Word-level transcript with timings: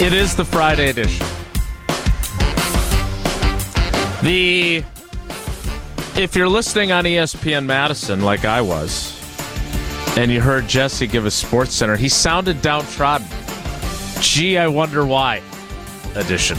It 0.00 0.12
is 0.12 0.36
the 0.36 0.44
Friday 0.44 0.90
edition. 0.90 1.26
The 4.22 4.84
if 6.16 6.36
you're 6.36 6.48
listening 6.48 6.92
on 6.92 7.02
ESPN 7.02 7.66
Madison 7.66 8.22
like 8.22 8.44
I 8.44 8.60
was, 8.60 9.12
and 10.16 10.30
you 10.30 10.40
heard 10.40 10.68
Jesse 10.68 11.08
give 11.08 11.26
a 11.26 11.32
Sports 11.32 11.74
Center, 11.74 11.96
he 11.96 12.08
sounded 12.08 12.62
downtrodden. 12.62 13.26
Gee, 14.20 14.56
I 14.56 14.68
wonder 14.68 15.04
why. 15.04 15.42
Edition. 16.14 16.58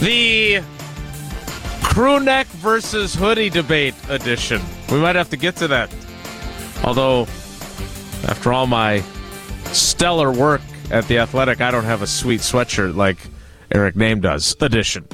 The 0.00 0.62
crew 1.82 2.20
neck 2.20 2.46
versus 2.48 3.14
hoodie 3.14 3.48
debate 3.48 3.94
edition. 4.10 4.60
We 4.90 5.00
might 5.00 5.16
have 5.16 5.30
to 5.30 5.38
get 5.38 5.56
to 5.56 5.68
that. 5.68 5.90
Although, 6.84 7.22
after 8.28 8.52
all 8.52 8.66
my 8.66 9.02
stellar 9.72 10.30
work 10.30 10.60
at 10.90 11.06
the 11.08 11.18
Athletic, 11.18 11.60
I 11.60 11.70
don't 11.70 11.84
have 11.84 12.02
a 12.02 12.06
sweet 12.06 12.40
sweatshirt 12.40 12.96
like 12.96 13.18
Eric 13.74 13.94
Nehm 13.94 14.20
does. 14.20 14.56
Edition. 14.60 15.06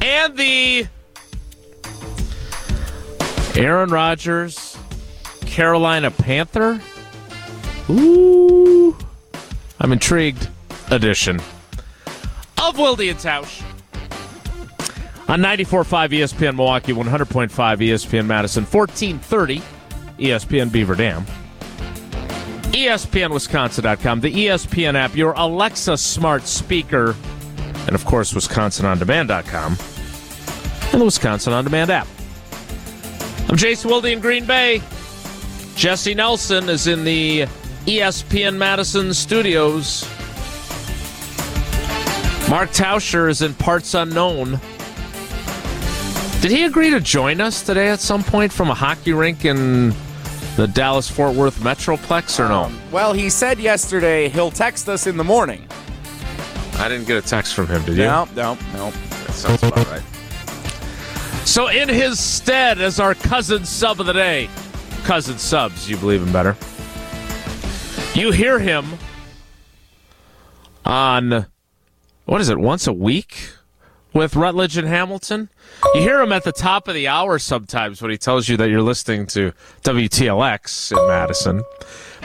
And 0.00 0.36
the 0.36 0.86
Aaron 3.54 3.90
Rodgers, 3.90 4.76
Carolina 5.46 6.10
Panther. 6.10 6.80
Ooh, 7.90 8.96
I'm 9.80 9.92
intrigued. 9.92 10.48
Edition 10.90 11.40
of 12.58 12.78
Wilde 12.78 13.00
and 13.00 13.18
Tausch 13.18 13.62
on 15.28 15.40
94.5 15.40 16.10
ESPN 16.10 16.56
Milwaukee, 16.56 16.92
100.5 16.92 17.48
ESPN 17.50 18.26
Madison, 18.26 18.64
1430 18.64 19.62
ESPN 20.18 20.70
Beaver 20.70 20.94
Dam, 20.94 21.24
ESPNWisconsin.com, 22.72 24.20
the 24.20 24.32
ESPN 24.32 24.94
app, 24.94 25.14
your 25.14 25.34
Alexa 25.36 25.96
smart 25.98 26.46
speaker, 26.46 27.14
and 27.86 27.94
of 27.94 28.04
course, 28.04 28.32
WisconsinOnDemand.com 28.32 29.76
and 30.92 31.00
the 31.00 31.04
Wisconsin 31.04 31.52
On 31.52 31.64
Demand 31.64 31.90
app. 31.90 32.06
I'm 33.48 33.56
Jason 33.56 33.90
Wilde 33.90 34.06
in 34.06 34.20
Green 34.20 34.46
Bay. 34.46 34.82
Jesse 35.74 36.14
Nelson 36.14 36.68
is 36.68 36.86
in 36.86 37.04
the 37.04 37.42
ESPN 37.86 38.56
Madison 38.56 39.12
studios. 39.12 40.04
Mark 42.48 42.70
Tauscher 42.70 43.28
is 43.28 43.42
in 43.42 43.54
parts 43.54 43.94
unknown. 43.94 44.60
Did 46.40 46.50
he 46.50 46.64
agree 46.64 46.90
to 46.90 47.00
join 47.00 47.40
us 47.40 47.62
today 47.62 47.88
at 47.88 48.00
some 48.00 48.22
point 48.22 48.52
from 48.52 48.70
a 48.70 48.74
hockey 48.74 49.12
rink 49.12 49.44
in 49.44 49.94
the 50.56 50.68
Dallas 50.68 51.08
Fort 51.08 51.34
Worth 51.34 51.58
Metroplex 51.60 52.38
or 52.38 52.48
no? 52.48 52.64
Um, 52.64 52.80
well, 52.90 53.12
he 53.12 53.30
said 53.30 53.58
yesterday 53.58 54.28
he'll 54.28 54.50
text 54.50 54.88
us 54.88 55.06
in 55.06 55.16
the 55.16 55.24
morning. 55.24 55.66
I 56.74 56.88
didn't 56.88 57.06
get 57.06 57.16
a 57.16 57.26
text 57.26 57.54
from 57.54 57.66
him, 57.66 57.84
did 57.84 57.96
you? 57.96 58.04
No, 58.04 58.28
no, 58.34 58.58
no. 58.72 58.90
That 58.90 59.32
sounds 59.32 59.62
about 59.62 59.86
right. 59.88 60.02
So, 61.46 61.68
in 61.68 61.88
his 61.88 62.20
stead, 62.20 62.80
as 62.80 63.00
our 63.00 63.14
cousin 63.14 63.64
sub 63.64 64.00
of 64.00 64.06
the 64.06 64.12
day, 64.12 64.48
cousin 65.04 65.38
subs, 65.38 65.88
you 65.90 65.96
believe 65.96 66.22
him 66.22 66.32
better. 66.32 66.56
You 68.14 68.30
hear 68.30 68.58
him 68.58 68.86
on, 70.84 71.46
what 72.26 72.40
is 72.40 72.48
it, 72.48 72.58
once 72.58 72.86
a 72.86 72.92
week 72.92 73.50
with 74.12 74.36
Rutledge 74.36 74.76
and 74.76 74.88
Hamilton? 74.88 75.48
You 75.94 76.00
hear 76.00 76.20
him 76.20 76.32
at 76.32 76.44
the 76.44 76.52
top 76.52 76.88
of 76.88 76.94
the 76.94 77.08
hour 77.08 77.38
sometimes 77.38 78.02
when 78.02 78.10
he 78.10 78.18
tells 78.18 78.48
you 78.48 78.56
that 78.56 78.68
you're 78.68 78.82
listening 78.82 79.26
to 79.28 79.52
WTLX 79.82 80.92
in 80.92 81.08
Madison. 81.08 81.62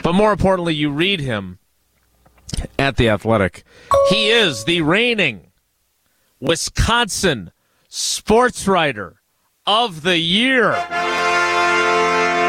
But 0.02 0.14
more 0.14 0.32
importantly, 0.32 0.74
you 0.74 0.90
read 0.90 1.20
him 1.20 1.58
at 2.78 2.96
The 2.96 3.08
Athletic. 3.08 3.64
He 4.10 4.30
is 4.30 4.64
the 4.64 4.82
reigning 4.82 5.52
Wisconsin 6.40 7.52
sports 7.88 8.68
writer 8.68 9.20
of 9.66 10.02
the 10.02 10.18
year. 10.18 10.72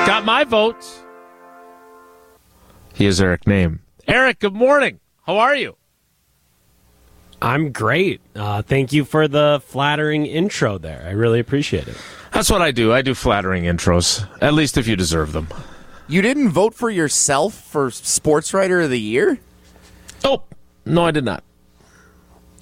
Got 0.06 0.26
my 0.26 0.44
vote. 0.44 0.86
He 2.94 3.06
is 3.06 3.22
Eric 3.22 3.46
Nehm. 3.46 3.80
Eric, 4.08 4.40
good 4.40 4.56
morning. 4.56 5.00
How 5.26 5.38
are 5.38 5.56
you? 5.56 5.76
I'm 7.42 7.72
great. 7.72 8.22
Uh, 8.36 8.62
thank 8.62 8.92
you 8.92 9.06
for 9.06 9.28
the 9.28 9.62
flattering 9.66 10.26
intro 10.26 10.78
there. 10.78 11.06
I 11.08 11.12
really 11.12 11.40
appreciate 11.40 11.88
it. 11.88 11.98
That's 12.32 12.50
what 12.50 12.62
I 12.62 12.72
do. 12.72 12.94
I 12.94 13.02
do 13.02 13.14
flattering 13.14 13.64
intros, 13.64 14.28
at 14.42 14.54
least 14.54 14.78
if 14.78 14.88
you 14.88 14.96
deserve 14.96 15.32
them. 15.32 15.48
You 16.08 16.22
didn't 16.22 16.50
vote 16.50 16.74
for 16.74 16.90
yourself 16.90 17.54
for 17.54 17.92
Sports 17.92 18.54
Writer 18.54 18.82
of 18.82 18.90
the 18.90 19.00
Year? 19.00 19.40
Oh, 20.24 20.44
no, 20.86 21.06
I 21.06 21.12
did 21.12 21.24
not. 21.24 21.44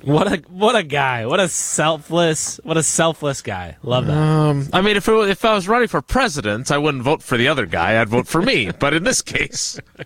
What 0.04 0.32
a 0.32 0.38
what 0.50 0.76
a 0.76 0.84
guy! 0.84 1.26
What 1.26 1.40
a 1.40 1.50
selfless 1.50 2.60
what 2.64 2.78
a 2.78 2.84
selfless 2.84 3.42
guy. 3.42 3.78
Love 3.82 4.06
that. 4.06 4.16
Um, 4.16 4.68
I 4.72 4.82
mean, 4.82 4.96
if 4.96 5.08
it, 5.10 5.30
if 5.30 5.44
I 5.44 5.54
was 5.56 5.68
running 5.68 5.88
for 5.88 6.02
president, 6.02 6.72
I 6.72 6.78
wouldn't 6.78 7.04
vote 7.04 7.24
for 7.24 7.36
the 7.36 7.48
other 7.48 7.66
guy. 7.66 8.00
I'd 8.00 8.08
vote 8.08 8.28
for 8.28 8.42
me. 8.42 8.72
but 8.72 8.94
in 8.94 9.04
this 9.04 9.22
case, 9.22 9.80
you 9.98 10.06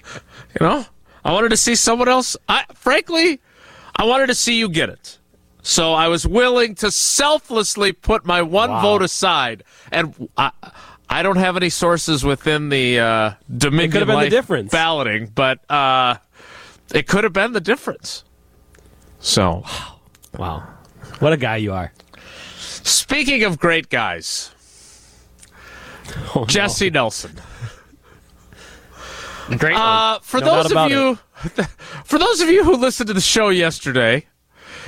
know, 0.61 0.85
I 1.25 1.33
wanted 1.33 1.49
to 1.49 1.57
see 1.57 1.75
someone 1.75 2.07
else. 2.07 2.37
I 2.47 2.63
frankly, 2.73 3.41
I 4.01 4.03
wanted 4.03 4.25
to 4.27 4.35
see 4.35 4.57
you 4.57 4.67
get 4.67 4.89
it. 4.89 5.19
So 5.61 5.93
I 5.93 6.07
was 6.07 6.25
willing 6.25 6.73
to 6.75 6.89
selflessly 6.89 7.91
put 7.91 8.25
my 8.25 8.41
one 8.41 8.71
Wow. 8.71 8.81
vote 8.81 9.03
aside, 9.03 9.63
and 9.91 10.27
I, 10.35 10.49
I 11.07 11.21
don't 11.21 11.35
have 11.35 11.55
any 11.55 11.69
sources 11.69 12.23
within 12.23 12.69
the 12.69 12.99
uh, 12.99 13.31
Dominion 13.55 14.07
been 14.07 14.29
the 14.29 14.67
balloting, 14.71 15.27
but 15.35 15.59
uh, 15.69 16.15
it 16.95 17.05
could 17.07 17.23
have 17.25 17.33
been 17.33 17.53
the 17.53 17.61
difference. 17.61 18.23
So, 19.19 19.63
Wow, 20.35 20.63
what 21.19 21.31
a 21.31 21.37
guy 21.37 21.57
you 21.57 21.71
are. 21.71 21.93
speaking 22.57 23.43
of 23.43 23.59
great 23.59 23.89
guys, 23.89 24.49
Oh, 26.35 26.39
no. 26.39 26.45
Jesse 26.47 26.89
Nelson. 26.89 27.39
great. 29.59 29.75
Uh, 29.77 30.17
for 30.23 30.39
No 30.39 30.63
those 30.63 30.71
of 30.71 30.89
you, 30.89 31.19
for 32.05 32.19
those 32.19 32.41
of 32.41 32.49
you 32.49 32.63
who 32.63 32.75
listened 32.75 33.07
to 33.07 33.13
the 33.13 33.21
show 33.21 33.49
yesterday, 33.49 34.27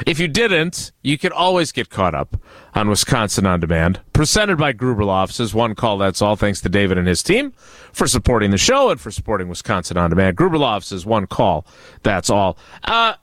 if 0.05 0.19
you 0.19 0.27
didn't, 0.27 0.91
you 1.01 1.17
can 1.17 1.31
always 1.31 1.71
get 1.71 1.89
caught 1.89 2.15
up 2.15 2.37
on 2.73 2.89
Wisconsin 2.89 3.45
on 3.45 3.59
Demand, 3.59 4.01
presented 4.11 4.57
by 4.57 4.71
Gruber 4.71 5.05
Law 5.05 5.23
Offices. 5.23 5.53
One 5.53 5.75
call, 5.75 5.97
that's 5.97 6.21
all. 6.21 6.35
Thanks 6.35 6.61
to 6.61 6.69
David 6.69 6.97
and 6.97 7.07
his 7.07 7.23
team 7.23 7.51
for 7.91 8.07
supporting 8.07 8.51
the 8.51 8.57
show 8.57 8.89
and 8.89 8.99
for 8.99 9.11
supporting 9.11 9.47
Wisconsin 9.49 9.97
on 9.97 10.09
Demand. 10.09 10.35
Gruber 10.35 10.57
Law 10.57 10.75
Offices. 10.75 11.05
One 11.05 11.27
call, 11.27 11.65
that's 12.01 12.29
all. 12.29 12.57
Uh, 12.83 13.15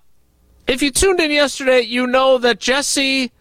if 0.67 0.83
you 0.83 0.91
tuned 0.91 1.21
in 1.21 1.31
yesterday, 1.31 1.81
you 1.81 2.07
know 2.07 2.39
that 2.39 2.61
Jesse 2.61 3.33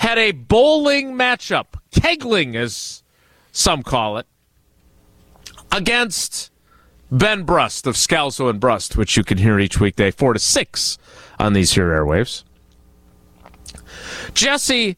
had 0.00 0.18
a 0.18 0.32
bowling 0.32 1.14
matchup, 1.14 1.66
kegling 1.92 2.56
as 2.56 3.02
some 3.52 3.82
call 3.82 4.18
it, 4.18 4.26
against 5.70 6.50
Ben 7.10 7.44
Brust 7.44 7.86
of 7.86 7.94
Scalzo 7.94 8.48
and 8.50 8.58
Brust, 8.58 8.96
which 8.96 9.16
you 9.16 9.24
can 9.24 9.38
hear 9.38 9.58
each 9.58 9.78
weekday, 9.80 10.10
4 10.10 10.34
to 10.34 10.38
6 10.38 10.98
on 11.38 11.52
these 11.52 11.72
here 11.72 11.90
airwaves. 11.90 12.44
Jesse, 14.32 14.96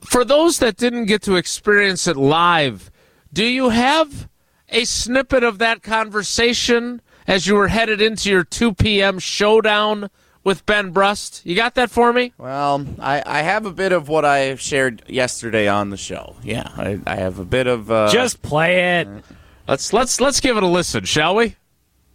for 0.00 0.24
those 0.24 0.58
that 0.58 0.76
didn't 0.76 1.06
get 1.06 1.22
to 1.22 1.36
experience 1.36 2.06
it 2.06 2.16
live, 2.16 2.90
do 3.32 3.44
you 3.44 3.70
have 3.70 4.28
a 4.68 4.84
snippet 4.84 5.42
of 5.42 5.58
that 5.58 5.82
conversation 5.82 7.00
as 7.26 7.46
you 7.46 7.54
were 7.54 7.68
headed 7.68 8.00
into 8.00 8.30
your 8.30 8.44
2 8.44 8.74
p.m. 8.74 9.18
showdown 9.18 10.10
with 10.44 10.64
Ben 10.66 10.90
Brust? 10.90 11.44
You 11.44 11.56
got 11.56 11.74
that 11.74 11.90
for 11.90 12.12
me? 12.12 12.32
Well, 12.38 12.86
I, 13.00 13.22
I 13.26 13.42
have 13.42 13.66
a 13.66 13.72
bit 13.72 13.92
of 13.92 14.08
what 14.08 14.24
I 14.24 14.54
shared 14.56 15.02
yesterday 15.08 15.68
on 15.68 15.90
the 15.90 15.96
show. 15.96 16.36
Yeah, 16.42 16.70
I, 16.76 17.00
I 17.06 17.16
have 17.16 17.38
a 17.38 17.44
bit 17.44 17.66
of. 17.66 17.90
Uh, 17.90 18.10
Just 18.10 18.42
play 18.42 19.00
it. 19.00 19.08
Let's 19.66 19.92
let's 19.92 20.20
let's 20.20 20.40
give 20.40 20.56
it 20.56 20.62
a 20.62 20.68
listen, 20.68 21.04
shall 21.04 21.34
we? 21.36 21.56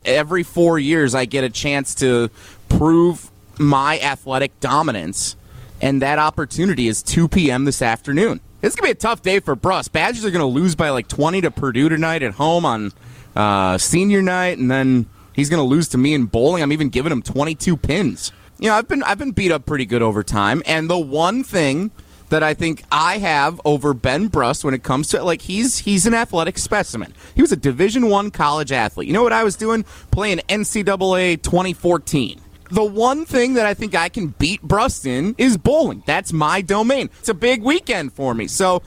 every 0.05 0.43
four 0.43 0.79
years, 0.79 1.15
I 1.15 1.25
get 1.25 1.43
a 1.43 1.49
chance 1.49 1.95
to 1.95 2.29
prove 2.67 3.29
my 3.57 3.99
athletic 3.99 4.57
dominance, 4.59 5.35
and 5.81 6.01
that 6.01 6.19
opportunity 6.19 6.87
is 6.87 7.03
2 7.03 7.27
p.m. 7.27 7.65
this 7.65 7.81
afternoon. 7.81 8.39
It's 8.61 8.75
gonna 8.75 8.87
be 8.87 8.91
a 8.91 8.95
tough 8.95 9.21
day 9.21 9.39
for 9.39 9.55
Brust. 9.55 9.91
Badgers 9.91 10.25
are 10.25 10.31
gonna 10.31 10.45
lose 10.45 10.75
by 10.75 10.89
like 10.89 11.07
20 11.07 11.41
to 11.41 11.51
Purdue 11.51 11.89
tonight 11.89 12.23
at 12.23 12.33
home 12.33 12.65
on 12.65 12.91
uh, 13.35 13.77
senior 13.77 14.21
night, 14.21 14.57
and 14.57 14.69
then 14.69 15.05
he's 15.33 15.49
gonna 15.49 15.63
lose 15.63 15.87
to 15.89 15.97
me 15.97 16.13
in 16.13 16.25
bowling. 16.25 16.63
I'm 16.63 16.71
even 16.71 16.89
giving 16.89 17.11
him 17.11 17.21
22 17.21 17.77
pins. 17.77 18.31
You 18.59 18.69
know, 18.69 18.75
I've 18.75 18.87
been 18.87 19.03
I've 19.03 19.17
been 19.17 19.31
beat 19.31 19.51
up 19.51 19.65
pretty 19.65 19.85
good 19.85 20.01
over 20.01 20.23
time, 20.23 20.61
and 20.65 20.89
the 20.89 20.99
one 20.99 21.43
thing 21.43 21.91
that 22.29 22.43
I 22.43 22.53
think 22.53 22.83
I 22.91 23.17
have 23.19 23.59
over 23.65 23.93
Ben 23.93 24.27
Brust 24.27 24.63
when 24.63 24.73
it 24.73 24.83
comes 24.83 25.09
to 25.09 25.23
like 25.23 25.41
he's 25.41 25.79
he's 25.79 26.05
an 26.05 26.13
athletic 26.13 26.57
specimen. 26.57 27.13
He 27.35 27.41
was 27.41 27.51
a 27.51 27.55
Division 27.57 28.07
One 28.09 28.31
college 28.31 28.71
athlete. 28.71 29.07
You 29.07 29.13
know 29.13 29.23
what 29.23 29.33
I 29.33 29.43
was 29.43 29.55
doing? 29.55 29.83
Playing 30.11 30.39
NCAA 30.49 31.41
2014. 31.41 32.39
the 32.71 32.83
one 32.83 33.25
thing 33.25 33.55
that 33.55 33.65
I 33.65 33.73
think 33.73 33.95
I 33.95 34.09
can 34.09 34.27
beat 34.37 34.61
Brust 34.61 35.07
in 35.07 35.33
is 35.39 35.57
bowling. 35.57 36.03
That's 36.05 36.31
my 36.31 36.61
domain. 36.61 37.09
It's 37.19 37.29
a 37.29 37.33
big 37.33 37.63
weekend 37.63 38.13
for 38.13 38.35
me. 38.35 38.45
So, 38.47 38.83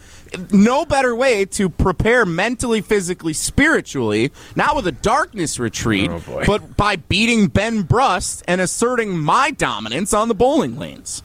no 0.53 0.85
better 0.87 1.17
way 1.17 1.45
to 1.47 1.69
prepare 1.69 2.25
mentally, 2.25 2.81
physically, 2.81 3.33
spiritually, 3.33 4.31
not 4.55 4.77
with 4.77 4.87
a 4.87 4.93
darkness 4.93 5.59
retreat, 5.59 6.11
Oh, 6.13 6.45
but 6.47 6.77
by 6.77 6.95
beating 6.95 7.49
Ben 7.49 7.83
Brust 7.83 8.45
and 8.47 8.61
asserting 8.61 9.19
my 9.19 9.51
dominance 9.51 10.15
on 10.15 10.29
the 10.29 10.35
bowling 10.35 10.79
lanes. 10.79 11.25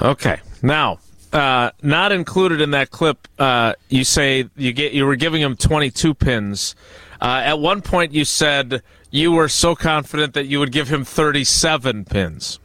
Okay. 0.00 0.40
Now, 0.62 1.00
uh, 1.32 1.70
not 1.82 2.12
included 2.12 2.60
in 2.60 2.70
that 2.70 2.90
clip, 2.90 3.26
uh, 3.38 3.74
you 3.88 4.04
say 4.04 4.48
you 4.56 4.72
get 4.72 4.92
you 4.92 5.04
were 5.04 5.16
giving 5.16 5.42
him 5.42 5.56
22 5.56 6.14
pins. 6.14 6.74
Uh, 7.20 7.42
at 7.44 7.58
one 7.58 7.82
point, 7.82 8.12
you 8.12 8.24
said 8.24 8.82
you 9.10 9.32
were 9.32 9.48
so 9.48 9.74
confident 9.74 10.34
that 10.34 10.46
you 10.46 10.58
would 10.58 10.72
give 10.72 10.88
him 10.88 11.04
37 11.04 12.04
pins. 12.04 12.58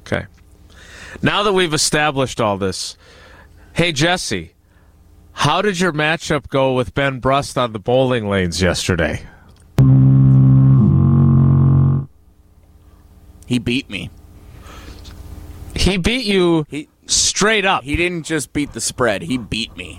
Okay. 0.00 0.26
Now 1.22 1.42
that 1.42 1.52
we've 1.52 1.74
established 1.74 2.40
all 2.40 2.56
this, 2.56 2.96
hey 3.74 3.92
Jesse, 3.92 4.54
how 5.32 5.62
did 5.62 5.80
your 5.80 5.92
matchup 5.92 6.48
go 6.48 6.74
with 6.74 6.94
Ben 6.94 7.20
Brust 7.20 7.56
on 7.56 7.72
the 7.72 7.78
bowling 7.78 8.28
lanes 8.28 8.60
yesterday? 8.60 9.22
He 13.46 13.58
beat 13.58 13.90
me. 13.90 14.10
He 15.74 15.96
beat 15.96 16.26
you 16.26 16.66
He 16.68 16.88
straight 17.40 17.64
up. 17.64 17.84
he 17.84 17.96
didn't 17.96 18.24
just 18.24 18.52
beat 18.52 18.74
the 18.74 18.80
spread. 18.82 19.22
He 19.22 19.38
beat 19.38 19.74
me. 19.74 19.98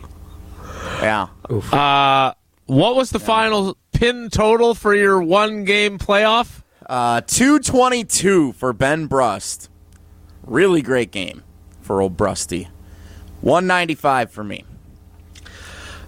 Yeah. 1.01 1.29
Uh, 1.49 2.33
what 2.67 2.95
was 2.95 3.09
the 3.09 3.19
final 3.19 3.75
pin 3.91 4.29
total 4.29 4.75
for 4.75 4.93
your 4.93 5.19
one 5.23 5.63
game 5.63 5.97
playoff? 5.97 6.61
Uh, 6.87 7.21
222 7.21 8.51
for 8.51 8.73
Ben 8.73 9.07
Brust. 9.07 9.71
Really 10.43 10.83
great 10.83 11.09
game 11.09 11.43
for 11.81 11.99
old 11.99 12.15
Brusty. 12.15 12.67
195 13.41 14.29
for 14.29 14.43
me. 14.43 14.63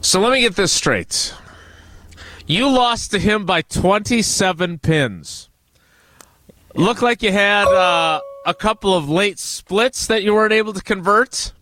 So 0.02 0.20
let 0.20 0.34
me 0.34 0.42
get 0.42 0.56
this 0.56 0.72
straight. 0.72 1.34
You 2.46 2.70
lost 2.70 3.10
to 3.10 3.18
him 3.18 3.44
by 3.44 3.64
27 3.64 4.78
pins. 4.78 5.50
Looked 6.76 7.02
like 7.02 7.24
you 7.24 7.32
had 7.32 7.66
uh, 7.66 8.22
a 8.46 8.54
couple 8.54 8.94
of 8.94 9.10
late 9.10 9.40
splits 9.40 10.08
that 10.08 10.24
you 10.24 10.34
weren't 10.34 10.54
able 10.54 10.74
to 10.74 10.82
convert 10.82 11.54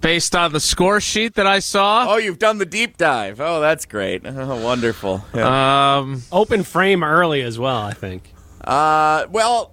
based 0.00 0.34
on 0.34 0.52
the 0.52 0.60
score 0.60 1.00
sheet 1.00 1.34
that 1.34 1.46
I 1.46 1.58
saw. 1.58 2.06
Oh, 2.08 2.16
you've 2.16 2.38
done 2.38 2.58
the 2.58 2.66
deep 2.66 2.96
dive. 2.96 3.40
Oh, 3.40 3.60
that's 3.60 3.84
great. 3.84 4.22
Oh, 4.24 4.56
wonderful. 4.64 5.24
Yeah. 5.34 5.98
Um, 5.98 6.22
Open 6.32 6.62
frame 6.62 7.04
early 7.04 7.42
as 7.42 7.58
well, 7.58 7.76
I 7.82 7.92
think. 7.92 8.32
Uh, 8.64 9.26
well, 9.30 9.72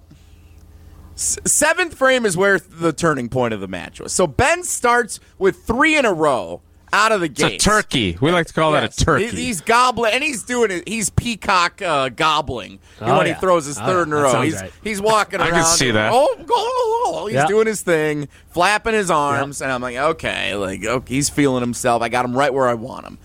s- 1.15 1.37
seventh 1.45 1.93
frame 1.93 2.25
is 2.25 2.35
where 2.35 2.59
the 2.59 2.91
turning 2.91 3.29
point 3.29 3.53
of 3.53 3.61
the 3.61 3.67
match 3.67 3.99
was. 4.01 4.11
So 4.11 4.27
Ben 4.27 4.63
starts 4.63 5.19
with 5.37 5.63
three 5.63 5.95
in 5.97 6.05
a 6.05 6.13
row 6.13 6.61
out 6.93 7.11
of 7.11 7.19
the 7.21 7.27
it's 7.27 7.41
a 7.43 7.57
turkey. 7.57 8.17
We 8.21 8.31
like 8.31 8.47
to 8.47 8.53
call 8.53 8.71
Yes. 8.73 8.95
that 8.95 9.01
a 9.01 9.05
turkey. 9.05 9.27
He's 9.27 9.61
gobbling, 9.61 10.13
and 10.13 10.23
he's 10.23 10.43
doing 10.43 10.71
it. 10.71 10.87
He's 10.87 11.09
peacock 11.09 11.81
uh, 11.81 12.09
gobbling 12.09 12.79
Oh, 13.01 13.17
when 13.17 13.27
yeah. 13.27 13.33
he 13.35 13.39
throws 13.39 13.65
his 13.65 13.77
Oh, 13.79 13.85
third 13.85 14.07
yeah. 14.09 14.13
in 14.15 14.19
a 14.19 14.27
That 14.27 14.33
row. 14.33 14.41
He's 14.41 14.55
right. 14.55 14.71
he's 14.83 15.01
walking 15.01 15.39
around. 15.39 15.49
I 15.53 15.57
can 15.57 15.65
see 15.65 15.91
that. 15.91 16.11
Oh, 16.13 16.27
oh, 16.37 16.45
oh, 16.49 17.11
oh. 17.23 17.27
he's 17.27 17.35
Yeah. 17.35 17.45
doing 17.47 17.67
his 17.67 17.81
thing, 17.81 18.27
flapping 18.51 18.93
his 18.93 19.11
arms, 19.11 19.61
and 19.61 19.71
I'm 19.71 19.81
like, 19.81 19.97
okay, 19.97 20.55
like 20.55 20.83
okay, 20.85 21.13
he's 21.13 21.29
feeling 21.29 21.61
himself. 21.61 22.01
I 22.01 22.09
got 22.09 22.25
him 22.25 22.35
right 22.35 22.53
where 22.53 22.67
I 22.67 22.73
want 22.73 23.05
him. 23.05 23.17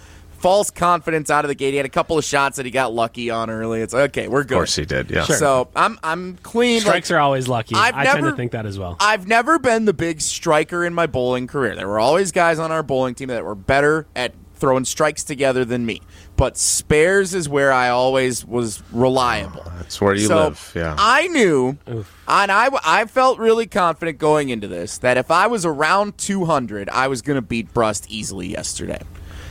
False 0.43 0.71
confidence 0.71 1.31
out 1.31 1.45
of 1.45 1.49
the 1.49 1.55
gate. 1.55 1.71
He 1.71 1.77
had 1.77 1.87
a 1.87 1.89
couple 1.89 2.19
of 2.19 2.25
shots 2.25 2.57
that 2.57 2.67
he 2.67 2.73
got 2.73 2.93
lucky 2.93 3.31
on 3.31 3.49
early. 3.49 3.81
It's 3.81 3.95
like, 3.95 4.11
okay, 4.11 4.29
we're 4.29 4.43
good. 4.43 4.55
of 4.55 4.59
course 4.59 4.75
he 4.75 4.85
did, 4.85 5.11
yeah. 5.11 5.23
Sure. 5.25 5.37
So 5.37 5.69
I'm 5.75 5.99
I'm 6.03 6.37
clean. 6.39 6.81
Strikes 6.81 7.11
like, 7.11 7.17
are 7.17 7.21
always 7.21 7.47
lucky. 7.49 7.75
I've 7.77 7.95
I 7.95 8.05
tend 8.05 8.17
never- 8.19 8.31
to 8.33 8.37
think 8.37 8.53
that 8.53 8.67
as 8.67 8.79
well. 8.79 8.97
I've 9.01 9.27
never 9.29 9.59
been 9.59 9.85
the 9.85 9.95
big 9.95 10.21
striker 10.21 10.85
in 10.85 10.93
my 10.95 11.07
bowling 11.07 11.47
career. 11.47 11.75
There 11.77 11.89
were 11.89 12.01
always 12.01 12.33
guys 12.33 12.59
on 12.59 12.73
our 12.73 12.83
bowling 12.83 13.15
team 13.15 13.29
that 13.29 13.45
were 13.45 13.55
better 13.55 14.07
at 14.17 14.35
throwing 14.57 14.85
strikes 14.85 15.25
together 15.25 15.65
than 15.65 15.85
me. 15.85 16.01
But 16.37 16.57
spares 16.57 17.35
is 17.35 17.49
where 17.49 17.73
I 17.73 17.89
always 17.89 18.45
was 18.45 18.81
reliable. 18.93 19.63
Oh, 19.67 19.73
that's 19.79 20.01
where 20.01 20.15
you 20.15 20.27
so 20.27 20.37
live, 20.45 20.73
yeah. 20.75 20.95
I 20.99 21.27
knew, 21.27 21.77
and 21.87 22.05
I, 22.27 22.69
I 22.85 23.05
felt 23.07 23.39
really 23.41 23.67
confident 23.67 24.19
going 24.19 24.51
into 24.51 24.69
this 24.69 24.99
that 24.99 25.17
if 25.19 25.31
I 25.33 25.49
was 25.49 25.67
around 25.67 26.17
200, 26.19 26.89
I 26.91 27.09
was 27.09 27.23
going 27.23 27.35
to 27.37 27.43
beat 27.43 27.73
Brust 27.75 28.09
easily 28.09 28.49
yesterday. 28.49 29.01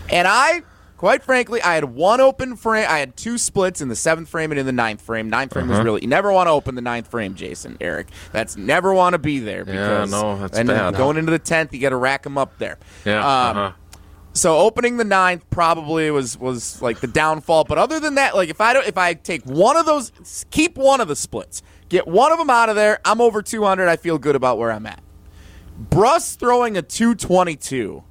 And 0.10 0.28
I, 0.30 0.64
quite 1.02 1.24
frankly, 1.24 1.62
I 1.64 1.74
had 1.74 1.86
one 1.86 2.22
open 2.22 2.56
frame. 2.56 2.86
I 2.88 3.00
had 3.00 3.18
two 3.18 3.38
splits 3.40 3.82
in 3.82 3.88
the 3.90 3.96
seventh 3.96 4.30
frame 4.30 4.52
and 4.52 4.60
in 4.60 4.68
the 4.68 4.72
ninth 4.72 5.02
frame. 5.02 5.30
Ninth 5.32 5.52
frame 5.54 5.66
Uh-huh. 5.70 5.80
was 5.80 5.84
really 5.86 6.02
you 6.04 6.08
never 6.08 6.32
want 6.32 6.46
to 6.46 6.52
open 6.52 6.76
the 6.76 6.82
ninth 6.82 7.08
frame, 7.08 7.34
Jason, 7.34 7.76
Eric. 7.82 8.08
That's 8.32 8.56
never 8.56 8.94
want 8.94 9.14
to 9.14 9.18
be 9.20 9.40
there 9.40 9.66
because 9.66 10.12
no, 10.12 10.38
that's 10.38 10.58
and 10.58 10.68
bad. 10.70 10.96
going 10.96 11.18
into 11.18 11.32
the 11.32 11.40
tenth, 11.40 11.74
you 11.74 11.80
got 11.82 11.90
to 11.90 11.96
rack 11.98 12.22
them 12.24 12.38
up 12.38 12.58
there. 12.60 12.78
yeah. 13.04 13.18
Um, 13.20 13.58
uh-huh. 13.58 13.72
so 14.34 14.58
opening 14.60 14.98
the 14.98 15.04
ninth 15.04 15.50
probably 15.50 16.12
was 16.12 16.38
was 16.38 16.80
like 16.84 17.00
the 17.00 17.08
downfall. 17.08 17.64
But 17.64 17.80
other 17.80 18.00
than 18.00 18.16
that, 18.16 18.36
like 18.36 18.50
if 18.50 18.62
I 18.62 18.72
don't, 18.74 18.86
if 18.88 18.98
I 19.00 19.16
take 19.16 19.44
one 19.44 19.76
of 19.78 19.88
those, 19.88 20.12
keep 20.52 20.78
one 20.78 21.02
of 21.02 21.08
the 21.08 21.16
splits, 21.16 21.64
get 21.90 22.08
one 22.08 22.32
of 22.32 22.38
them 22.38 22.52
out 22.52 22.70
of 22.70 22.76
there, 22.76 23.00
I'm 23.04 23.20
over 23.22 23.42
200. 23.42 23.88
I 23.90 23.96
feel 23.96 24.20
good 24.20 24.36
about 24.36 24.60
where 24.60 24.72
I'm 24.72 24.86
at. 24.86 25.02
Brust 25.78 26.40
throwing 26.40 26.78
a 26.78 26.84
222. 26.84 28.04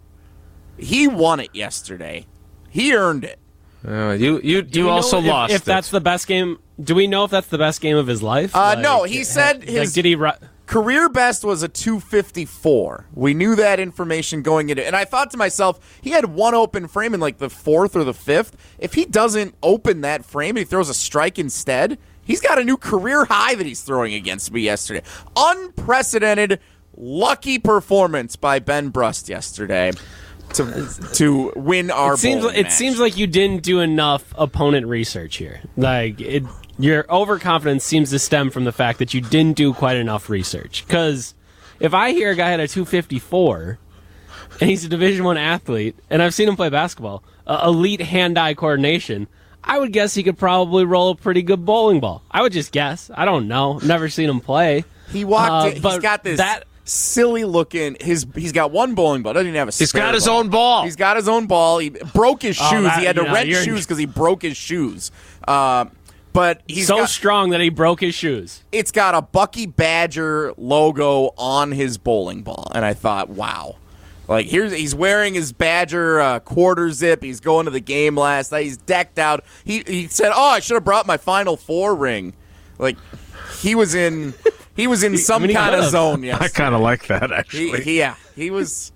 He 0.77 1.07
won 1.07 1.39
it 1.41 1.51
yesterday. 1.55 2.27
He 2.71 2.95
earned 2.95 3.25
it. 3.25 3.39
Uh, 3.87 4.11
you 4.11 4.41
you, 4.43 4.63
Do 4.63 4.81
you 4.81 4.89
also 4.89 5.19
if, 5.19 5.25
lost. 5.25 5.53
If 5.53 5.63
it. 5.63 5.65
that's 5.65 5.91
the 5.91 6.01
best 6.01 6.27
game, 6.27 6.59
do 6.83 6.95
we 6.95 7.07
know 7.07 7.25
if 7.25 7.31
that's 7.31 7.47
the 7.49 7.59
best 7.59 7.81
game 7.81 7.97
of 7.97 8.07
his 8.07 8.23
life? 8.23 8.55
Uh, 8.55 8.75
no, 8.77 9.05
he 9.05 9.25
said 9.25 9.61
like, 9.61 9.69
his- 9.69 9.93
did 9.93 10.05
he? 10.05 10.15
Ru- 10.15 10.33
Career 10.67 11.09
best 11.09 11.43
was 11.43 11.65
a 11.65 11.69
254. 11.69 13.07
We 13.13 13.35
knew 13.35 13.57
that 13.57 13.81
information 13.81 14.43
going 14.43 14.69
into 14.69 14.87
And 14.87 14.95
I 14.95 15.05
thought 15.05 15.33
to 15.33 15.37
myself, 15.37 15.99
he 16.01 16.11
had 16.11 16.27
one 16.27 16.55
open 16.55 16.87
frame 16.87 17.13
in 17.13 17.19
like 17.19 17.39
the 17.39 17.51
fourth 17.51 17.97
or 17.97 18.05
the 18.05 18.15
fifth. 18.15 18.57
If 18.79 18.95
he 18.95 19.05
doesn't 19.05 19.57
open 19.65 20.03
that 20.03 20.25
frame 20.25 20.51
and 20.51 20.59
he 20.59 20.65
throws 20.65 20.89
a 20.89 20.95
strike 20.95 21.41
instead, 21.41 21.99
he's 22.23 22.41
got 22.41 22.61
a 22.61 22.63
new 22.63 22.77
career 22.77 23.25
high 23.25 23.57
that 23.57 23.67
he's 23.67 23.81
throwing 23.83 24.15
against 24.15 24.53
me 24.53 24.61
yesterday. 24.61 25.03
Unprecedented, 25.37 26.61
lucky 26.97 27.59
performance 27.59 28.37
by 28.37 28.61
Ben 28.61 28.91
Brust 28.91 29.29
yesterday 29.29 29.91
to 30.55 30.89
to 31.15 31.53
win 31.57 31.91
our 31.91 32.15
it 32.15 32.19
seems 32.19 32.43
bowling 32.43 32.57
it 32.57 32.73
seems 32.73 32.99
like 32.99 33.17
you 33.17 33.27
didn't 33.27 33.63
do 33.63 33.81
enough 33.81 34.35
opponent 34.37 34.87
research 34.87 35.37
here. 35.37 35.61
Like 35.77 36.21
it, 36.21 36.45
your 36.79 37.07
overconfidence 37.13 37.85
seems 37.85 38.11
to 38.11 38.19
stem 38.19 38.51
from 38.51 38.65
the 38.65 38.73
fact 38.73 38.99
that 38.99 39.13
you 39.15 39.21
didn't 39.21 39.57
do 39.57 39.73
quite 39.75 39.97
enough 39.97 40.31
research. 40.31 40.87
Because 40.87 41.35
if 41.79 41.95
I 41.95 42.13
hear 42.13 42.31
a 42.31 42.35
guy 42.35 42.49
had 42.51 42.61
a 42.61 42.69
254 42.69 43.79
and 44.61 44.71
he's 44.71 44.85
a 44.85 44.89
Division 44.89 45.25
One 45.25 45.37
athlete, 45.37 45.97
and 46.09 46.23
I've 46.23 46.35
seen 46.35 46.49
him 46.49 46.57
play 46.57 46.69
basketball, 46.69 47.23
uh, 47.47 47.63
elite 47.67 48.01
hand-eye 48.01 48.55
coordination. 48.55 49.27
I 49.63 49.79
would 49.79 49.93
guess 49.93 50.15
he 50.15 50.23
could 50.23 50.39
probably 50.39 50.85
roll 50.85 51.11
a 51.11 51.15
pretty 51.15 51.43
good 51.43 51.65
bowling 51.67 52.01
ball. 52.01 52.23
I 52.31 52.41
would 52.43 52.53
just 52.53 52.73
guess. 52.73 53.11
I 53.15 53.27
don't 53.27 53.47
know. 53.47 53.79
Never 53.79 54.09
seen 54.09 54.31
him 54.31 54.41
play. 54.41 54.85
He 55.11 55.25
walked. 55.25 55.51
Uh, 55.51 55.77
in, 55.77 55.83
he's 55.83 55.99
got 55.99 56.25
this 56.25 56.39
that- 56.39 56.65
silly 56.91 57.45
looking. 57.45 57.97
His 58.01 58.27
he's 58.35 58.53
got 58.53 58.71
one 58.71 58.95
bowling 58.95 59.23
ball. 59.23 59.33
Doesn't 59.33 59.47
even 59.47 59.59
have 59.59 59.69
a. 59.69 59.73
He's 59.73 59.93
got 59.93 60.15
his 60.15 60.27
ball. 60.27 60.39
own 60.39 60.49
ball. 60.49 60.85
He's 60.85 60.97
got 60.97 61.17
his 61.17 61.29
own 61.29 61.47
ball. 61.47 61.79
He 61.79 61.91
broke 61.91 62.43
his 62.43 62.57
shoes. 62.57 62.69
Oh, 62.73 62.83
that- 62.83 62.99
he 62.99 63.05
had 63.05 63.17
to 63.17 63.25
yeah, 63.25 63.33
rent 63.33 63.49
shoes 63.49 63.87
because 63.87 63.99
he 63.99 64.07
broke 64.07 64.43
his 64.43 64.57
shoes. 64.57 65.11
Uh, 65.47 65.87
but 66.33 66.63
he's 66.69 66.87
so 66.87 66.99
got, 66.99 67.09
strong 67.09 67.51
that 67.51 67.61
he 67.61 67.71
broke 67.71 68.01
his 68.01 68.15
shoes. 68.15 68.63
it's 68.71 68.93
got 68.93 69.15
a 69.15 69.23
Bucky 69.23 69.67
Badger 69.67 70.53
logo 70.57 71.33
on 71.37 71.73
his 71.73 71.99
bowling 71.99 72.43
ball, 72.43 72.71
and 72.73 72.85
I 72.85 72.95
thought, 72.95 73.29
wow. 73.31 73.77
Like 74.29 74.47
here's 74.47 74.71
he's 74.71 74.95
wearing 74.95 75.35
his 75.35 75.53
Badger 75.53 76.21
uh, 76.21 76.39
quarter 76.39 76.93
zip. 76.93 77.21
He's 77.21 77.41
going 77.41 77.65
to 77.65 77.73
the 77.73 77.81
game 77.81 78.17
last 78.17 78.53
night. 78.53 78.63
He's 78.63 78.77
decked 78.77 79.19
out. 79.19 79.45
He 79.65 79.83
he 79.85 80.07
said, 80.07 80.31
"Oh, 80.33 80.51
I 80.51 80.61
should 80.61 80.75
have 80.75 80.85
brought 80.85 81.05
my 81.05 81.17
Final 81.17 81.57
Four 81.57 81.97
ring." 81.97 82.35
Like 82.79 82.97
he 83.61 83.75
was 83.75 83.97
in 83.97 84.35
he 84.81 84.87
was 84.87 85.03
in 85.03 85.17
some 85.19 85.43
mean, 85.43 85.55
kind 85.55 85.75
of 85.75 85.85
zone. 85.91 86.23
Yes, 86.23 86.41
I 86.41 86.49
kind 86.49 86.75
of 86.75 86.81
like 86.81 87.07
that 87.09 87.31
actually. 87.33 87.83
he- 87.83 87.99
yeah, 87.99 88.15
he 88.35 88.51
was. 88.51 88.93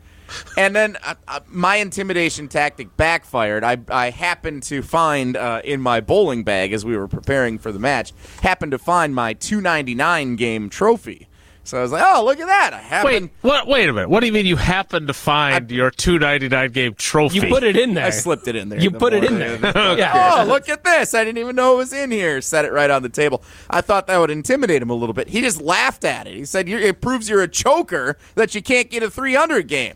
And 0.57 0.75
then 0.75 0.97
uh, 1.05 1.15
uh, 1.29 1.41
my 1.47 1.77
intimidation 1.77 2.49
tactic 2.49 2.97
backfired. 2.97 3.63
I, 3.63 3.77
I 3.89 4.11
happened 4.11 4.63
to 4.65 4.83
find 4.83 5.37
uh, 5.37 5.61
in 5.63 5.81
my 5.81 6.01
bowling 6.01 6.43
bag 6.45 6.73
as 6.73 6.85
we 6.85 6.97
were 6.97 7.07
preparing 7.07 7.59
for 7.59 7.71
the 7.71 7.79
match, 7.79 8.13
happened 8.41 8.73
to 8.73 8.79
find 8.79 9.15
my 9.15 9.35
299 9.35 10.37
game 10.37 10.71
trophy. 10.71 11.29
So 11.65 11.79
I 11.79 11.83
was 11.83 11.93
like, 11.93 12.05
oh, 12.07 12.23
look 12.25 12.39
at 12.39 12.47
that. 12.47 12.75
I 12.75 12.79
happened. 12.79 13.23
Wait, 13.23 13.31
what? 13.41 13.67
Wait 13.67 13.89
a 13.89 13.93
minute. 13.93 14.11
What 14.11 14.21
do 14.21 14.27
you 14.27 14.33
mean 14.33 14.45
you 14.45 14.57
happened 14.57 15.09
to 15.09 15.15
find 15.15 15.71
your 15.71 15.91
two 15.91 16.19
ninety 16.19 16.49
nine 16.49 16.73
game 16.73 16.95
trophy? 16.95 17.37
You 17.37 17.49
put 17.49 17.63
it 17.63 17.77
in 17.77 17.95
there. 17.95 18.05
I 18.05 18.11
slipped 18.11 18.47
it 18.49 18.55
in 18.55 18.69
there. 18.69 18.79
You 18.79 18.91
the 18.91 18.99
put 18.99 19.15
it 19.15 19.25
in 19.25 19.39
there. 19.39 19.59
yeah. 19.99 20.43
oh, 20.43 20.45
look 20.47 20.69
at 20.69 20.85
this. 20.85 21.15
I 21.15 21.25
didn't 21.25 21.39
even 21.39 21.57
know 21.57 21.75
it 21.75 21.79
was 21.79 21.93
in 21.95 22.11
here. 22.11 22.43
Set 22.43 22.67
it 22.67 22.73
right 22.73 22.91
on 22.91 23.03
the 23.03 23.09
table. 23.09 23.43
I 23.71 23.81
thought 23.81 24.07
that 24.09 24.19
would 24.19 24.31
intimidate 24.31 24.83
him 24.83 24.91
a 24.91 24.95
little 24.95 25.15
bit. 25.15 25.29
He 25.29 25.41
just 25.41 25.61
laughed 25.61 26.05
at 26.05 26.27
it. 26.27 26.35
He 26.35 26.45
said, 26.45 26.69
you're, 26.69 26.81
it 26.81 27.01
proves 27.01 27.31
you're 27.31 27.43
a 27.43 27.49
choker 27.49 28.19
that 28.35 28.55
you 28.55 28.63
can't 28.63 28.91
get 28.91 29.03
a 29.03 29.11
300 29.11 29.67
game. 29.67 29.95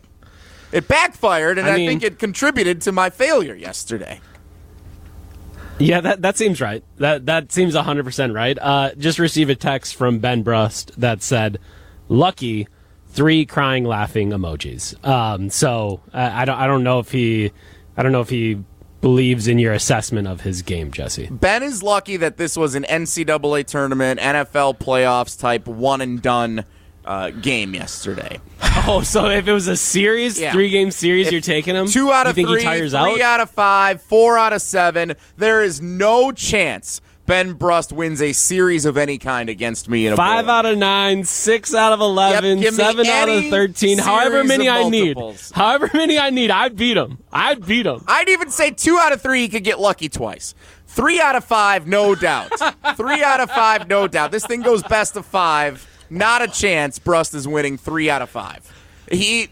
It 0.71 0.87
backfired, 0.87 1.57
and 1.57 1.67
I 1.67 1.73
I, 1.73 1.85
think 1.85 2.03
it 2.03 2.19
contributed 2.19 2.81
to 2.81 2.91
my 2.91 3.09
failure 3.09 3.55
yesterday. 3.55 4.21
Yeah, 5.79 6.01
that 6.01 6.21
that 6.21 6.37
seems 6.37 6.61
right. 6.61 6.83
That 6.97 7.25
that 7.25 7.51
seems 7.51 7.75
hundred 7.75 8.03
percent 8.03 8.33
right. 8.33 8.57
Uh, 8.59 8.91
just 8.95 9.19
received 9.19 9.49
a 9.49 9.55
text 9.55 9.95
from 9.95 10.19
Ben 10.19 10.43
Brust 10.43 10.91
that 10.99 11.21
said, 11.23 11.59
"Lucky." 12.07 12.67
Three 13.11 13.47
crying, 13.47 13.85
laughing 13.85 14.29
emojis. 14.29 14.93
Um, 15.03 15.49
so 15.49 15.99
I 16.13 16.45
don't. 16.45 16.59
I 16.59 16.67
don't 16.67 16.83
know 16.83 16.99
if 16.99 17.11
he. 17.11 17.51
I 17.97 18.03
don't 18.03 18.11
know 18.11 18.21
if 18.21 18.29
he 18.29 18.63
believes 19.01 19.47
in 19.47 19.59
your 19.59 19.73
assessment 19.73 20.27
of 20.27 20.41
his 20.41 20.61
game, 20.61 20.91
Jesse. 20.91 21.27
Ben 21.31 21.63
is 21.63 21.81
lucky 21.81 22.17
that 22.17 22.37
this 22.37 22.57
was 22.57 22.75
an 22.75 22.83
NCAA 22.83 23.65
tournament, 23.65 24.19
NFL 24.19 24.77
playoffs 24.77 25.39
type 25.39 25.67
one 25.67 26.01
and 26.01 26.21
done 26.21 26.65
uh, 27.05 27.29
game 27.31 27.73
yesterday. 27.73 28.39
Oh, 28.87 29.01
so 29.01 29.25
if 29.29 29.47
it 29.47 29.51
was 29.51 29.67
a 29.67 29.75
series, 29.75 30.39
Yeah. 30.39 30.51
three 30.53 30.69
game 30.69 30.89
series, 30.91 31.31
you're 31.31 31.41
taking 31.41 31.75
him. 31.75 31.87
Two 31.87 32.11
out 32.11 32.25
you 32.25 32.29
of 32.29 32.35
think 32.35 32.47
three, 32.47 32.59
he 32.59 32.65
tires 32.65 32.91
three 32.91 32.99
out? 32.99 33.21
out 33.21 33.39
of 33.41 33.49
five, 33.49 34.01
four 34.01 34.37
out 34.37 34.53
of 34.53 34.61
seven. 34.61 35.15
There 35.37 35.61
is 35.63 35.81
no 35.81 36.31
chance 36.31 37.01
Ben 37.25 37.53
Brust 37.53 37.91
wins 37.91 38.21
a 38.21 38.31
series 38.31 38.85
of 38.85 38.95
any 38.97 39.17
kind 39.17 39.49
against 39.49 39.89
me 39.89 40.07
in 40.07 40.13
a 40.13 40.15
Five 40.15 40.45
bowl. 40.45 40.55
out 40.55 40.65
of 40.65 40.77
nine, 40.77 41.23
six 41.25 41.75
out 41.75 41.91
of 41.93 41.99
eleven, 41.99 42.57
Yep, 42.59 42.63
give 42.63 42.73
me 42.73 42.83
seven 42.83 43.05
out 43.07 43.27
of 43.29 43.35
any 43.37 43.49
thirteen. 43.51 43.97
However 43.97 44.31
series 44.43 44.47
many 44.47 44.67
of 44.69 44.75
I 44.75 44.89
need, 44.89 45.15
multiples. 45.17 45.51
however 45.51 45.89
many 45.93 46.17
I 46.17 46.29
need, 46.29 46.49
I'd 46.51 46.75
beat 46.75 46.95
him. 46.97 47.17
I'd 47.33 47.65
beat 47.65 47.85
him. 47.85 48.03
I'd 48.07 48.29
even 48.29 48.49
say 48.49 48.71
two 48.71 48.97
out 48.97 49.11
of 49.11 49.21
three, 49.21 49.41
he 49.41 49.49
could 49.49 49.63
get 49.63 49.79
lucky 49.79 50.09
twice. 50.09 50.55
Three 50.87 51.19
out 51.19 51.35
of 51.35 51.43
five, 51.43 51.85
no 51.85 52.15
doubt. 52.15 52.49
three 52.95 53.23
out 53.23 53.41
of 53.41 53.51
five, 53.51 53.87
no 53.87 54.07
doubt. 54.07 54.31
This 54.31 54.45
thing 54.45 54.61
goes 54.61 54.81
best 54.83 55.15
of 55.17 55.25
five. 55.25 55.85
Not 56.09 56.41
a 56.41 56.47
chance. 56.47 56.99
Brust 56.99 57.33
is 57.33 57.47
winning 57.47 57.77
three 57.77 58.09
out 58.09 58.21
of 58.21 58.29
five. 58.29 58.71
He. 59.11 59.49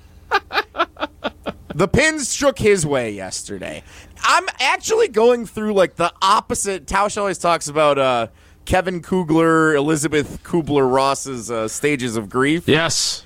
the 1.73 1.87
pins 1.87 2.33
shook 2.33 2.59
his 2.59 2.85
way 2.85 3.11
yesterday. 3.11 3.83
I'm 4.21 4.45
actually 4.59 5.07
going 5.07 5.45
through 5.45 5.73
like 5.73 5.95
the 5.95 6.11
opposite. 6.21 6.85
Tausch 6.85 7.17
always 7.17 7.37
talks 7.37 7.67
about 7.67 7.97
uh, 7.97 8.27
Kevin 8.65 9.01
Kugler, 9.01 9.75
Elizabeth 9.75 10.43
Kubler 10.43 10.91
Ross's 10.91 11.49
uh, 11.49 11.67
stages 11.67 12.17
of 12.17 12.29
grief. 12.29 12.67
Yes. 12.67 13.23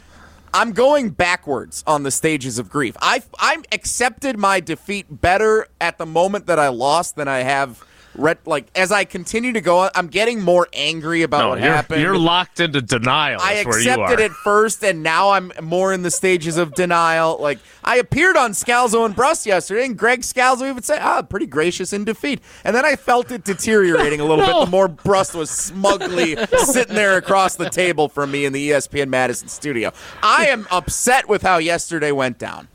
I'm 0.53 0.73
going 0.73 1.11
backwards 1.11 1.83
on 1.87 2.03
the 2.03 2.11
stages 2.11 2.59
of 2.59 2.69
grief. 2.69 2.97
I 3.01 3.23
I 3.39 3.57
accepted 3.71 4.37
my 4.37 4.59
defeat 4.59 5.21
better 5.21 5.67
at 5.79 5.97
the 5.97 6.05
moment 6.05 6.45
that 6.47 6.59
I 6.59 6.67
lost 6.67 7.15
than 7.15 7.27
I 7.27 7.39
have. 7.39 7.83
Re- 8.15 8.35
like 8.45 8.67
as 8.75 8.91
I 8.91 9.05
continue 9.05 9.53
to 9.53 9.61
go, 9.61 9.79
on, 9.79 9.89
I'm 9.95 10.07
getting 10.07 10.41
more 10.41 10.67
angry 10.73 11.21
about 11.23 11.39
No, 11.41 11.49
what 11.49 11.59
you're, 11.61 11.71
happened. 11.73 12.01
you're 12.01 12.17
locked 12.17 12.59
into 12.59 12.81
denial. 12.81 13.39
I 13.41 13.53
is 13.53 13.65
where 13.65 13.79
you 13.79 13.89
accepted 13.91 14.19
it 14.19 14.31
first, 14.31 14.83
and 14.83 15.01
now 15.01 15.31
I'm 15.31 15.51
more 15.61 15.93
in 15.93 16.01
the 16.01 16.11
stages 16.11 16.57
of 16.57 16.73
denial. 16.73 17.37
Like 17.39 17.59
I 17.83 17.97
appeared 17.97 18.35
on 18.37 18.51
Scalzo 18.51 19.05
and 19.05 19.15
Brust 19.15 19.45
yesterday, 19.45 19.85
and 19.85 19.97
Greg 19.97 20.21
Scalzo 20.21 20.69
even 20.69 20.83
said, 20.83 20.99
"Ah, 21.01 21.21
pretty 21.21 21.45
gracious 21.47 21.93
in 21.93 22.03
defeat." 22.03 22.41
And 22.65 22.75
then 22.75 22.85
I 22.85 22.95
felt 22.95 23.31
it 23.31 23.43
deteriorating 23.43 24.19
a 24.19 24.25
little 24.25 24.45
No. 24.45 24.59
bit. 24.59 24.65
The 24.65 24.71
more 24.71 24.87
Brust 24.87 25.33
was 25.33 25.49
smugly 25.49 26.35
sitting 26.65 26.95
there 26.95 27.17
across 27.17 27.55
the 27.55 27.69
table 27.69 28.09
from 28.09 28.31
me 28.31 28.45
in 28.45 28.53
the 28.53 28.71
ESPN 28.71 29.07
Madison 29.09 29.47
studio. 29.47 29.91
I 30.21 30.47
am 30.47 30.67
upset 30.71 31.29
with 31.29 31.41
how 31.43 31.57
yesterday 31.59 32.11
went 32.11 32.37
down. 32.37 32.67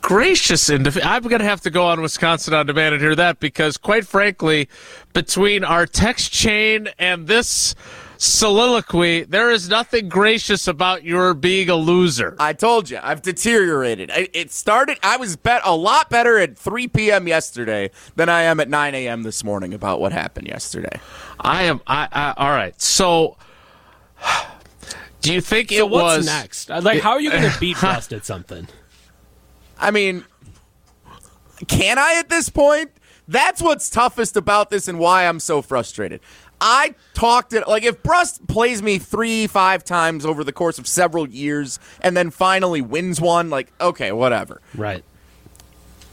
Gracious 0.00 0.68
in 0.68 0.86
I'm 1.02 1.22
going 1.22 1.40
to 1.40 1.46
have 1.46 1.62
to 1.62 1.70
go 1.70 1.86
on 1.86 2.02
Wisconsin 2.02 2.52
on 2.52 2.66
demand 2.66 2.94
and 2.94 3.02
hear 3.02 3.14
that 3.14 3.40
because, 3.40 3.78
quite 3.78 4.06
frankly, 4.06 4.68
between 5.14 5.64
our 5.64 5.86
text 5.86 6.30
chain 6.30 6.88
and 6.98 7.26
this 7.26 7.74
soliloquy, 8.18 9.24
there 9.24 9.50
is 9.50 9.68
nothing 9.68 10.08
gracious 10.08 10.66
about 10.66 11.04
your 11.04 11.34
being 11.34 11.68
a 11.68 11.76
loser. 11.76 12.36
I 12.38 12.52
told 12.52 12.90
you, 12.90 12.98
I've 13.02 13.22
deteriorated. 13.22 14.10
I, 14.10 14.28
it 14.32 14.52
started. 14.52 14.98
I 15.02 15.16
was 15.16 15.36
bet 15.36 15.62
a 15.64 15.76
lot 15.76 16.10
better 16.10 16.38
at 16.38 16.56
3 16.56 16.88
p.m. 16.88 17.28
yesterday 17.28 17.90
than 18.16 18.28
I 18.28 18.42
am 18.42 18.60
at 18.60 18.68
9 18.68 18.94
a.m. 18.94 19.22
this 19.22 19.44
morning 19.44 19.74
about 19.74 20.00
what 20.00 20.12
happened 20.12 20.48
yesterday. 20.48 21.00
I 21.40 21.64
am. 21.64 21.80
I, 21.86 22.08
I 22.12 22.34
all 22.36 22.50
right. 22.50 22.80
So, 22.80 23.36
do 25.20 25.32
you 25.32 25.40
think 25.40 25.70
So 25.70 25.76
it 25.76 25.88
what's 25.88 26.18
was 26.18 26.26
next? 26.26 26.68
Like, 26.68 27.00
how 27.00 27.12
are 27.12 27.20
you 27.20 27.30
going 27.30 27.50
to 27.50 27.60
beat 27.60 27.78
Brust 27.78 28.12
at 28.12 28.24
something? 28.24 28.68
I 29.84 29.90
mean, 29.90 30.24
can 31.68 31.98
I 31.98 32.14
at 32.18 32.30
this 32.30 32.48
point? 32.48 32.90
That's 33.28 33.60
what's 33.60 33.90
toughest 33.90 34.34
about 34.34 34.70
this 34.70 34.88
and 34.88 34.98
why 34.98 35.26
I'm 35.26 35.40
so 35.40 35.60
frustrated. 35.60 36.20
I 36.58 36.94
talked 37.12 37.52
it 37.52 37.68
like 37.68 37.82
if 37.82 38.02
Brust 38.02 38.46
plays 38.46 38.82
me 38.82 38.98
three, 38.98 39.46
five 39.46 39.84
times 39.84 40.24
over 40.24 40.42
the 40.42 40.52
course 40.52 40.78
of 40.78 40.86
several 40.86 41.28
years 41.28 41.78
and 42.00 42.16
then 42.16 42.30
finally 42.30 42.80
wins 42.80 43.20
one, 43.20 43.50
like 43.50 43.72
okay, 43.78 44.10
whatever. 44.10 44.62
Right. 44.74 45.04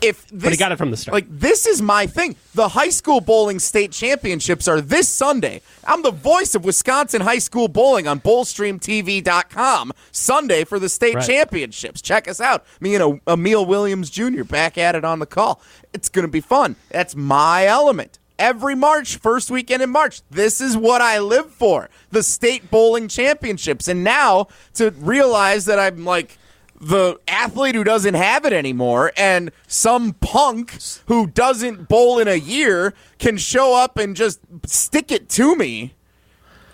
If 0.02 0.28
this, 0.30 0.52
he 0.52 0.58
got 0.58 0.72
it 0.72 0.78
from 0.78 0.90
the 0.90 0.98
start. 0.98 1.14
Like 1.14 1.28
this 1.30 1.66
is 1.68 1.82
my 1.82 2.08
thing. 2.08 2.36
The 2.56 2.70
high 2.70 2.90
school 2.90 3.22
bowling 3.22 3.60
state 3.60 3.92
championships 3.92 4.68
are 4.68 4.82
this 4.82 5.08
Sunday. 5.08 5.62
I'm 5.86 6.02
the 6.02 6.12
voice 6.12 6.56
of 6.56 6.66
Wisconsin 6.66 7.22
high 7.22 7.38
school 7.38 7.68
bowling 7.68 8.08
on 8.08 8.20
BowlstreamTV.com 8.20 9.92
Sunday 10.12 10.64
for 10.64 10.80
the 10.80 10.90
state 10.90 11.16
Right. 11.16 11.26
championships. 11.26 12.02
Check 12.02 12.28
us 12.28 12.42
out. 12.42 12.66
Me 12.80 12.96
and 12.96 13.22
Emil 13.28 13.66
Williams 13.66 14.10
Jr. 14.10 14.44
back 14.44 14.78
at 14.78 14.96
it 14.96 15.06
on 15.06 15.20
the 15.20 15.26
call. 15.26 15.62
It's 15.94 16.10
going 16.10 16.26
to 16.26 16.32
be 16.32 16.42
fun. 16.42 16.76
That's 16.90 17.16
my 17.16 17.66
element. 17.66 18.18
Every 18.40 18.74
March, 18.74 19.18
first 19.18 19.52
weekend 19.52 19.84
in 19.84 19.92
March. 19.92 20.22
This 20.32 20.62
is 20.62 20.76
what 20.76 21.00
I 21.02 21.20
live 21.20 21.52
for. 21.52 21.90
The 22.10 22.24
state 22.24 22.72
bowling 22.72 23.08
championships. 23.08 23.88
And 23.88 24.04
now 24.04 24.48
to 24.76 24.90
realize 24.98 25.66
that 25.66 25.78
I'm 25.78 26.06
like 26.06 26.40
the 26.82 27.20
athlete 27.28 27.76
who 27.76 27.84
doesn't 27.84 28.16
have 28.16 28.44
it 28.44 28.54
anymore 28.54 29.12
and 29.16 29.52
some 29.68 30.14
punk 30.14 30.78
who 31.06 31.28
doesn't 31.28 31.88
bowl 31.88 32.18
in 32.18 32.28
a 32.28 32.36
year 32.36 32.96
can 33.20 33.38
show 33.38 33.76
up 33.76 33.98
and 33.98 34.16
just 34.16 34.40
stick 34.66 35.12
it 35.12 35.30
to 35.30 35.56
me. 35.56 35.94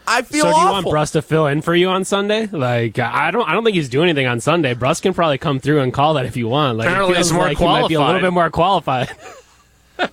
I 0.08 0.22
feel 0.22 0.44
So 0.44 0.52
do 0.52 0.52
you 0.52 0.56
awful. 0.56 0.72
want 0.72 0.90
Brust 0.90 1.14
to 1.14 1.22
fill 1.22 1.48
in 1.48 1.62
for 1.62 1.76
you 1.76 1.90
on 1.90 2.06
Sunday? 2.06 2.48
Like 2.48 2.98
I 2.98 3.32
don't 3.32 3.48
I 3.50 3.52
don't 3.52 3.66
think 3.66 3.76
he's 3.76 3.90
doing 3.90 4.08
anything 4.10 4.28
on 4.28 4.40
Sunday. 4.40 4.74
Brust 4.74 5.04
can 5.04 5.14
probably 5.14 5.38
come 5.38 5.60
through 5.60 5.82
and 5.82 5.94
call 5.94 6.14
that 6.14 6.26
if 6.26 6.38
you 6.38 6.48
want. 6.48 6.78
Like 6.78 6.88
Apparently 6.88 7.16
feels 7.16 7.28
he's 7.28 7.34
more 7.34 7.44
like 7.44 7.58
he 7.58 7.66
might 7.66 7.90
be 7.90 7.96
a 7.96 8.02
little 8.02 8.22
bit 8.22 8.32
more 8.32 8.50
qualified. 8.50 9.10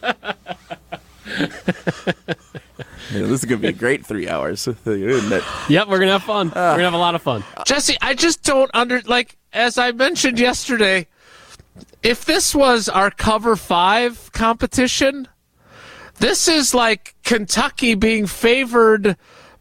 Yeah, 3.13 3.23
this 3.23 3.41
is 3.41 3.45
going 3.45 3.61
to 3.61 3.67
be 3.67 3.69
a 3.69 3.73
great 3.73 4.05
three 4.07 4.29
hours. 4.29 4.67
isn't 4.87 5.33
it? 5.33 5.45
yep, 5.69 5.89
we're 5.89 5.99
gonna 5.99 6.13
have 6.13 6.23
fun. 6.23 6.53
Ah. 6.55 6.71
we're 6.73 6.79
gonna 6.79 6.85
have 6.85 6.95
a 6.95 6.99
lot 6.99 7.15
of 7.15 7.23
fun. 7.23 7.45
Jesse, 7.67 7.97
I 8.01 8.15
just 8.15 8.43
don't 8.43 8.71
under 8.75 9.01
like 9.03 9.37
as 9.53 9.79
I 9.79 9.93
mentioned 9.93 10.39
yesterday. 10.39 11.07
If 12.03 12.25
this 12.25 12.55
was 12.55 12.89
our 12.89 13.11
cover 13.11 13.57
five 13.57 14.31
competition, 14.33 15.27
this 16.19 16.49
is 16.49 16.75
like 16.75 17.15
Kentucky 17.25 17.95
being 17.95 18.27
favored 18.27 19.17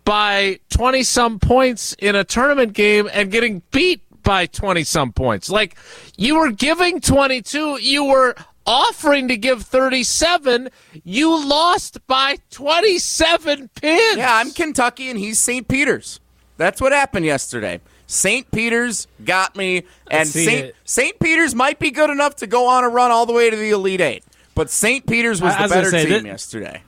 by 0.05 0.59
twenty 0.69 1.03
some 1.03 1.39
points 1.39 1.93
in 2.00 2.15
a 2.15 2.23
tournament 2.23 2.73
game 2.73 3.09
and 3.12 3.31
getting 3.31 3.62
beat 3.71 4.03
by 4.23 4.45
twenty 4.45 4.83
some 4.83 5.12
points. 5.12 5.50
Like 5.50 5.75
you 6.17 6.38
were 6.38 6.51
giving 6.51 7.01
twenty 7.01 7.41
two, 7.41 7.79
you 7.81 8.03
were 8.05 8.35
offering 8.65 9.27
to 9.27 9.38
give 9.38 9.63
thirty 9.63 10.03
seven, 10.03 10.70
you 11.03 11.29
lost 11.48 12.05
by 12.08 12.38
twenty 12.50 13.00
seven 13.00 13.70
pins. 13.82 14.17
Yeah, 14.17 14.36
I'm 14.36 14.51
Kentucky 14.51 15.10
and 15.10 15.20
he's 15.20 15.39
St. 15.39 15.67
Peter's. 15.67 16.20
That's 16.58 16.79
what 16.82 16.91
happened 16.91 17.25
yesterday. 17.25 17.82
St. 18.05 18.50
Peter's 18.51 19.08
got 19.25 19.55
me, 19.55 19.84
and 20.12 20.27
St. 20.27 20.74
St. 20.86 21.20
Peter's 21.20 21.55
might 21.55 21.79
be 21.79 21.89
good 21.89 22.10
enough 22.10 22.36
to 22.38 22.48
go 22.48 22.67
on 22.67 22.84
a 22.84 22.89
run 22.89 23.12
all 23.12 23.25
the 23.25 23.34
way 23.34 23.50
to 23.50 23.55
the 23.55 23.72
Elite 23.72 24.01
Eight. 24.01 24.24
But 24.55 24.70
St. 24.70 25.05
Peter's 25.08 25.41
was 25.41 25.53
I- 25.53 25.55
I 25.55 25.58
the 25.58 25.63
was 25.63 25.72
better 25.72 25.89
say, 25.89 26.03
team 26.05 26.12
that- 26.24 26.25
yesterday. 26.25 26.84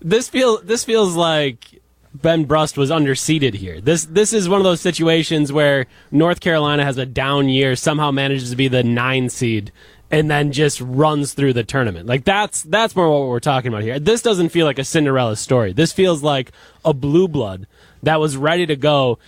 This 0.00 0.28
feel 0.30 0.62
this 0.62 0.84
feels 0.84 1.14
like 1.16 1.66
Ben 2.14 2.44
Brust 2.44 2.78
was 2.78 2.90
underseeded 2.90 3.54
here. 3.54 3.80
This 3.80 4.06
this 4.06 4.32
is 4.32 4.48
one 4.48 4.58
of 4.58 4.64
those 4.64 4.80
situations 4.80 5.52
where 5.52 5.84
North 6.10 6.40
Carolina 6.40 6.84
has 6.84 6.96
a 6.96 7.04
down 7.04 7.50
year, 7.50 7.76
somehow 7.76 8.10
manages 8.10 8.48
to 8.50 8.56
be 8.56 8.68
the 8.68 8.82
nine 8.82 9.28
seed, 9.28 9.70
and 10.10 10.30
then 10.30 10.52
just 10.52 10.80
runs 10.80 11.34
through 11.34 11.52
the 11.52 11.64
tournament. 11.64 12.06
Like 12.06 12.24
that's 12.24 12.62
that's 12.62 12.96
more 12.96 13.08
what 13.10 13.28
we're 13.28 13.40
talking 13.40 13.68
about 13.68 13.82
here. 13.82 13.98
This 13.98 14.22
doesn't 14.22 14.48
feel 14.50 14.66
like 14.66 14.78
a 14.78 14.84
Cinderella 14.84 15.36
story. 15.36 15.72
This 15.72 15.92
feels 15.92 16.22
like 16.22 16.52
a 16.84 16.92
blue 16.92 17.28
blood 17.28 17.66
that 18.02 18.20
was 18.20 18.36
ready 18.36 18.66
to 18.66 18.76
go. 18.76 19.18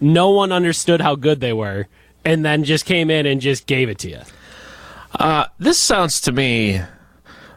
No 0.00 0.30
one 0.30 0.50
understood 0.50 1.00
how 1.00 1.14
good 1.14 1.40
they 1.40 1.52
were, 1.52 1.86
and 2.24 2.44
then 2.44 2.64
just 2.64 2.86
came 2.86 3.10
in 3.10 3.26
and 3.26 3.40
just 3.40 3.66
gave 3.66 3.88
it 3.88 3.98
to 3.98 4.10
you. 4.10 4.20
this 5.58 5.78
sounds 5.78 6.20
to 6.22 6.32
me 6.32 6.80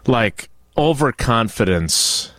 like 0.08 0.50
overconfidence 0.78 2.32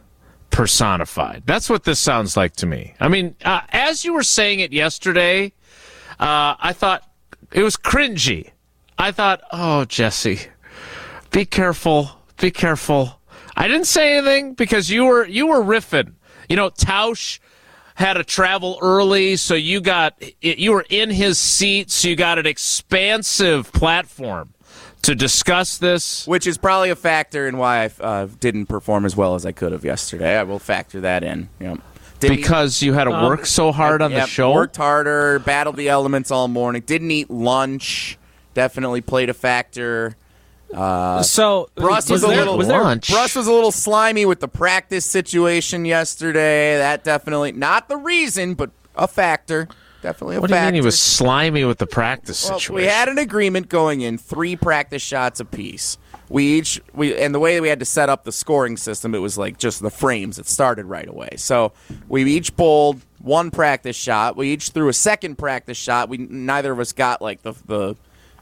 personified. 0.51 1.43
That's 1.47 1.69
what 1.69 1.85
this 1.85 1.99
sounds 1.99 2.37
like 2.37 2.55
to 2.57 2.67
me. 2.67 2.95
I 3.01 3.09
mean, 3.09 3.35
uh, 3.45 3.63
as 3.71 4.05
you 4.05 4.13
were 4.13 4.23
saying 4.23 4.61
it 4.61 4.73
yesterday, 4.73 5.53
uh, 6.21 6.55
I 6.59 6.73
thought 6.73 7.03
it 7.53 7.63
was 7.63 7.77
cringy. 7.77 8.51
I 9.05 9.13
thought, 9.13 9.43
oh, 9.53 9.85
Jesse, 9.85 10.41
be 11.31 11.45
careful, 11.45 12.09
be 12.41 12.51
careful. 12.51 13.21
I 13.55 13.69
didn't 13.69 13.87
say 13.87 14.17
anything 14.17 14.55
because 14.55 14.89
you 14.91 15.05
were 15.05 15.27
you 15.27 15.47
were 15.47 15.61
riffing. 15.61 16.15
You 16.49 16.57
know, 16.57 16.71
Tausch 16.71 17.39
had 17.97 18.15
to 18.15 18.25
travel 18.25 18.79
early, 18.81 19.37
so 19.37 19.55
you 19.55 19.83
got 19.83 20.15
you 20.41 20.73
were 20.73 20.87
in 20.89 21.11
his 21.11 21.39
seat, 21.39 21.91
so 21.91 22.09
you 22.09 22.17
got 22.17 22.39
an 22.39 22.47
expansive 22.47 23.71
platform 23.73 24.55
to 25.03 25.15
discuss 25.15 25.77
this. 25.77 26.27
which 26.27 26.47
is 26.47 26.57
probably 26.57 26.89
a 26.89 26.97
factor 26.97 27.47
in 27.47 27.59
why 27.59 27.85
I 27.85 27.91
uh, 28.03 28.29
didn't 28.41 28.67
perform 28.67 29.05
as 29.05 29.15
well 29.15 29.35
as 29.35 29.45
I 29.45 29.53
could 29.53 29.73
have 29.73 29.85
yesterday. 29.85 30.39
I 30.39 30.45
will 30.45 30.59
factor 30.59 31.03
that 31.03 31.23
in. 31.23 31.51
Yep. 31.61 31.79
Didn't 32.21 32.39
eat- 32.39 32.41
Because 32.41 32.83
you 32.83 32.95
had 32.95 33.05
to 33.05 33.11
work 33.11 33.45
so 33.45 33.71
hard 33.71 34.01
on 34.01 34.13
the 34.15 34.25
show. 34.25 34.55
Worked 34.55 34.79
harder, 34.79 35.41
battled 35.41 35.77
the 35.77 35.91
elements 35.91 36.31
all 36.31 36.49
morning. 36.49 36.81
Didn't 36.87 37.11
eat 37.11 37.29
lunch. 37.31 38.17
Definitely 38.55 39.01
played 39.01 39.29
a 39.31 39.35
factor. 39.35 40.17
Uh, 40.73 41.23
so 41.23 41.69
Brust 41.77 42.11
was, 42.11 42.25
a 42.25 42.29
there- 42.29 42.37
little 42.39 42.57
was 42.59 42.67
there- 42.69 42.83
lunch. 42.83 43.11
Brust 43.11 43.37
was 43.37 43.47
a 43.47 43.53
little 43.53 43.71
slimy 43.73 44.27
with 44.27 44.41
the 44.41 44.49
practice 44.49 45.05
situation 45.05 45.85
yesterday. 45.85 46.77
That 46.79 47.05
definitely 47.05 47.53
not 47.53 47.89
the 47.89 47.97
reason, 47.97 48.55
but 48.55 48.71
a 48.97 49.07
factor. 49.07 49.69
Definitely 50.03 50.37
a 50.37 50.41
What 50.41 50.49
do 50.49 50.55
you 50.55 50.59
factor. 50.59 50.73
mean 50.73 50.83
he 50.83 50.85
was 50.85 50.99
slimy 51.01 51.65
with 51.65 51.79
the 51.79 51.87
practice 51.87 52.45
Well, 52.49 52.59
situation? 52.59 52.75
we 52.75 52.85
had 52.85 53.09
an 53.09 53.19
agreement 53.19 53.69
going 53.69 54.01
in, 54.03 54.19
three 54.19 54.55
practice 54.57 55.01
shots 55.03 55.41
apiece. 55.41 55.97
We 56.29 56.45
each 56.59 56.81
we 56.93 57.17
and 57.17 57.35
the 57.35 57.39
way 57.39 57.61
we 57.61 57.69
had 57.69 57.79
to 57.81 57.85
set 57.85 58.09
up 58.09 58.25
the 58.25 58.33
scoring 58.33 58.77
system, 58.77 59.15
it 59.15 59.19
was 59.19 59.39
like 59.39 59.59
just 59.59 59.81
the 59.81 59.91
frames. 59.91 60.39
It 60.39 60.47
started 60.49 60.87
right 60.87 61.09
away. 61.09 61.31
So 61.37 61.73
we 62.09 62.25
each 62.25 62.57
bowled 62.57 63.01
one 63.21 63.51
practice 63.51 63.95
shot. 63.97 64.37
We 64.37 64.49
each 64.53 64.71
threw 64.71 64.89
a 64.89 64.93
second 64.95 65.37
practice 65.39 65.77
shot. 65.77 66.09
We 66.09 66.19
neither 66.19 66.73
of 66.73 66.81
us 66.81 66.93
got 66.93 67.23
like 67.23 67.43
the 67.43 67.53
the 67.67 67.95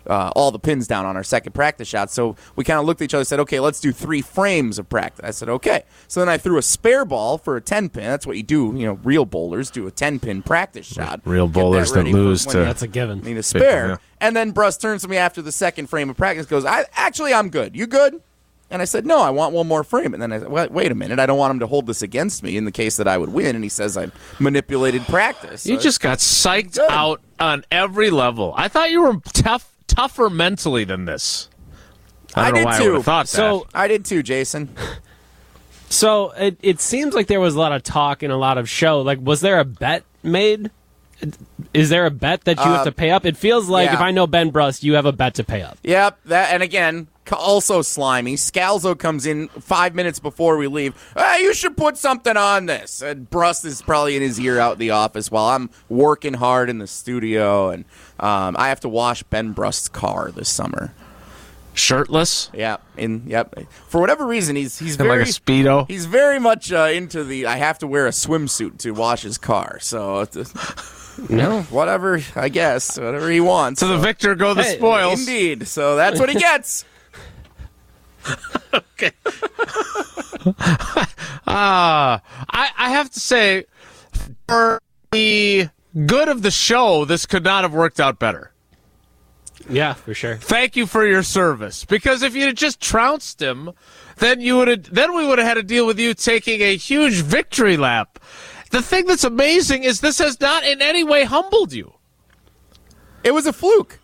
uh, 0.07 0.31
all 0.37 0.51
the 0.51 0.59
pins 0.59 0.87
down 0.87 1.07
on 1.07 1.17
our 1.17 1.23
second 1.23 1.53
practice 1.53 1.89
shot. 1.89 2.11
So 2.11 2.37
we 2.57 2.65
kind 2.65 2.79
of 2.81 2.87
looked 2.87 3.01
at 3.01 3.05
each 3.07 3.15
other 3.15 3.21
and 3.21 3.27
said, 3.29 3.41
okay, 3.41 3.61
let's 3.61 3.81
do 3.81 3.93
three 3.93 4.23
frames 4.23 4.79
of 4.79 4.89
practice. 4.89 5.25
I 5.25 5.31
said, 5.31 5.49
okay. 5.49 5.85
So 6.09 6.21
then 6.21 6.29
I 6.29 6.39
threw 6.39 6.59
a 6.59 6.63
spare 6.63 7.05
ball 7.05 7.39
for 7.39 7.57
a 7.57 7.61
10 7.61 7.89
pin. 7.91 8.05
That's 8.05 8.27
what 8.27 8.37
you 8.37 8.43
do. 8.43 8.73
You 8.77 8.87
know, 8.87 8.99
real 9.05 9.25
bowlers 9.25 9.71
do 9.71 9.87
a 9.87 9.91
10 9.91 10.21
pin 10.21 10.43
practice 10.43 10.87
shot. 10.87 11.21
Real 11.25 11.47
that 11.47 11.53
bowlers 11.53 11.91
that 11.93 11.99
ready 11.99 12.13
lose 12.13 12.45
to- 12.47 12.59
That's 12.59 12.83
a 12.83 12.89
given. 12.89 13.21
need 13.23 13.37
a 13.37 13.43
spare. 13.43 13.89
yeah. 13.89 13.97
And 14.21 14.37
then 14.37 14.53
Brust 14.53 14.81
turns 14.81 15.03
to 15.03 15.09
me 15.09 15.17
after 15.17 15.43
the 15.43 15.53
second 15.53 15.89
frame 15.89 16.09
of 16.11 16.17
practice, 16.17 16.47
goes, 16.47 16.65
I 16.65 16.85
actually 16.95 17.35
I'm 17.35 17.51
good. 17.51 17.75
You 17.77 17.87
good? 17.87 18.21
And 18.71 18.81
I 18.81 18.87
said, 18.87 19.05
No, 19.05 19.19
I 19.21 19.29
want 19.29 19.53
one 19.53 19.69
more 19.69 19.85
frame. 19.85 20.15
And 20.15 20.23
then 20.23 20.33
I 20.33 20.39
said, 20.39 20.49
wait, 20.49 20.71
wait 20.71 20.91
a 20.91 20.95
minute, 20.95 21.19
I 21.19 21.27
don't 21.27 21.37
want 21.37 21.51
him 21.51 21.59
to 21.59 21.67
hold 21.67 21.87
this 21.87 22.01
against 22.01 22.43
me 22.43 22.57
in 22.57 22.65
the 22.65 22.73
case 22.73 22.97
that 22.97 23.07
I 23.07 23.19
would 23.19 23.29
win. 23.31 23.55
And 23.55 23.63
he 23.63 23.69
says 23.69 23.99
I 23.99 24.11
manipulated 24.39 25.03
practice. 25.03 25.67
You 25.67 25.77
just 25.77 26.01
got 26.01 26.19
psyched 26.19 26.77
Good. 26.77 26.91
out 26.91 27.21
on 27.39 27.65
every 27.71 28.09
level. 28.11 28.55
I 28.57 28.69
thought 28.69 28.91
you 28.91 29.03
were 29.03 29.17
tough, 29.35 29.72
tougher 29.95 30.31
mentally 30.31 30.85
than 30.85 31.05
this. 31.05 31.49
I 32.35 32.49
I 32.49 32.51
don't 32.51 32.55
know 32.55 32.59
did 32.59 32.65
why 32.67 32.73
I 32.73 32.79
too. 32.79 32.93
would 32.95 33.05
thought 33.05 33.29
So 33.29 33.67
I 33.75 33.89
did 33.89 34.05
too, 34.05 34.23
Jason. 34.23 34.75
So 35.89 36.31
it 36.31 36.57
it 36.63 36.81
seems 36.81 37.13
like 37.13 37.27
there 37.27 37.39
was 37.39 37.55
a 37.55 37.59
lot 37.59 37.73
of 37.73 37.83
talk 37.83 38.23
and 38.23 38.33
a 38.33 38.37
lot 38.37 38.57
of 38.57 38.67
show. 38.67 39.03
Like, 39.03 39.19
was 39.21 39.43
there 39.43 39.61
a 39.61 39.65
bet 39.67 40.05
made? 40.23 40.71
Is 41.75 41.91
there 41.91 42.07
a 42.07 42.11
bet 42.11 42.45
that 42.45 42.57
you 42.57 42.63
have 42.65 42.81
uh, 42.81 42.85
to 42.85 42.93
pay 42.93 43.11
up? 43.11 43.27
It 43.27 43.37
feels 43.37 43.69
like 43.69 43.89
yeah. 43.89 43.95
if 43.97 44.01
I 44.01 44.11
know 44.11 44.27
Ben 44.27 44.49
Brust, 44.49 44.83
you 44.83 44.95
have 44.95 45.05
a 45.05 45.13
bet 45.13 45.35
to 45.35 45.45
pay 45.45 45.61
up. 45.61 45.77
Yep, 45.83 46.19
that 46.25 46.55
and 46.55 46.63
again, 46.63 47.09
c- 47.09 47.12
also 47.31 47.83
slimy. 47.83 48.35
Scalzo 48.35 48.99
comes 48.99 49.27
in 49.27 49.49
five 49.49 49.95
minutes 49.95 50.19
before 50.19 50.57
we 50.57 50.67
leave. 50.67 50.95
Hey, 51.17 51.41
you 51.43 51.55
should 51.55 51.77
put 51.77 51.97
something 51.97 52.37
on 52.37 52.67
this. 52.67 53.01
And 53.03 53.29
Brust 53.31 53.65
is 53.65 53.81
probably 53.83 54.17
in 54.17 54.23
his 54.23 54.39
ear 54.41 54.59
out 54.59 54.75
in 54.75 54.79
the 54.79 54.91
office 54.91 55.31
while 55.31 55.47
I'm 55.47 55.71
working 55.89 56.35
hard 56.35 56.69
in 56.69 56.79
the 56.79 56.87
studio, 56.87 57.71
and 57.71 57.85
um, 58.21 58.57
I 58.59 58.69
have 58.69 58.81
to 58.81 58.89
wash 58.89 59.23
Ben 59.25 59.53
Brust's 59.53 59.89
car 59.89 60.31
this 60.31 60.49
summer. 60.49 60.93
Shirtless 61.75 62.51
Yeah, 62.53 62.77
in 62.99 63.23
yep. 63.27 63.55
For 63.89 63.99
whatever 63.99 64.27
reason, 64.27 64.57
he's 64.57 64.79
he's 64.79 65.01
and 65.01 65.09
very 65.09 65.21
like 65.21 65.29
a 65.29 65.33
speedo. 65.33 65.89
he's 65.89 66.05
very 66.05 66.39
much 66.39 66.71
uh, 66.71 66.91
into 66.93 67.25
the. 67.25 67.47
I 67.47 67.57
have 67.57 67.79
to 67.79 67.87
wear 67.87 68.07
a 68.07 68.11
swimsuit 68.11 68.77
to 68.81 68.91
wash 68.91 69.23
his 69.23 69.39
car. 69.39 69.79
So, 69.81 70.21
it's- 70.21 70.99
No. 71.29 71.63
whatever 71.65 72.21
I 72.37 72.49
guess, 72.49 72.99
whatever 72.99 73.31
he 73.31 73.41
wants. 73.41 73.81
To 73.81 73.87
the 73.87 73.99
victor 73.99 74.35
go 74.35 74.53
the 74.55 74.63
spoils. 74.65 75.21
Indeed. 75.21 75.67
So 75.69 75.97
that's 75.97 76.19
what 76.21 76.29
he 76.31 76.35
gets. 76.39 76.85
Ah, 81.55 82.23
I, 82.49 82.71
I 82.79 82.91
have 82.91 83.11
to 83.11 83.21
say, 83.21 83.67
for 84.49 84.81
the 85.11 85.69
good 86.07 86.29
of 86.29 86.43
the 86.43 86.51
show, 86.51 87.05
this 87.05 87.27
could 87.27 87.45
not 87.45 87.65
have 87.65 87.75
worked 87.75 88.01
out 88.01 88.19
better. 88.19 88.53
Yeah, 89.69 89.95
for 89.95 90.15
sure. 90.15 90.37
Thank 90.37 90.77
you 90.77 90.87
for 90.87 91.07
your 91.07 91.23
service. 91.23 91.85
Because 91.85 92.23
if 92.23 92.35
you 92.35 92.47
had 92.47 92.57
just 92.57 92.81
trounced 92.81 93.43
him, 93.43 93.73
then 94.17 94.41
you 94.41 94.57
would 94.57 94.69
have, 94.69 94.95
then 94.95 95.15
we 95.15 95.27
would 95.27 95.39
have 95.39 95.47
had 95.47 95.55
to 95.55 95.63
deal 95.63 95.87
with 95.87 95.99
you 95.99 96.15
taking 96.15 96.61
a 96.63 96.77
huge 96.77 97.21
victory 97.21 97.77
lap. 97.77 98.19
The 98.71 98.83
thing 98.83 99.07
that's 99.07 99.25
amazing 99.25 99.85
is 99.85 100.01
this 100.01 100.19
has 100.19 100.41
not 100.41 100.65
in 100.65 100.81
any 100.81 101.05
way 101.05 101.25
humbled 101.25 101.73
you. 101.73 101.93
It 103.23 103.35
was 103.35 103.47
a 103.47 103.53
fluke. 103.53 103.99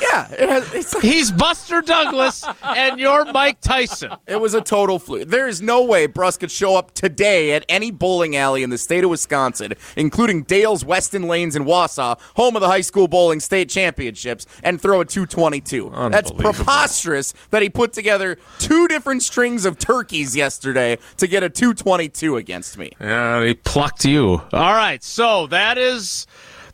Yeah, 0.00 0.30
it, 0.32 0.48
has, 0.48 0.74
it's 0.74 0.94
like, 0.94 1.02
He's 1.02 1.30
Buster 1.30 1.80
Douglas 1.82 2.44
and 2.62 2.98
you're 2.98 3.30
Mike 3.32 3.60
Tyson. 3.60 4.12
it 4.26 4.40
was 4.40 4.54
a 4.54 4.60
total 4.60 4.98
fluke. 4.98 5.28
There 5.28 5.48
is 5.48 5.62
no 5.62 5.84
way 5.84 6.06
Brust 6.06 6.40
could 6.40 6.50
show 6.50 6.76
up 6.76 6.92
today 6.94 7.52
at 7.52 7.64
any 7.68 7.90
bowling 7.90 8.36
alley 8.36 8.62
in 8.62 8.70
the 8.70 8.78
state 8.78 9.04
of 9.04 9.10
Wisconsin, 9.10 9.74
including 9.96 10.42
Dale's 10.42 10.84
Weston 10.84 11.22
Lanes 11.24 11.56
in 11.56 11.64
Wausau, 11.64 12.18
home 12.36 12.56
of 12.56 12.62
the 12.62 12.68
high 12.68 12.80
school 12.80 13.08
bowling 13.08 13.40
state 13.40 13.68
championships, 13.68 14.46
and 14.62 14.80
throw 14.80 15.00
a 15.00 15.04
222. 15.04 15.90
That's 16.10 16.30
preposterous 16.30 17.34
that 17.50 17.62
he 17.62 17.68
put 17.68 17.92
together 17.92 18.38
two 18.58 18.88
different 18.88 19.22
strings 19.22 19.64
of 19.64 19.78
turkeys 19.78 20.36
yesterday 20.36 20.98
to 21.16 21.26
get 21.26 21.42
a 21.42 21.50
222 21.50 22.36
against 22.36 22.78
me. 22.78 22.92
Yeah, 23.00 23.44
he 23.44 23.54
plucked 23.54 24.04
you. 24.04 24.42
All 24.52 24.74
right, 24.74 25.02
so 25.02 25.46
that 25.48 25.78
is. 25.78 26.26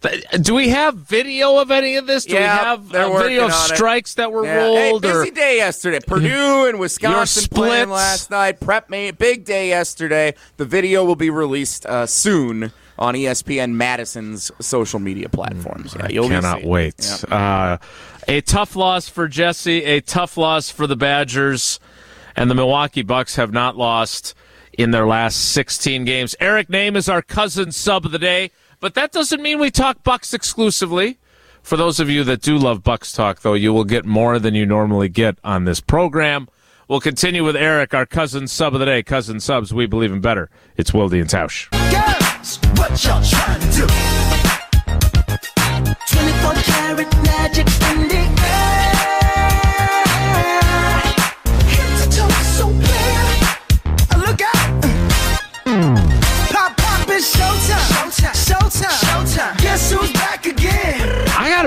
Th- 0.03 0.25
Do 0.43 0.55
we 0.55 0.69
have 0.71 0.97
video 0.97 1.59
of 1.59 1.71
any 1.71 1.97
of 1.97 2.07
this? 2.07 2.25
Do 2.25 2.35
we 2.37 2.43
have 2.43 2.81
a 2.81 2.83
video 2.83 3.07
of 3.07 3.12
working 3.12 3.41
on 3.41 3.51
it. 3.51 3.53
strikes 3.53 4.15
that 4.15 4.33
were 4.33 4.45
Yeah. 4.45 4.69
Hey, 4.71 4.99
busy 4.99 5.31
or 5.31 5.33
day 5.33 5.57
yesterday. 5.57 6.01
Purdue 6.07 6.67
and 6.67 6.79
Wisconsin 6.79 7.49
playing 7.51 7.85
splits. 7.85 7.91
last 7.91 8.31
night. 8.31 8.61
Prep 8.61 8.91
mate, 8.91 9.19
big 9.19 9.45
day 9.45 9.69
yesterday. 9.69 10.35
The 10.57 10.65
video 10.65 11.05
will 11.05 11.17
be 11.17 11.31
released 11.31 11.87
uh, 11.87 12.07
soon 12.07 12.73
on 12.99 13.15
ESPN 13.15 13.73
Madison's 13.73 14.51
social 14.61 14.99
media 15.01 15.29
platforms. 15.29 15.95
Yeah, 15.99 16.09
you'll 16.09 16.29
be 16.29 16.35
cannot 16.35 16.59
seeing 16.59 16.69
wait. 16.69 16.95
Yep. 16.99 17.33
Uh, 17.33 17.79
a 18.29 18.41
tough 18.43 18.77
loss 18.77 19.09
for 19.09 19.29
Jesse. 19.29 19.85
A 19.85 20.01
tough 20.01 20.37
loss 20.37 20.71
for 20.71 20.87
the 20.87 20.97
Badgers, 20.97 21.81
and 22.37 22.51
the 22.51 22.55
Milwaukee 22.55 23.03
Bucks 23.03 23.37
have 23.37 23.53
not 23.53 23.77
lost 23.77 24.35
in 24.73 24.91
their 24.91 25.07
last 25.07 25.53
16 25.53 26.05
games. 26.05 26.35
Eric 26.41 26.69
Nehm 26.69 26.97
is 26.97 27.09
our 27.09 27.23
cousin 27.23 27.73
sub 27.73 28.07
of 28.07 28.12
the 28.12 28.19
day, 28.19 28.51
but 28.83 28.95
that 28.95 29.12
doesn't 29.12 29.40
mean 29.40 29.61
we 29.61 29.71
talk 29.71 30.03
Bucks 30.03 30.35
exclusively. 30.35 31.21
For 31.62 31.77
those 31.77 32.01
of 32.01 32.11
you 32.11 32.25
that 32.25 32.42
do 32.42 32.59
love 32.59 32.83
Bucks 32.83 33.12
talk, 33.12 33.40
though, 33.40 33.55
you 33.55 33.73
will 33.73 33.85
get 33.85 34.05
more 34.05 34.40
than 34.40 34.57
you 34.57 34.66
normally 34.66 35.09
get 35.09 35.38
on 35.45 35.64
this 35.64 35.81
program. 35.81 36.49
We'll 36.88 37.01
continue 37.01 37.45
with 37.45 37.55
Eric, 37.55 37.95
our 37.95 38.07
cousin 38.07 38.49
sub 38.49 38.75
of 38.75 38.81
the 38.81 38.87
day. 38.87 39.05
Cousin 39.05 39.38
subs, 39.38 39.73
we 39.73 39.87
believe 39.87 40.11
in 40.11 40.21
better. 40.21 40.51
It's 40.77 40.90
Wildy 40.90 41.21
and 41.21 41.31
Tausch. 41.31 41.68
What 42.77 43.05
y'all 43.05 43.23
trying 43.23 43.61
to 43.61 43.66
do? 43.71 43.87
24 46.11 46.55
karat 46.55 47.23
magic 47.23 47.66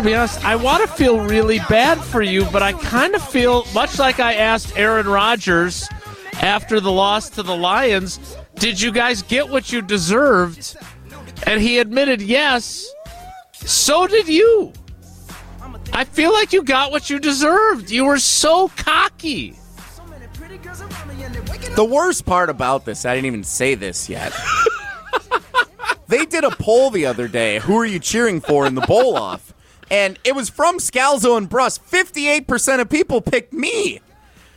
be 0.05 0.13
honest, 0.13 0.45
I 0.45 0.55
want 0.55 0.87
to 0.87 0.95
feel 0.95 1.19
really 1.19 1.57
bad 1.67 1.99
for 1.99 2.21
you, 2.21 2.45
but 2.51 2.61
I 2.61 2.73
kind 2.73 3.15
of 3.15 3.27
feel 3.27 3.65
much 3.73 3.97
like 3.97 4.19
I 4.19 4.35
asked 4.35 4.77
Aaron 4.77 5.07
Rodgers 5.07 5.89
after 6.41 6.79
the 6.79 6.91
loss 6.91 7.29
to 7.31 7.43
the 7.43 7.55
Lions, 7.55 8.37
did 8.55 8.79
you 8.79 8.91
guys 8.91 9.23
get 9.23 9.49
what 9.49 9.71
you 9.71 9.81
deserved? 9.81 10.77
And 11.47 11.59
he 11.59 11.79
admitted 11.79 12.21
yes. 12.21 12.87
So 13.53 14.05
did 14.05 14.27
you. 14.27 14.73
I 15.91 16.03
feel 16.03 16.31
like 16.31 16.53
you 16.53 16.61
got 16.61 16.91
what 16.91 17.09
you 17.09 17.17
deserved. 17.17 17.89
You 17.89 18.05
were 18.05 18.19
so 18.19 18.67
cocky. 18.77 19.53
So 19.95 20.05
many 20.05 20.27
pretty 20.33 20.57
girls 20.59 20.81
around 20.81 21.17
me 21.17 21.23
and 21.23 21.33
they're 21.33 21.41
waking 21.43 21.71
up. 21.71 21.75
The 21.75 21.85
worst 21.85 22.27
part 22.27 22.51
about 22.51 22.85
this, 22.85 23.05
I 23.05 23.15
didn't 23.15 23.25
even 23.25 23.43
say 23.43 23.73
this 23.73 24.07
yet. 24.07 24.33
they 26.07 26.25
did 26.25 26.43
a 26.43 26.51
poll 26.51 26.91
the 26.91 27.07
other 27.07 27.27
day. 27.27 27.57
Who 27.57 27.75
are 27.79 27.85
you 27.85 27.99
cheering 27.99 28.39
for 28.39 28.67
in 28.67 28.75
the 28.75 28.81
bowl 28.81 29.17
off? 29.17 29.54
And 29.91 30.19
it 30.23 30.35
was 30.35 30.49
from 30.49 30.77
Scalzo 30.77 31.37
and 31.37 31.49
Brust. 31.49 31.85
58% 31.85 32.81
of 32.81 32.89
people 32.89 33.21
picked 33.21 33.53
me. 33.53 34.01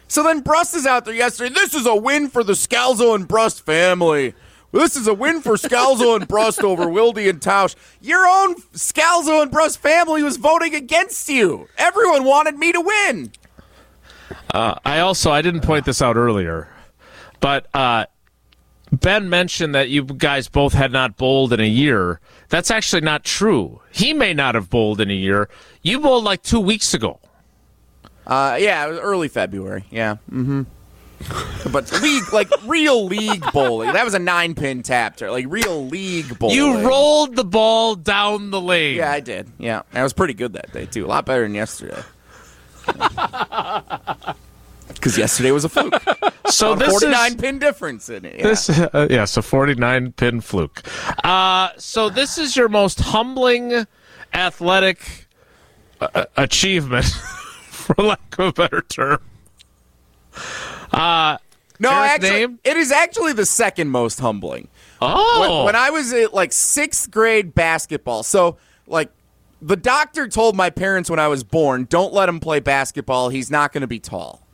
So 0.09 0.23
then 0.23 0.41
Brust 0.41 0.75
is 0.75 0.87
out 0.87 1.05
there 1.05 1.15
yesterday. 1.15 1.55
This 1.55 1.75
is 1.75 1.87
a 1.87 1.95
win 1.95 2.29
for 2.29 2.43
the 2.43 2.55
Scalzo 2.55 3.15
and 3.15 3.29
Brust 3.29 3.65
family. 3.65 4.35
This 4.73 4.97
is 4.97 5.07
a 5.07 5.15
win 5.15 5.41
for 5.41 5.55
Scalzo 5.55 6.17
and 6.17 6.29
Brust 6.29 6.63
over 6.63 6.87
Wildy 6.87 7.29
and 7.29 7.41
Tausch. 7.41 7.75
Your 8.01 8.27
own 8.27 8.57
Scalzo 8.73 9.43
and 9.43 9.51
Brust 9.51 9.79
family 9.79 10.23
was 10.23 10.37
voting 10.37 10.75
against 10.75 11.29
you. 11.29 11.69
Everyone 11.79 12.25
wanted 12.25 12.57
me 12.59 12.73
to 12.73 12.81
win. 12.81 13.33
I 14.53 15.01
also 15.01 15.31
I 15.31 15.43
didn't 15.43 15.63
point 15.63 15.85
this 15.85 16.03
out 16.03 16.17
earlier, 16.17 16.69
but 17.41 17.67
uh, 17.75 18.07
Ben 18.93 19.29
mentioned 19.29 19.75
that 19.75 19.89
you 19.91 20.05
guys 20.05 20.49
both 20.49 20.73
had 20.73 20.93
not 20.93 21.17
bowled 21.17 21.53
in 21.53 21.61
a 21.61 21.69
year. 21.69 22.21
That's 22.49 22.71
actually 22.71 23.03
not 23.03 23.25
true. 23.25 23.81
He 23.93 24.13
may 24.13 24.33
not 24.35 24.55
have 24.55 24.71
bowled 24.71 25.01
in 25.01 25.11
a 25.11 25.15
year. 25.15 25.49
You 25.83 26.01
bowled 26.01 26.25
like 26.25 26.43
two 26.43 26.61
weeks 26.61 26.95
ago. 26.95 27.21
Uh, 28.27 28.57
yeah, 28.61 28.87
it 28.87 28.91
was 28.91 28.99
early 28.99 29.29
February. 29.29 29.85
Yeah. 29.91 30.17
Mm-hmm. 30.31 30.63
but 31.73 31.91
league, 32.01 32.33
like 32.33 32.49
real 32.65 33.05
league 33.07 33.45
bowling. 33.53 33.93
That 33.93 34.05
was 34.05 34.15
a 34.15 34.19
nine 34.19 34.55
pin 34.55 34.83
tap, 34.83 35.17
tur- 35.17 35.31
like 35.31 35.47
real 35.49 35.87
league 35.87 36.39
bowling. 36.39 36.57
You 36.57 36.87
rolled 36.87 37.35
the 37.37 37.45
ball 37.45 37.95
down 37.97 38.51
the 38.51 38.61
lane. 38.61 38.97
Yeah, 38.97 39.11
I 39.11 39.21
did. 39.21 39.49
Yeah, 39.59 39.83
I 39.93 40.03
was 40.03 40.13
pretty 40.13 40.35
good 40.35 40.53
that 40.53 40.73
day 40.73 40.87
too. 40.87 41.07
A 41.07 41.09
lot 41.09 41.27
better 41.27 41.43
than 41.43 41.55
yesterday. 41.55 42.03
Because 45.09 45.19
yesterday 45.19 45.51
was 45.53 45.65
a 45.65 45.69
fluke. 45.69 46.03
So 46.51 46.75
this 46.75 46.89
Forty 46.89 47.09
nine 47.09 47.33
is 47.33 47.41
pin 47.43 47.59
difference 47.59 48.09
in 48.09 48.25
it. 48.25 48.39
Yeah. 48.39 48.43
this 48.45 48.71
uh, 48.71 49.07
yeah, 49.11 49.27
so 49.27 49.43
49 49.43 50.13
pin 50.13 50.41
fluke. 50.41 50.83
Uh, 51.23 51.69
so 51.77 52.09
this 52.09 52.39
is 52.39 52.57
your 52.57 52.71
most 52.71 53.01
humbling 53.01 53.87
athletic 54.33 55.27
uh, 56.01 56.25
achievement, 56.39 57.05
for 57.71 58.03
lack 58.03 58.39
of 58.39 58.47
a 58.47 58.53
better 58.55 58.81
term. 58.81 59.21
Uh, 60.91 61.37
no, 61.79 61.91
actually, 61.91 62.31
name? 62.31 62.61
it 62.65 62.79
is 62.79 62.91
actually 62.91 63.35
the 63.35 63.47
second 63.47 63.91
most 63.91 64.19
humbling. 64.19 64.69
oh, 65.03 65.41
When, 65.41 65.67
when 65.67 65.77
I 65.77 65.91
was 65.91 66.15
at 66.15 66.33
like 66.33 66.53
sixth 66.55 67.11
grade 67.11 67.55
basketball, 67.55 68.23
so 68.23 68.57
like 68.87 69.11
the 69.61 69.77
doctor 69.77 70.29
told 70.29 70.57
my 70.57 70.71
parents 70.71 71.11
when 71.11 71.19
I 71.19 71.29
was 71.29 71.45
born, 71.45 71.85
don't 71.91 72.15
let 72.15 72.27
him 72.27 72.41
play 72.41 72.61
basketball. 72.61 73.29
He's 73.29 73.51
not 73.51 73.75
going 73.75 73.83
to 73.83 73.87
be 73.87 73.99
tall. 74.01 74.48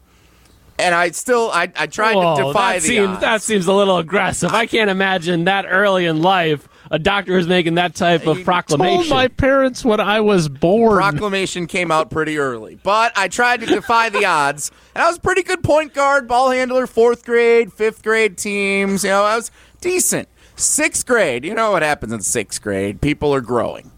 And 0.79 0.95
I 0.95 1.11
still, 1.13 1.51
I, 1.53 1.71
I 1.77 1.87
tried 1.87 2.17
Whoa, 2.17 2.37
to 2.37 2.43
defy 2.45 2.75
that 2.75 2.83
the 2.83 2.89
seems 2.89 3.09
odds. 3.09 3.21
that 3.21 3.43
seems 3.43 3.67
a 3.69 3.73
little 3.73 3.99
aggressive. 3.99 4.53
I 4.53 4.67
can't 4.67 4.91
imagine 4.91 5.45
that 5.45 5.67
early 5.69 6.07
in 6.07 6.21
life 6.21 6.69
a 6.91 6.99
doctor 6.99 7.39
is 7.39 7.47
making 7.47 7.77
that 7.77 7.95
type 7.95 8.27
of 8.27 8.45
proclamation. 8.45 8.97
told 8.99 9.09
my 9.09 9.29
parents 9.29 9.85
when 9.85 10.01
I 10.01 10.21
was 10.21 10.49
born. 10.49 10.99
proclamation 10.99 11.67
came 11.67 11.91
out 11.91 12.11
pretty 12.11 12.39
early. 12.39 12.79
But 12.83 13.13
I 13.17 13.29
tried 13.29 13.61
to 13.61 13.67
defy 13.67 14.11
the 14.11 14.25
odds, 14.27 14.71
and 14.95 15.03
I 15.03 15.09
was 15.09 15.17
a 15.17 15.21
pretty 15.21 15.43
good 15.45 15.63
point 15.65 15.95
guard, 15.95 16.29
ball 16.29 16.51
handler, 16.51 16.87
fourth 16.87 17.25
grade, 17.25 17.73
fifth 17.73 18.03
grade 18.03 18.37
teams. 18.37 19.03
You 19.05 19.11
know, 19.11 19.23
I 19.25 19.37
was 19.37 19.51
decent. 19.81 20.29
Sixth 20.57 21.07
grade, 21.07 21.45
you 21.45 21.55
know 21.55 21.71
what 21.73 21.83
happens 21.83 22.13
in 22.13 22.21
sixth 22.21 22.61
grade? 22.63 23.01
People 23.01 23.35
are 23.35 23.41
growing. 23.41 23.91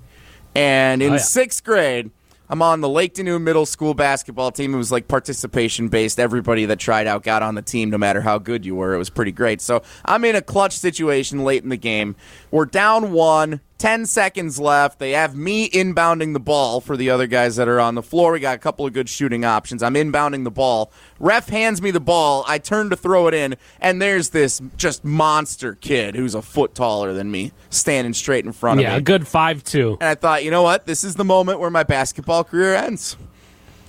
And 0.55 1.03
in 1.03 1.11
Oh, 1.11 1.15
yeah. 1.17 1.21
sixth 1.21 1.65
grade, 1.65 2.11
I'm 2.48 2.62
on 2.62 2.80
the 2.80 2.88
Lake 2.88 3.14
Danu 3.14 3.38
Middle 3.38 3.66
School 3.66 3.94
basketball 3.94 4.52
team. 4.52 4.74
It 4.74 4.76
was 4.76 4.92
like 4.92 5.09
participation 5.09 5.88
based. 5.88 6.20
Everybody 6.20 6.64
that 6.66 6.78
tried 6.78 7.06
out 7.06 7.22
got 7.22 7.42
on 7.42 7.56
the 7.56 7.62
team, 7.62 7.90
no 7.90 7.98
matter 7.98 8.20
how 8.20 8.38
good 8.38 8.64
you 8.64 8.76
were. 8.76 8.94
It 8.94 8.98
was 8.98 9.11
pretty 9.11 9.32
great. 9.32 9.61
So 9.61 9.82
I'm 10.04 10.24
in 10.24 10.37
a 10.37 10.42
clutch 10.42 10.76
situation 10.76 11.44
late 11.44 11.62
in 11.64 11.70
the 11.70 11.76
game. 11.76 12.14
We're 12.50 12.66
down 12.66 13.12
one, 13.12 13.61
10 13.79 14.07
seconds 14.07 14.59
left. 14.59 14.99
They 14.99 15.12
have 15.12 15.37
me 15.37 15.69
inbounding 15.69 16.33
the 16.33 16.41
ball 16.41 16.81
for 16.81 16.97
the 16.97 17.11
other 17.11 17.27
guys 17.27 17.57
that 17.57 17.69
are 17.69 17.81
on 17.81 17.95
the 17.95 18.03
floor. 18.03 18.33
We 18.33 18.41
got 18.41 18.55
a 18.55 18.59
couple 18.59 18.87
of 18.87 18.93
good 18.93 19.09
shooting 19.09 19.45
options. 19.45 19.83
I'm 19.83 19.95
inbounding 19.95 20.45
the 20.45 20.51
ball. 20.51 20.91
Ref 21.19 21.49
hands 21.49 21.83
me 21.83 21.91
the 21.91 22.01
ball. 22.01 22.45
I 22.49 22.59
turn 22.59 22.91
to 22.91 22.97
throw 22.97 23.27
it 23.29 23.35
in, 23.35 23.57
and 23.81 24.01
there's 24.01 24.31
this 24.31 24.62
just 24.77 25.05
monster 25.05 25.75
kid 25.75 26.15
who's 26.15 26.35
a 26.35 26.43
foot 26.43 26.75
taller 26.75 27.12
than 27.12 27.31
me 27.31 27.53
standing 27.71 28.15
straight 28.15 28.47
in 28.47 28.53
front 28.53 28.81
yeah, 28.81 28.89
of 28.89 28.91
me. 28.91 28.95
Yeah, 28.95 28.99
a 28.99 29.03
good 29.03 29.27
five 29.27 29.62
two. 29.62 29.99
And 30.01 30.09
I 30.09 30.15
thought, 30.15 30.45
you 30.45 30.51
know 30.51 30.62
what? 30.62 30.87
This 30.87 31.05
is 31.05 31.17
the 31.17 31.25
moment 31.25 31.61
where 31.61 31.71
my 31.71 31.83
basketball 31.83 32.45
career 32.45 32.75
ends. 32.75 33.17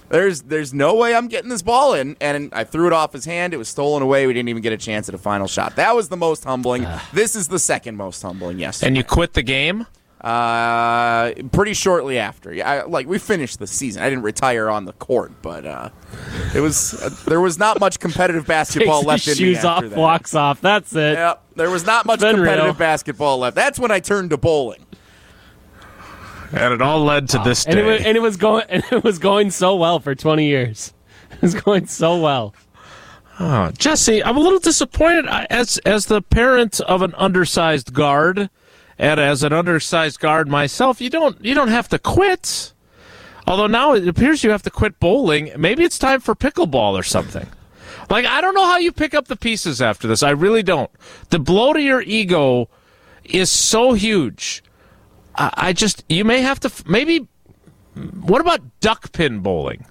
There's 0.09 0.41
there's 0.43 0.73
no 0.73 0.95
way 0.95 1.13
I'm 1.15 1.27
getting 1.27 1.49
this 1.49 1.61
ball 1.61 1.93
in. 1.93 2.15
And 2.21 2.53
I 2.53 2.63
threw 2.63 2.87
it 2.87 2.93
off 2.93 3.13
his 3.13 3.25
hand. 3.25 3.53
It 3.53 3.57
was 3.57 3.67
stolen 3.67 4.01
away. 4.03 4.27
We 4.27 4.33
didn't 4.33 4.49
even 4.49 4.61
get 4.61 4.73
a 4.73 4.77
chance 4.77 5.09
at 5.09 5.15
a 5.15 5.17
final 5.17 5.47
shot. 5.47 5.75
That 5.75 5.95
was 5.95 6.09
the 6.09 6.17
most 6.17 6.43
humbling. 6.43 6.85
this 7.13 7.35
is 7.35 7.47
the 7.47 7.59
second 7.59 7.97
most 7.97 8.21
humbling, 8.21 8.59
yes. 8.59 8.83
and 8.83 8.95
you 8.95 9.03
quit 9.03 9.33
the 9.33 9.43
game. 9.43 9.85
uh, 10.21 11.31
pretty 11.51 11.73
shortly 11.73 12.17
after. 12.17 12.51
Yeah, 12.53 12.71
I, 12.71 12.83
like 12.85 13.07
we 13.07 13.19
finished 13.19 13.59
the 13.59 13.67
season. 13.67 14.01
I 14.01 14.09
didn't 14.09 14.23
retire 14.23 14.69
on 14.69 14.85
the 14.85 14.93
court, 14.93 15.31
but 15.43 15.65
uh, 15.65 15.89
it 16.55 16.59
was 16.59 16.95
uh, 17.01 17.09
there 17.27 17.39
was 17.39 17.59
not 17.59 17.79
much 17.79 17.99
competitive 17.99 18.47
basketball 18.47 19.03
left 19.03 19.25
his 19.25 19.39
in 19.39 19.47
me 19.47 19.53
shoes 19.53 19.63
off, 19.63 19.83
that. 19.83 19.97
walks 19.97 20.33
off. 20.33 20.59
That's 20.59 20.93
it. 20.95 21.13
Yep, 21.13 21.43
there 21.55 21.69
was 21.69 21.85
not 21.85 22.05
much 22.07 22.21
competitive 22.21 22.63
real. 22.65 22.73
basketball 22.73 23.37
left. 23.39 23.55
That's 23.55 23.77
when 23.77 23.91
I 23.91 23.99
turned 23.99 24.31
to 24.31 24.37
bowling. 24.37 24.83
And 26.51 26.73
it 26.73 26.81
all 26.81 27.03
led 27.03 27.29
to 27.29 27.39
this 27.39 27.65
And 27.65 27.75
day. 27.75 27.81
it, 27.81 27.86
was, 27.86 28.05
and 28.05 28.17
it 28.17 28.21
was 28.21 28.38
going 28.38 28.65
and 28.69 28.83
it 28.91 29.03
was 29.03 29.19
going 29.19 29.51
so 29.51 29.75
well 29.75 29.99
for 29.99 30.15
20 30.15 30.45
years. 30.45 30.93
It 31.31 31.41
was 31.41 31.53
going 31.55 31.88
so 31.88 32.19
well. 32.19 32.53
Oh, 33.39 33.69
Jesse, 33.77 34.23
I'm 34.23 34.36
a 34.38 34.39
little 34.39 34.60
disappointed 34.60 35.27
uh, 35.27 35.45
as 35.49 35.77
as 35.79 36.07
the 36.07 36.21
parent 36.21 36.79
of 36.81 37.01
an 37.03 37.13
undersized 37.17 37.93
guard, 37.93 38.49
and 38.97 39.19
as 39.19 39.43
an 39.43 39.53
undersized 39.53 40.19
guard 40.19 40.47
myself. 40.47 40.99
You 41.01 41.10
don't 41.12 41.43
you 41.43 41.53
don't 41.53 41.67
have 41.67 41.88
to 41.89 41.99
quit. 41.99 42.73
Although 43.45 43.67
now 43.67 43.93
it 43.93 44.07
appears 44.07 44.43
you 44.43 44.49
have 44.49 44.63
to 44.63 44.71
quit 44.71 44.99
bowling. 44.99 45.51
Maybe 45.57 45.83
it's 45.83 45.99
time 45.99 46.19
for 46.19 46.33
pickleball 46.36 46.93
or 46.99 47.03
something. 47.03 47.47
Like 48.10 48.25
I 48.25 48.41
don't 48.41 48.55
know 48.55 48.65
how 48.65 48.77
you 48.77 48.91
pick 48.91 49.13
up 49.13 49.27
the 49.27 49.36
pieces 49.36 49.81
after 49.81 50.07
this. 50.07 50.23
I 50.23 50.31
really 50.31 50.63
don't. 50.63 50.89
The 51.29 51.39
blow 51.39 51.73
to 51.73 51.81
your 51.81 52.01
ego 52.01 52.69
is 53.23 53.51
so 53.51 53.93
huge. 53.93 54.63
I, 55.38 55.54
I 55.58 55.73
just 55.73 56.04
you 56.10 56.23
may 56.26 56.41
have 56.41 56.60
to 56.62 56.71
maybe. 56.86 57.28
What 58.21 58.41
about 58.41 58.62
duck 58.80 59.12
pin 59.12 59.39
bowling? 59.39 59.86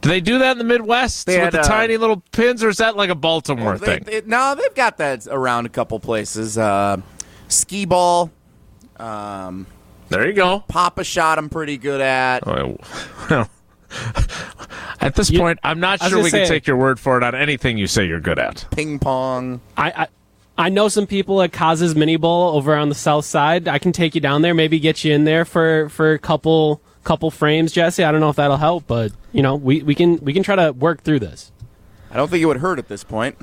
Do 0.00 0.08
they 0.08 0.20
do 0.20 0.38
that 0.38 0.52
in 0.52 0.58
the 0.58 0.64
Midwest 0.64 1.26
They 1.26 1.36
with 1.36 1.44
had, 1.44 1.52
the 1.52 1.60
uh, 1.60 1.64
tiny 1.64 1.96
little 1.96 2.22
pins, 2.32 2.62
or 2.62 2.68
is 2.68 2.76
that 2.78 2.96
like 2.96 3.10
a 3.10 3.14
Baltimore 3.14 3.76
They- 3.78 3.86
thing? 3.98 4.02
they- 4.04 4.22
no, 4.24 4.54
they've 4.54 4.74
got 4.74 4.98
that 4.98 5.26
around 5.26 5.66
a 5.66 5.68
couple 5.68 5.98
places. 6.00 6.56
Uh, 6.56 6.98
skee 7.48 7.84
ball, 7.86 8.30
there 8.98 10.26
you 10.26 10.32
go. 10.32 10.60
Pop-A-Shot. 10.68 11.38
I'm 11.38 11.48
pretty 11.48 11.76
good 11.76 12.00
at. 12.00 12.46
Oh, 12.46 12.76
Well, 13.30 13.50
at 15.00 15.14
this 15.14 15.30
You- 15.30 15.38
point, 15.38 15.58
I'm 15.62 15.80
not 15.80 16.00
sure 16.00 16.10
gonna 16.10 16.22
we 16.22 16.30
can 16.30 16.46
take 16.46 16.66
your 16.66 16.76
word 16.76 16.98
for 17.00 17.16
it 17.16 17.22
on 17.22 17.34
anything 17.34 17.78
you 17.78 17.86
say 17.86 18.04
you're 18.06 18.20
good 18.20 18.38
at. 18.38 18.66
Ping 18.74 18.98
pong. 18.98 19.60
I, 19.76 19.90
I 19.90 20.08
I 20.58 20.68
know 20.70 20.88
some 20.88 21.06
people 21.06 21.42
at 21.42 21.52
Koz's 21.52 21.94
Mini 21.94 22.16
Bowl 22.16 22.56
over 22.56 22.74
on 22.74 22.88
the 22.88 22.94
south 22.94 23.24
side. 23.26 23.68
I 23.68 23.78
can 23.78 23.92
take 23.92 24.14
you 24.14 24.20
down 24.20 24.42
there, 24.42 24.54
maybe 24.54 24.78
get 24.80 25.04
you 25.04 25.12
in 25.12 25.24
there 25.24 25.44
for 25.44 25.88
for 25.90 26.12
a 26.12 26.18
couple 26.18 26.80
couple 27.04 27.30
frames, 27.30 27.72
Jesse. 27.72 28.02
I 28.04 28.10
don't 28.10 28.20
know 28.20 28.30
if 28.30 28.36
that'll 28.36 28.56
help, 28.56 28.86
but 28.86 29.12
you 29.32 29.42
know, 29.42 29.54
we, 29.56 29.82
we 29.82 29.94
can 29.94 30.16
we 30.18 30.32
can 30.32 30.42
try 30.42 30.56
to 30.56 30.72
work 30.72 31.02
through 31.02 31.20
this. 31.20 31.52
I 32.10 32.16
don't 32.16 32.30
think 32.30 32.42
it 32.42 32.46
would 32.46 32.56
hurt 32.58 32.78
at 32.78 32.88
this 32.88 33.04
point. 33.04 33.36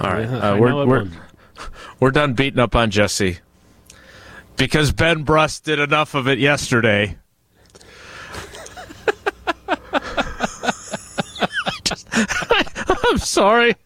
All 0.00 0.12
right, 0.12 0.28
Yeah, 0.28 0.50
uh, 0.52 0.56
we're 0.58 0.86
we're, 0.86 1.08
we're 2.00 2.10
done 2.12 2.34
beating 2.34 2.60
up 2.60 2.76
on 2.76 2.90
Jesse 2.90 3.38
because 4.56 4.92
Ben 4.92 5.24
Brust 5.24 5.64
did 5.64 5.80
enough 5.80 6.14
of 6.14 6.28
it 6.28 6.38
yesterday. 6.38 7.16
Just- 11.84 12.08
I'm 13.08 13.18
sorry. 13.18 13.76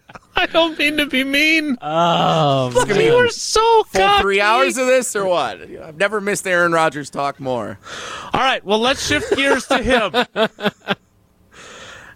I 0.41 0.47
don't 0.47 0.79
mean 0.79 0.97
to 0.97 1.07
be 1.07 1.23
mean. 1.23 1.77
Oh, 1.83 2.71
Look 2.73 2.89
at 2.89 2.97
me. 2.97 3.07
you 3.07 3.15
were 3.15 3.29
so 3.29 3.61
Full 3.85 4.01
cocky. 4.01 4.23
three 4.23 4.41
hours 4.41 4.79
of 4.79 4.87
this 4.87 5.15
or 5.15 5.27
what? 5.27 5.61
I've 5.61 5.99
never 5.99 6.21
missed 6.21 6.47
Aaron 6.47 6.73
Rodgers 6.73 7.11
talk 7.11 7.39
more. 7.39 7.79
All 8.33 8.41
right, 8.41 8.65
well, 8.65 8.79
let's 8.79 9.07
shift 9.07 9.37
gears 9.37 9.67
to 9.67 9.79
him. 9.83 10.15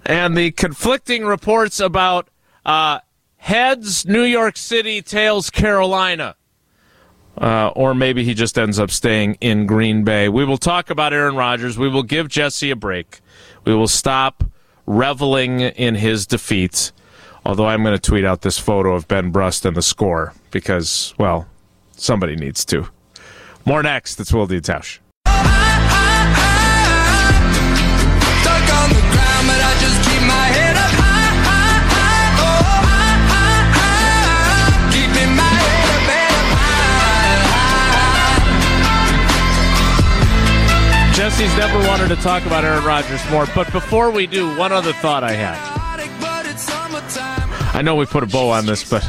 and 0.07 0.37
the 0.37 0.51
conflicting 0.53 1.25
reports 1.25 1.81
about 1.81 2.29
uh, 2.65 3.01
heads 3.37 4.07
New 4.07 4.23
York 4.25 4.57
City, 4.57 5.03
tails 5.03 5.51
Carolina. 5.51 6.37
Uh, 7.37 7.69
or 7.75 7.95
maybe 7.95 8.23
he 8.25 8.33
just 8.33 8.57
ends 8.57 8.79
up 8.79 8.91
staying 8.91 9.35
in 9.41 9.67
Green 9.67 10.05
Bay. 10.05 10.29
We 10.29 10.45
will 10.45 10.57
talk 10.57 10.89
about 10.89 11.13
Aaron 11.13 11.35
Rodgers. 11.35 11.77
We 11.77 11.89
will 11.89 12.05
give 12.05 12.29
Jesse 12.29 12.71
a 12.71 12.77
break. 12.77 13.21
We 13.65 13.75
will 13.75 13.89
stop 13.89 14.45
reveling 14.87 15.61
in 15.61 15.97
his 15.97 16.27
defeat. 16.27 16.93
Although 17.47 17.67
I'm 17.67 17.83
going 17.83 17.95
to 17.95 18.01
tweet 18.01 18.25
out 18.25 18.41
this 18.41 18.59
photo 18.59 18.95
of 18.95 19.07
Ben 19.07 19.31
Brust 19.31 19.67
and 19.67 19.77
the 19.77 19.83
score 19.83 20.33
because, 20.51 21.13
well, 21.19 21.47
somebody 21.93 22.37
needs 22.37 22.65
to. 22.67 22.89
More 23.67 23.83
next. 23.83 24.19
It's 24.19 24.33
Wilde 24.33 24.63
Tausch. 24.63 24.99
Stuck 25.25 25.37
on 28.75 28.91
the 28.91 29.05
ground, 29.13 29.47
but 29.47 29.61
I 29.61 29.77
just 29.81 30.03
keep 30.09 30.23
my 30.23 30.47
head 30.57 30.77
up 30.77 30.91
high, 30.91 31.35
high, 31.45 31.85
high. 31.93 32.81
Oh. 41.11 41.15
Jesse's 41.15 41.55
never 41.57 41.79
wanted 41.87 42.09
to 42.09 42.17
talk 42.17 42.45
about 42.47 42.65
Aaron 42.65 42.85
Rodgers 42.85 43.21
more, 43.31 43.47
but 43.55 43.71
before 43.71 44.11
we 44.11 44.27
do, 44.27 44.57
one 44.57 44.73
other 44.73 44.93
thought 44.95 45.23
I 45.23 45.33
had. 45.33 45.74
I 47.75 47.83
know 47.83 47.97
we 47.97 48.07
put 48.07 48.23
a 48.23 48.27
bow 48.27 48.51
on 48.51 48.67
this, 48.67 48.89
but 48.89 49.05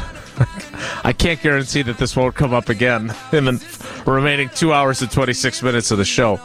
I 1.04 1.12
can't 1.12 1.40
guarantee 1.40 1.82
that 1.82 1.98
this 1.98 2.16
won't 2.16 2.34
come 2.34 2.52
up 2.52 2.68
again 2.68 3.14
in 3.32 3.44
the 3.44 4.02
remaining 4.04 4.48
two 4.50 4.72
hours 4.72 5.02
and 5.02 5.10
26 5.10 5.62
minutes 5.62 5.92
of 5.92 5.98
the 5.98 6.04
show. 6.04 6.40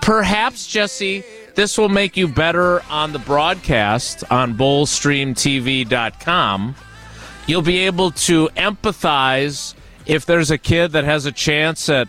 Perhaps, 0.00 0.66
Jesse, 0.66 1.22
this 1.54 1.76
will 1.76 1.90
make 1.90 2.16
you 2.16 2.26
better 2.26 2.82
on 2.88 3.12
the 3.12 3.18
broadcast 3.18 4.24
on 4.30 4.54
bowlstreamtv.com. 4.54 6.74
You'll 7.46 7.62
be 7.62 7.78
able 7.80 8.12
to 8.12 8.48
empathize 8.56 9.74
if 10.06 10.24
there's 10.24 10.50
a 10.50 10.58
kid 10.58 10.92
that 10.92 11.04
has 11.04 11.26
a 11.26 11.32
chance 11.32 11.90
at 11.90 12.08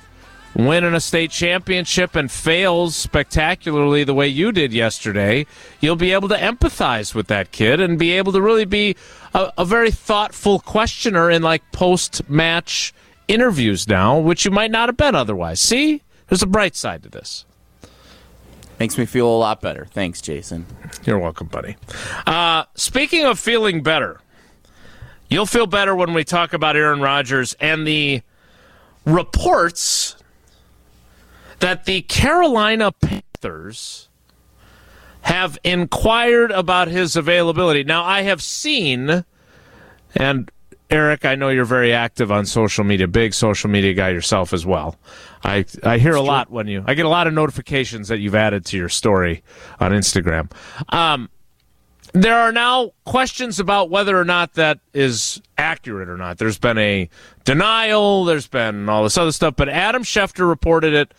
winning 0.55 0.93
a 0.93 0.99
state 0.99 1.31
championship 1.31 2.15
and 2.15 2.31
fails 2.31 2.95
spectacularly 2.95 4.03
the 4.03 4.13
way 4.13 4.27
you 4.27 4.51
did 4.51 4.73
yesterday, 4.73 5.45
you'll 5.79 5.95
be 5.95 6.11
able 6.11 6.27
to 6.29 6.35
empathize 6.35 7.13
with 7.13 7.27
that 7.27 7.51
kid 7.51 7.79
and 7.79 7.99
be 7.99 8.11
able 8.11 8.31
to 8.31 8.41
really 8.41 8.65
be 8.65 8.95
a, 9.33 9.51
a 9.57 9.65
very 9.65 9.91
thoughtful 9.91 10.59
questioner 10.59 11.29
in 11.29 11.41
like 11.41 11.71
post 11.71 12.27
match 12.29 12.93
interviews 13.27 13.87
now, 13.87 14.17
which 14.17 14.45
you 14.45 14.51
might 14.51 14.71
not 14.71 14.89
have 14.89 14.97
been 14.97 15.15
otherwise. 15.15 15.61
See, 15.61 16.01
there's 16.27 16.43
a 16.43 16.47
bright 16.47 16.75
side 16.75 17.03
to 17.03 17.09
this. 17.09 17.45
Makes 18.79 18.97
me 18.97 19.05
feel 19.05 19.27
a 19.27 19.37
lot 19.37 19.59
better. 19.61 19.85
Thanks, 19.91 20.21
Jason. 20.21 20.65
You're 21.03 21.19
welcome, 21.19 21.47
buddy. 21.47 21.75
Uh, 22.25 22.63
speaking 22.75 23.25
of 23.25 23.37
feeling 23.37 23.83
better, 23.83 24.21
you'll 25.29 25.45
feel 25.45 25.67
better 25.67 25.93
when 25.93 26.13
we 26.13 26.23
talk 26.23 26.53
about 26.53 26.77
Aaron 26.77 27.01
Rodgers 27.01 27.55
and 27.59 27.85
the 27.85 28.21
reports 29.05 30.15
that 31.59 31.85
the 31.85 32.01
Carolina 32.03 32.91
Panthers 32.91 34.09
have 35.21 35.57
inquired 35.63 36.51
about 36.51 36.87
his 36.87 37.15
availability. 37.15 37.83
Now, 37.83 38.03
I 38.03 38.21
have 38.21 38.41
seen, 38.41 39.25
and 40.15 40.51
Eric, 40.89 41.25
I 41.25 41.35
know 41.35 41.49
you're 41.49 41.65
very 41.65 41.93
active 41.93 42.31
on 42.31 42.45
social 42.45 42.83
media, 42.83 43.07
big 43.07 43.33
social 43.33 43.69
media 43.69 43.93
guy 43.93 44.09
yourself 44.09 44.53
as 44.53 44.65
well. 44.65 44.95
I 45.43 45.65
I 45.83 45.99
hear 45.99 46.15
a 46.15 46.21
lot 46.21 46.49
when 46.49 46.67
you 46.67 46.83
I 46.87 46.95
get 46.95 47.05
a 47.05 47.09
lot 47.09 47.27
of 47.27 47.33
notifications 47.33 48.07
that 48.07 48.19
you've 48.19 48.35
added 48.35 48.65
to 48.65 48.77
your 48.77 48.89
story 48.89 49.43
on 49.79 49.91
Instagram. 49.91 50.51
Um, 50.89 51.29
there 52.13 52.37
are 52.37 52.51
now 52.51 52.93
questions 53.05 53.59
about 53.59 53.91
whether 53.91 54.17
or 54.17 54.25
not 54.25 54.55
that 54.55 54.79
is 54.93 55.41
accurate 55.59 56.09
or 56.09 56.17
not. 56.17 56.39
There's 56.39 56.57
been 56.57 56.79
a 56.79 57.07
denial, 57.43 58.25
there's 58.25 58.47
been 58.47 58.89
all 58.89 59.03
this 59.03 59.17
other 59.17 59.31
stuff, 59.31 59.55
but 59.55 59.69
Adam 59.69 60.03
Schefter 60.03 60.47
reported 60.47 60.93
it 60.93 61.13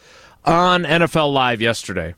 on 0.44 0.84
NFL 0.84 1.32
Live 1.32 1.60
yesterday. 1.60 2.14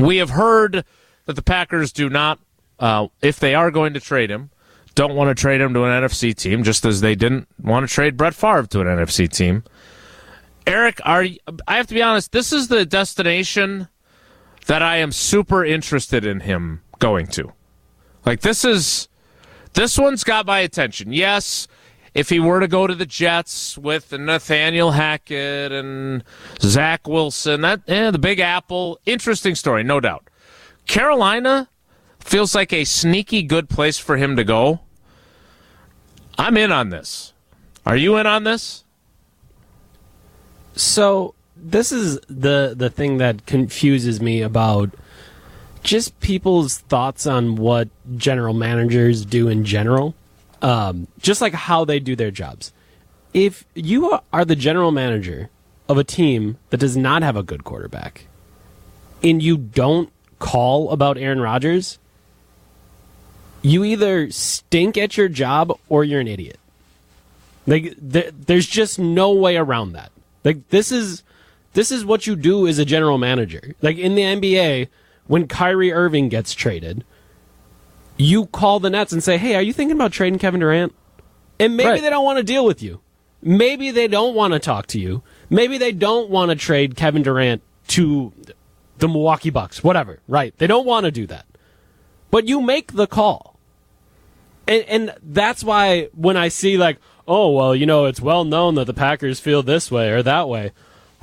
We 0.00 0.18
have 0.18 0.30
heard 0.30 0.84
that 1.26 1.34
the 1.34 1.42
Packers 1.42 1.92
do 1.92 2.08
not, 2.08 2.38
uh, 2.78 3.08
if 3.20 3.38
they 3.38 3.54
are 3.54 3.70
going 3.70 3.94
to 3.94 4.00
trade 4.00 4.30
him, 4.30 4.50
don't 4.94 5.14
want 5.14 5.36
to 5.36 5.40
trade 5.40 5.60
him 5.60 5.72
to 5.74 5.84
an 5.84 6.02
NFC 6.02 6.34
team, 6.34 6.62
just 6.62 6.84
as 6.84 7.00
they 7.00 7.14
didn't 7.14 7.48
want 7.60 7.88
to 7.88 7.92
trade 7.92 8.16
Brett 8.16 8.34
Favre 8.34 8.66
to 8.66 8.80
an 8.80 8.86
NFC 8.86 9.30
team. 9.30 9.64
Eric, 10.66 11.00
are 11.04 11.24
you, 11.24 11.38
I 11.66 11.76
have 11.76 11.86
to 11.88 11.94
be 11.94 12.02
honest, 12.02 12.32
this 12.32 12.52
is 12.52 12.68
the 12.68 12.86
destination 12.86 13.88
that 14.66 14.82
I 14.82 14.98
am 14.98 15.10
super 15.10 15.64
interested 15.64 16.24
in 16.24 16.40
him 16.40 16.82
going 16.98 17.26
to. 17.28 17.52
Like 18.24 18.40
this 18.40 18.64
is 18.64 19.08
this 19.74 19.98
one's 19.98 20.22
got 20.22 20.46
my 20.46 20.60
attention. 20.60 21.12
Yes, 21.12 21.66
if 22.14 22.28
he 22.28 22.38
were 22.38 22.60
to 22.60 22.68
go 22.68 22.86
to 22.86 22.94
the 22.94 23.06
Jets 23.06 23.78
with 23.78 24.12
Nathaniel 24.12 24.92
Hackett 24.92 25.72
and 25.72 26.22
Zach 26.60 27.06
Wilson, 27.08 27.62
that 27.62 27.80
eh, 27.88 28.10
the 28.10 28.18
Big 28.18 28.38
Apple, 28.38 29.00
interesting 29.06 29.54
story, 29.54 29.82
no 29.82 30.00
doubt. 30.00 30.28
Carolina 30.86 31.68
feels 32.20 32.54
like 32.54 32.72
a 32.72 32.84
sneaky 32.84 33.42
good 33.42 33.68
place 33.68 33.98
for 33.98 34.16
him 34.16 34.36
to 34.36 34.44
go. 34.44 34.80
I'm 36.38 36.56
in 36.56 36.72
on 36.72 36.90
this. 36.90 37.32
Are 37.84 37.96
you 37.96 38.16
in 38.16 38.26
on 38.26 38.44
this? 38.44 38.84
So 40.74 41.34
this 41.56 41.92
is 41.92 42.18
the 42.28 42.74
the 42.76 42.90
thing 42.90 43.18
that 43.18 43.46
confuses 43.46 44.20
me 44.20 44.42
about 44.42 44.90
just 45.82 46.18
people's 46.20 46.78
thoughts 46.78 47.26
on 47.26 47.56
what 47.56 47.88
general 48.16 48.54
managers 48.54 49.24
do 49.24 49.48
in 49.48 49.64
general, 49.64 50.14
um, 50.62 51.08
just 51.18 51.40
like 51.40 51.52
how 51.52 51.84
they 51.84 52.00
do 52.00 52.16
their 52.16 52.30
jobs. 52.30 52.72
If 53.34 53.64
you 53.74 54.18
are 54.32 54.44
the 54.44 54.56
general 54.56 54.92
manager 54.92 55.50
of 55.88 55.98
a 55.98 56.04
team 56.04 56.58
that 56.70 56.78
does 56.78 56.96
not 56.96 57.22
have 57.22 57.36
a 57.36 57.42
good 57.42 57.64
quarterback, 57.64 58.26
and 59.22 59.42
you 59.42 59.56
don't 59.56 60.10
call 60.38 60.90
about 60.90 61.18
Aaron 61.18 61.40
Rodgers, 61.40 61.98
you 63.62 63.84
either 63.84 64.30
stink 64.30 64.96
at 64.96 65.16
your 65.16 65.28
job 65.28 65.78
or 65.88 66.04
you're 66.04 66.20
an 66.20 66.28
idiot. 66.28 66.58
Like 67.66 67.94
th- 68.12 68.34
there's 68.46 68.66
just 68.66 68.98
no 68.98 69.32
way 69.32 69.56
around 69.56 69.92
that. 69.92 70.10
Like 70.44 70.68
this 70.70 70.90
is 70.90 71.22
this 71.74 71.90
is 71.90 72.04
what 72.04 72.26
you 72.26 72.36
do 72.36 72.66
as 72.66 72.78
a 72.78 72.84
general 72.84 73.18
manager. 73.18 73.74
Like 73.80 73.98
in 73.98 74.14
the 74.14 74.22
NBA, 74.22 74.88
when 75.26 75.46
Kyrie 75.46 75.92
Irving 75.92 76.28
gets 76.28 76.54
traded, 76.54 77.04
you 78.22 78.46
call 78.46 78.80
the 78.80 78.90
Nets 78.90 79.12
and 79.12 79.22
say, 79.22 79.38
"Hey, 79.38 79.54
are 79.54 79.62
you 79.62 79.72
thinking 79.72 79.96
about 79.96 80.12
trading 80.12 80.38
Kevin 80.38 80.60
Durant?" 80.60 80.94
And 81.58 81.76
maybe 81.76 81.88
Right. 81.90 82.02
they 82.02 82.10
don't 82.10 82.24
want 82.24 82.38
to 82.38 82.42
deal 82.44 82.64
with 82.64 82.82
you. 82.82 83.00
Maybe 83.42 83.90
they 83.90 84.08
don't 84.08 84.34
want 84.34 84.52
to 84.52 84.58
talk 84.58 84.86
to 84.88 84.98
you. 84.98 85.22
Maybe 85.50 85.78
they 85.78 85.92
don't 85.92 86.30
want 86.30 86.50
to 86.50 86.56
trade 86.56 86.96
Kevin 86.96 87.22
Durant 87.22 87.62
to 87.88 88.32
the 88.98 89.08
Milwaukee 89.08 89.50
Bucks, 89.50 89.82
whatever. 89.82 90.20
Right? 90.28 90.54
They 90.58 90.66
don't 90.66 90.86
want 90.86 91.04
to 91.04 91.10
do 91.10 91.26
that. 91.26 91.46
But 92.30 92.48
you 92.48 92.60
make 92.60 92.92
the 92.92 93.06
call. 93.06 93.58
And, 94.66 94.84
and 94.84 95.14
that's 95.22 95.64
why 95.64 96.08
when 96.14 96.36
I 96.36 96.48
see 96.48 96.78
like, 96.78 96.98
oh 97.26 97.50
well, 97.50 97.74
you 97.74 97.84
know, 97.86 98.04
it's 98.06 98.20
well 98.20 98.44
known 98.44 98.76
that 98.76 98.86
the 98.86 98.94
Packers 98.94 99.40
feel 99.40 99.62
this 99.62 99.90
way 99.90 100.10
or 100.10 100.22
that 100.22 100.48
way. 100.48 100.72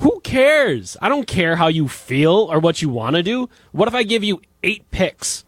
Who 0.00 0.20
cares? 0.20 0.96
I 1.02 1.08
don't 1.08 1.26
care 1.26 1.56
how 1.56 1.68
you 1.68 1.88
feel 1.88 2.48
or 2.50 2.58
what 2.58 2.80
you 2.80 2.88
want 2.88 3.16
to 3.16 3.22
do. 3.22 3.48
What 3.72 3.88
if 3.88 3.94
I 3.94 4.02
give 4.02 4.22
you 4.24 4.40
eight 4.62 4.90
picks? 4.90 5.44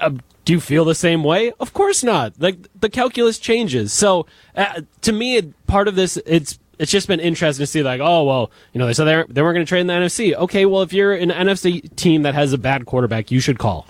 Uh, 0.00 0.10
Do 0.46 0.52
you 0.52 0.60
feel 0.60 0.84
the 0.84 0.94
same 0.94 1.24
way? 1.24 1.52
Of 1.58 1.72
course 1.72 2.04
not. 2.04 2.34
Like 2.38 2.68
the 2.78 2.88
calculus 2.88 3.38
changes. 3.40 3.92
So 3.92 4.26
uh, 4.54 4.82
to 5.00 5.12
me, 5.12 5.42
part 5.66 5.88
of 5.88 5.96
this, 5.96 6.16
it's 6.24 6.60
it's 6.78 6.92
just 6.92 7.08
been 7.08 7.18
interesting 7.18 7.64
to 7.64 7.66
see. 7.66 7.82
Like, 7.82 8.00
oh 8.00 8.22
well, 8.22 8.52
you 8.72 8.78
know, 8.78 8.86
they 8.86 8.94
said 8.94 9.04
they 9.06 9.32
they 9.32 9.42
weren't 9.42 9.56
going 9.56 9.66
to 9.66 9.68
trade 9.68 9.80
in 9.80 9.88
the 9.88 9.94
NFC. 9.94 10.34
Okay, 10.34 10.64
well, 10.64 10.82
if 10.82 10.92
you're 10.92 11.12
an 11.12 11.30
NFC 11.30 11.94
team 11.96 12.22
that 12.22 12.34
has 12.34 12.52
a 12.52 12.58
bad 12.58 12.86
quarterback, 12.86 13.32
you 13.32 13.40
should 13.40 13.58
call 13.58 13.88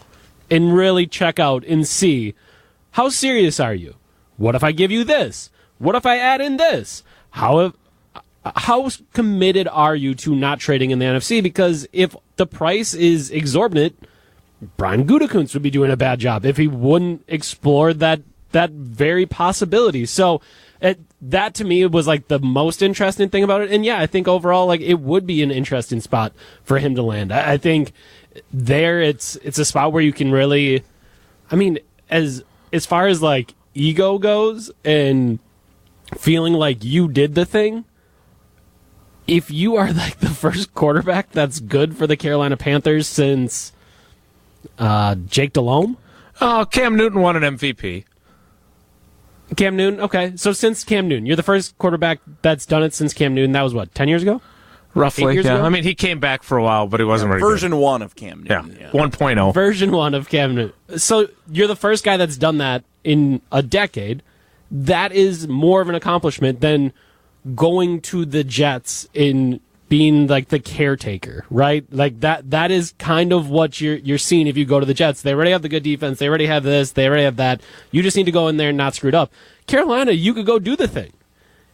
and 0.50 0.74
really 0.74 1.06
check 1.06 1.38
out 1.38 1.62
and 1.64 1.86
see 1.86 2.34
how 2.92 3.10
serious 3.10 3.60
are 3.60 3.74
you? 3.74 3.94
What 4.38 4.54
if 4.54 4.64
I 4.64 4.72
give 4.72 4.90
you 4.90 5.04
this? 5.04 5.50
What 5.76 5.94
if 5.94 6.06
I 6.06 6.16
add 6.16 6.40
in 6.40 6.56
this? 6.56 7.02
How 7.32 7.74
how 8.54 8.88
committed 9.12 9.68
are 9.68 9.94
you 9.94 10.14
to 10.14 10.34
not 10.34 10.58
trading 10.58 10.90
in 10.90 11.00
the 11.00 11.04
NFC? 11.04 11.42
Because 11.42 11.86
if 11.92 12.16
the 12.36 12.46
price 12.46 12.94
is 12.94 13.30
exorbitant, 13.30 14.08
Brian 14.76 15.06
Gutekunst 15.06 15.54
would 15.54 15.62
be 15.62 15.70
doing 15.70 15.90
a 15.90 15.96
bad 15.96 16.18
job 16.18 16.44
if 16.46 16.56
he 16.56 16.66
wouldn't 16.66 17.24
explore 17.28 17.92
that 17.94 18.22
that 18.52 18.70
very 18.70 19.26
possibility. 19.26 20.06
So 20.06 20.40
it, 20.80 20.98
that 21.20 21.54
to 21.54 21.64
me 21.64 21.84
was 21.86 22.06
like 22.06 22.28
the 22.28 22.38
most 22.38 22.80
interesting 22.80 23.28
thing 23.28 23.44
about 23.44 23.62
it. 23.62 23.70
And 23.70 23.84
yeah, 23.84 23.98
I 23.98 24.06
think 24.06 24.28
overall 24.28 24.66
like 24.66 24.80
it 24.80 25.00
would 25.00 25.26
be 25.26 25.42
an 25.42 25.50
interesting 25.50 26.00
spot 26.00 26.32
for 26.62 26.78
him 26.78 26.94
to 26.94 27.02
land. 27.02 27.32
I, 27.32 27.52
I 27.52 27.56
think 27.58 27.92
there 28.52 29.00
it's 29.00 29.36
it's 29.36 29.58
a 29.58 29.64
spot 29.64 29.92
where 29.92 30.02
you 30.02 30.12
can 30.12 30.30
really 30.30 30.84
I 31.50 31.56
mean 31.56 31.78
as 32.10 32.44
as 32.72 32.86
far 32.86 33.06
as 33.06 33.22
like 33.22 33.54
ego 33.74 34.18
goes 34.18 34.70
and 34.84 35.38
feeling 36.16 36.54
like 36.54 36.84
you 36.84 37.08
did 37.08 37.34
the 37.34 37.44
thing 37.44 37.84
if 39.26 39.50
you 39.50 39.76
are 39.76 39.92
like 39.92 40.18
the 40.20 40.28
first 40.28 40.74
quarterback 40.74 41.30
that's 41.32 41.60
good 41.60 41.96
for 41.96 42.06
the 42.06 42.16
Carolina 42.16 42.56
Panthers 42.56 43.06
since 43.06 43.72
uh, 44.78 45.14
Jake 45.14 45.52
Delhomme, 45.52 45.96
Oh, 46.40 46.66
Cam 46.70 46.96
Newton 46.96 47.20
won 47.20 47.42
an 47.42 47.56
MVP. 47.56 48.04
Cam 49.56 49.76
Newton. 49.76 50.00
Okay, 50.00 50.32
so 50.36 50.52
since 50.52 50.84
Cam 50.84 51.08
Newton, 51.08 51.24
you're 51.24 51.36
the 51.36 51.42
first 51.42 51.78
quarterback 51.78 52.20
that's 52.42 52.66
done 52.66 52.82
it 52.82 52.92
since 52.94 53.14
Cam 53.14 53.34
Newton. 53.34 53.52
That 53.52 53.62
was 53.62 53.74
what 53.74 53.94
ten 53.94 54.08
years 54.08 54.22
ago. 54.22 54.40
Roughly, 54.94 55.34
years 55.34 55.44
yeah. 55.44 55.56
ago? 55.56 55.64
I 55.64 55.68
mean, 55.68 55.82
he 55.82 55.94
came 55.94 56.20
back 56.20 56.42
for 56.42 56.56
a 56.56 56.62
while, 56.62 56.86
but 56.86 57.00
he 57.00 57.04
wasn't 57.04 57.28
very 57.28 57.40
Version 57.40 57.76
one 57.76 58.02
of 58.02 58.16
Cam 58.16 58.42
Newton. 58.42 58.76
Yeah, 58.80 58.88
Newton. 58.90 59.10
1.0. 59.10 59.54
version 59.54 59.90
one 59.92 60.14
of 60.14 60.28
Cam 60.28 60.54
Newton. 60.54 60.98
So 60.98 61.28
you're 61.50 61.66
the 61.68 61.76
first 61.76 62.02
guy 62.02 62.16
that's 62.16 62.38
done 62.38 62.58
that 62.58 62.82
in 63.04 63.42
a 63.52 63.62
decade. 63.62 64.22
That 64.70 65.12
is 65.12 65.46
more 65.48 65.80
of 65.82 65.88
an 65.88 65.94
accomplishment 65.94 66.60
than 66.60 66.92
going 67.54 68.00
to 68.02 68.24
the 68.24 68.42
Jets 68.42 69.06
in 69.12 69.60
being 69.88 70.26
like 70.26 70.48
the 70.48 70.58
caretaker, 70.58 71.44
right? 71.50 71.84
Like 71.92 72.20
that 72.20 72.50
that 72.50 72.70
is 72.70 72.94
kind 72.98 73.32
of 73.32 73.48
what 73.48 73.80
you're 73.80 73.96
you're 73.96 74.18
seeing 74.18 74.46
if 74.46 74.56
you 74.56 74.64
go 74.64 74.80
to 74.80 74.86
the 74.86 74.94
Jets. 74.94 75.22
They 75.22 75.34
already 75.34 75.52
have 75.52 75.62
the 75.62 75.68
good 75.68 75.82
defense, 75.82 76.18
they 76.18 76.28
already 76.28 76.46
have 76.46 76.64
this, 76.64 76.92
they 76.92 77.06
already 77.06 77.24
have 77.24 77.36
that. 77.36 77.60
You 77.90 78.02
just 78.02 78.16
need 78.16 78.26
to 78.26 78.32
go 78.32 78.48
in 78.48 78.56
there 78.56 78.70
and 78.70 78.78
not 78.78 78.94
screw 78.94 79.08
it 79.08 79.14
up. 79.14 79.32
Carolina, 79.66 80.12
you 80.12 80.34
could 80.34 80.46
go 80.46 80.58
do 80.58 80.76
the 80.76 80.88
thing 80.88 81.12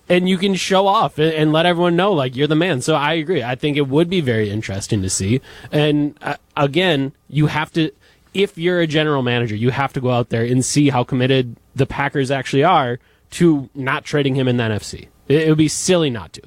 and 0.09 0.29
you 0.29 0.37
can 0.37 0.55
show 0.55 0.87
off 0.87 1.19
and, 1.19 1.33
and 1.33 1.53
let 1.53 1.67
everyone 1.67 1.97
know 1.97 2.13
like 2.13 2.37
you're 2.37 2.47
the 2.47 2.55
man. 2.55 2.83
So 2.83 2.95
I 2.95 3.15
agree. 3.15 3.43
I 3.43 3.55
think 3.55 3.77
it 3.77 3.89
would 3.89 4.11
be 4.11 4.21
very 4.21 4.51
interesting 4.51 5.03
to 5.03 5.11
see. 5.11 5.41
And 5.71 6.17
uh, 6.23 6.37
again, 6.57 7.13
you 7.29 7.47
have 7.47 7.73
to 7.73 7.93
if 8.35 8.57
you're 8.57 8.81
a 8.81 8.87
general 8.87 9.23
manager, 9.23 9.55
you 9.55 9.71
have 9.71 9.93
to 9.93 10.01
go 10.01 10.11
out 10.11 10.31
there 10.31 10.45
and 10.45 10.65
see 10.65 10.89
how 10.89 11.05
committed 11.05 11.57
the 11.75 11.87
Packers 11.87 12.31
actually 12.31 12.65
are 12.65 12.99
to 13.33 13.69
not 13.75 14.05
trading 14.05 14.35
him 14.35 14.49
in 14.49 14.57
the 14.57 14.65
NFC. 14.65 15.09
It, 15.29 15.43
it 15.43 15.49
would 15.49 15.59
be 15.59 15.69
silly 15.69 16.11
not 16.11 16.33
to. 16.35 16.43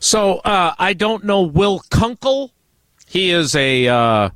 So 0.00 0.38
uh, 0.38 0.74
I 0.78 0.92
don't 0.92 1.24
know 1.24 1.42
Will 1.42 1.80
Kunkel. 1.90 2.52
He 3.06 3.30
is 3.30 3.54
a 3.54 3.88
uh, 3.88 4.30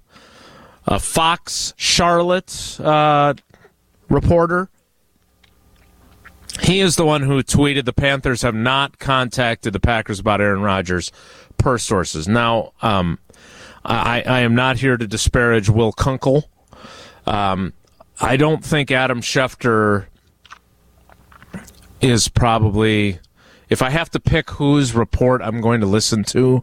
a 0.86 0.98
Fox 0.98 1.74
Charlotte 1.76 2.80
uh, 2.80 3.34
reporter. 4.08 4.68
He 6.62 6.80
is 6.80 6.96
the 6.96 7.06
one 7.06 7.22
who 7.22 7.42
tweeted 7.42 7.86
the 7.86 7.92
Panthers 7.92 8.42
have 8.42 8.54
not 8.54 8.98
contacted 8.98 9.72
the 9.72 9.80
Packers 9.80 10.18
about 10.18 10.40
Aaron 10.40 10.60
Rodgers 10.60 11.10
per 11.56 11.78
sources. 11.78 12.28
Now, 12.28 12.72
um, 12.82 13.18
I, 13.84 14.22
I 14.26 14.40
am 14.40 14.54
not 14.54 14.78
here 14.78 14.96
to 14.96 15.06
disparage 15.06 15.70
Will 15.70 15.92
Kunkel. 15.92 16.50
Um, 17.26 17.72
I 18.20 18.36
don't 18.36 18.64
think 18.64 18.90
Adam 18.90 19.20
Schefter 19.20 20.06
is 22.00 22.28
probably. 22.28 23.18
If 23.72 23.80
I 23.80 23.88
have 23.88 24.10
to 24.10 24.20
pick 24.20 24.50
whose 24.50 24.94
report 24.94 25.40
I'm 25.40 25.62
going 25.62 25.80
to 25.80 25.86
listen 25.86 26.24
to 26.24 26.62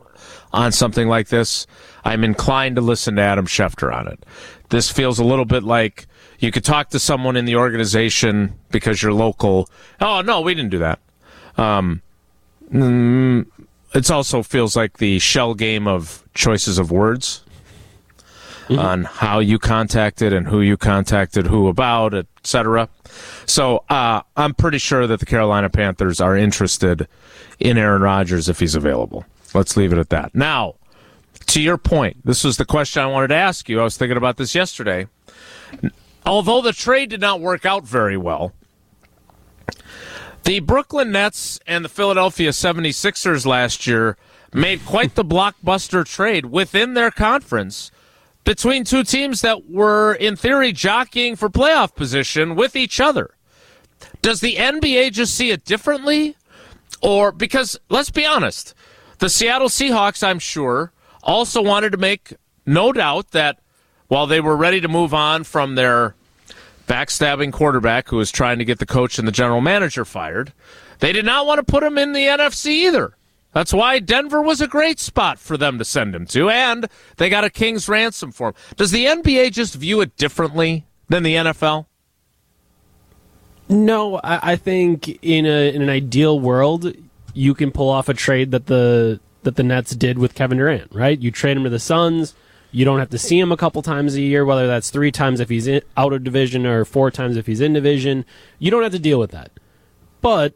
on 0.53 0.71
something 0.71 1.07
like 1.07 1.29
this, 1.29 1.65
I'm 2.05 2.23
inclined 2.23 2.75
to 2.75 2.83
listen 2.83 3.15
to 3.15 3.21
Adam 3.23 3.47
Schefter 3.47 3.91
on 3.91 4.07
it. 4.07 4.23
This 4.69 4.91
feels 4.91 5.17
a 5.17 5.23
little 5.23 5.45
bit 5.45 5.63
like 5.63 6.05
you 6.37 6.51
could 6.51 6.63
talk 6.63 6.91
to 6.91 6.99
someone 6.99 7.35
in 7.35 7.45
the 7.45 7.55
organization 7.55 8.53
because 8.69 9.01
you're 9.01 9.11
local. 9.11 9.67
Oh 9.99 10.21
no, 10.21 10.41
we 10.41 10.53
didn't 10.53 10.69
do 10.69 10.77
that. 10.77 10.99
Um, 11.57 12.03
mm, 12.71 13.47
it 13.95 14.11
also 14.11 14.43
feels 14.43 14.75
like 14.75 14.99
the 14.99 15.17
shell 15.17 15.55
game 15.55 15.87
of 15.87 16.23
choices 16.35 16.77
of 16.77 16.91
words 16.91 17.43
on 18.77 19.03
how 19.05 19.39
you 19.39 19.57
contacted 19.57 20.33
and 20.33 20.47
who 20.47 20.61
you 20.61 20.77
contacted 20.77 21.47
who 21.47 21.67
about, 21.67 22.13
etc. 22.13 22.89
So 23.45 23.83
uh, 23.89 24.21
I'm 24.35 24.53
pretty 24.53 24.77
sure 24.77 25.07
that 25.07 25.19
the 25.19 25.25
Carolina 25.25 25.69
Panthers 25.69 26.21
are 26.21 26.35
interested 26.35 27.07
in 27.59 27.77
Aaron 27.77 28.01
Rodgers 28.01 28.49
if 28.49 28.59
he's 28.59 28.75
available. 28.75 29.25
Let's 29.53 29.75
leave 29.75 29.91
it 29.91 29.97
at 29.97 30.09
that. 30.09 30.35
Now, 30.35 30.75
to 31.47 31.61
your 31.61 31.77
point, 31.77 32.17
this 32.25 32.43
was 32.43 32.57
the 32.57 32.65
question 32.65 33.01
I 33.01 33.07
wanted 33.07 33.29
to 33.29 33.35
ask 33.35 33.67
you. 33.67 33.79
I 33.79 33.83
was 33.83 33.97
thinking 33.97 34.17
about 34.17 34.37
this 34.37 34.53
yesterday. 34.53 35.07
Although 36.25 36.61
the 36.61 36.73
trade 36.73 37.09
did 37.09 37.21
not 37.21 37.39
work 37.39 37.65
out 37.65 37.85
very 37.85 38.17
well, 38.17 38.53
the 40.43 40.59
Brooklyn 40.59 41.11
Nets 41.11 41.59
and 41.65 41.83
the 41.83 41.89
Philadelphia 41.89 42.49
76ers 42.51 43.45
last 43.45 43.87
year 43.87 44.17
made 44.53 44.85
quite 44.85 45.15
the 45.15 45.25
blockbuster 45.25 46.05
trade 46.05 46.45
within 46.45 46.93
their 46.93 47.11
conference 47.11 47.91
between 48.43 48.83
two 48.83 49.03
teams 49.03 49.41
that 49.41 49.69
were, 49.69 50.13
in 50.13 50.35
theory, 50.35 50.71
jockeying 50.71 51.35
for 51.35 51.49
playoff 51.49 51.95
position 51.95 52.55
with 52.55 52.75
each 52.75 52.99
other. 52.99 53.35
Does 54.21 54.41
the 54.41 54.55
NBA 54.55 55.11
just 55.11 55.35
see 55.35 55.51
it 55.51 55.65
differently? 55.65 56.35
Or 57.01 57.31
because, 57.31 57.79
let's 57.89 58.09
be 58.09 58.25
honest, 58.25 58.73
the 59.19 59.29
Seattle 59.29 59.69
Seahawks, 59.69 60.23
I'm 60.23 60.39
sure, 60.39 60.91
also 61.23 61.61
wanted 61.61 61.91
to 61.91 61.97
make 61.97 62.33
no 62.65 62.91
doubt 62.91 63.31
that 63.31 63.59
while 64.07 64.27
they 64.27 64.41
were 64.41 64.57
ready 64.57 64.81
to 64.81 64.87
move 64.87 65.13
on 65.13 65.43
from 65.43 65.75
their 65.75 66.15
backstabbing 66.87 67.53
quarterback 67.53 68.09
who 68.09 68.17
was 68.17 68.31
trying 68.31 68.57
to 68.57 68.65
get 68.65 68.79
the 68.79 68.85
coach 68.85 69.19
and 69.19 69.27
the 69.27 69.31
general 69.31 69.61
manager 69.61 70.03
fired, 70.03 70.51
they 70.99 71.13
did 71.13 71.25
not 71.25 71.45
want 71.45 71.59
to 71.59 71.63
put 71.71 71.83
him 71.83 71.97
in 71.97 72.13
the 72.13 72.25
NFC 72.25 72.67
either. 72.67 73.15
That's 73.51 73.73
why 73.73 73.99
Denver 73.99 74.41
was 74.41 74.61
a 74.61 74.67
great 74.67 74.99
spot 74.99 75.39
for 75.39 75.57
them 75.57 75.79
to 75.79 75.85
send 75.85 76.13
him 76.13 76.25
to, 76.27 76.49
and 76.49 76.87
they 77.17 77.29
got 77.29 77.43
a 77.43 77.49
king's 77.49 77.89
ransom 77.89 78.31
for 78.31 78.49
him. 78.49 78.55
Does 78.75 78.91
the 78.91 79.05
NBA 79.05 79.51
just 79.51 79.75
view 79.75 80.01
it 80.01 80.15
differently 80.17 80.85
than 81.07 81.23
the 81.23 81.35
NFL? 81.35 81.87
No, 83.67 84.19
I, 84.23 84.55
think 84.55 85.19
in 85.23 85.45
a 85.45 85.73
in 85.73 85.83
an 85.83 85.89
ideal 85.89 86.39
world, 86.39 86.91
you 87.35 87.53
can 87.53 87.71
pull 87.71 87.89
off 87.89 88.09
a 88.09 88.15
trade 88.15 88.49
that 88.51 88.65
the 88.65 89.19
that 89.43 89.57
the 89.57 89.63
Nets 89.63 89.95
did 89.95 90.17
with 90.17 90.33
Kevin 90.33 90.57
Durant. 90.57 90.93
Right, 90.93 91.19
you 91.19 91.29
trade 91.29 91.55
him 91.55 91.63
to 91.63 91.69
the 91.69 91.79
Suns. 91.79 92.33
You 92.71 92.85
don't 92.85 92.99
have 92.99 93.09
to 93.11 93.19
see 93.19 93.39
him 93.39 93.51
a 93.51 93.57
couple 93.57 93.81
times 93.81 94.15
a 94.15 94.21
year, 94.21 94.45
whether 94.45 94.67
that's 94.67 94.89
three 94.89 95.11
times 95.11 95.39
if 95.39 95.49
he's 95.49 95.67
in, 95.67 95.81
out 95.97 96.13
of 96.13 96.23
division 96.23 96.65
or 96.65 96.85
four 96.85 97.09
times 97.09 97.37
if 97.37 97.47
he's 97.47 97.61
in 97.61 97.73
division. 97.73 98.25
You 98.57 98.69
don't 98.69 98.83
have 98.83 98.91
to 98.91 98.99
deal 98.99 99.19
with 99.19 99.31
that. 99.31 99.51
But 100.21 100.53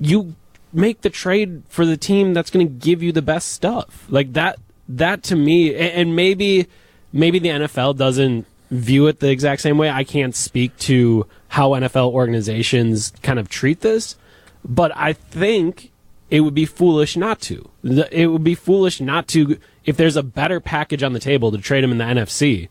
you 0.00 0.34
make 0.72 1.00
the 1.00 1.10
trade 1.10 1.62
for 1.68 1.84
the 1.84 1.96
team 1.96 2.34
that's 2.34 2.50
going 2.50 2.66
to 2.66 2.72
give 2.72 3.02
you 3.02 3.12
the 3.12 3.22
best 3.22 3.48
stuff. 3.52 4.06
Like 4.08 4.32
that 4.34 4.58
that 4.88 5.22
to 5.24 5.36
me 5.36 5.74
and 5.74 6.16
maybe 6.16 6.66
maybe 7.12 7.38
the 7.38 7.48
NFL 7.48 7.96
doesn't 7.96 8.46
view 8.70 9.06
it 9.06 9.20
the 9.20 9.30
exact 9.30 9.62
same 9.62 9.78
way. 9.78 9.90
I 9.90 10.04
can't 10.04 10.34
speak 10.34 10.76
to 10.78 11.26
how 11.48 11.70
NFL 11.70 12.12
organizations 12.12 13.12
kind 13.22 13.38
of 13.38 13.48
treat 13.48 13.80
this, 13.80 14.16
but 14.64 14.96
I 14.96 15.12
think 15.12 15.90
it 16.30 16.40
would 16.40 16.54
be 16.54 16.66
foolish 16.66 17.16
not 17.16 17.40
to. 17.42 17.68
It 17.82 18.30
would 18.30 18.44
be 18.44 18.54
foolish 18.54 19.00
not 19.00 19.26
to 19.28 19.58
if 19.84 19.96
there's 19.96 20.16
a 20.16 20.22
better 20.22 20.60
package 20.60 21.02
on 21.02 21.12
the 21.12 21.20
table 21.20 21.50
to 21.50 21.58
trade 21.58 21.82
him 21.82 21.90
in 21.90 21.98
the 21.98 22.04
NFC 22.04 22.68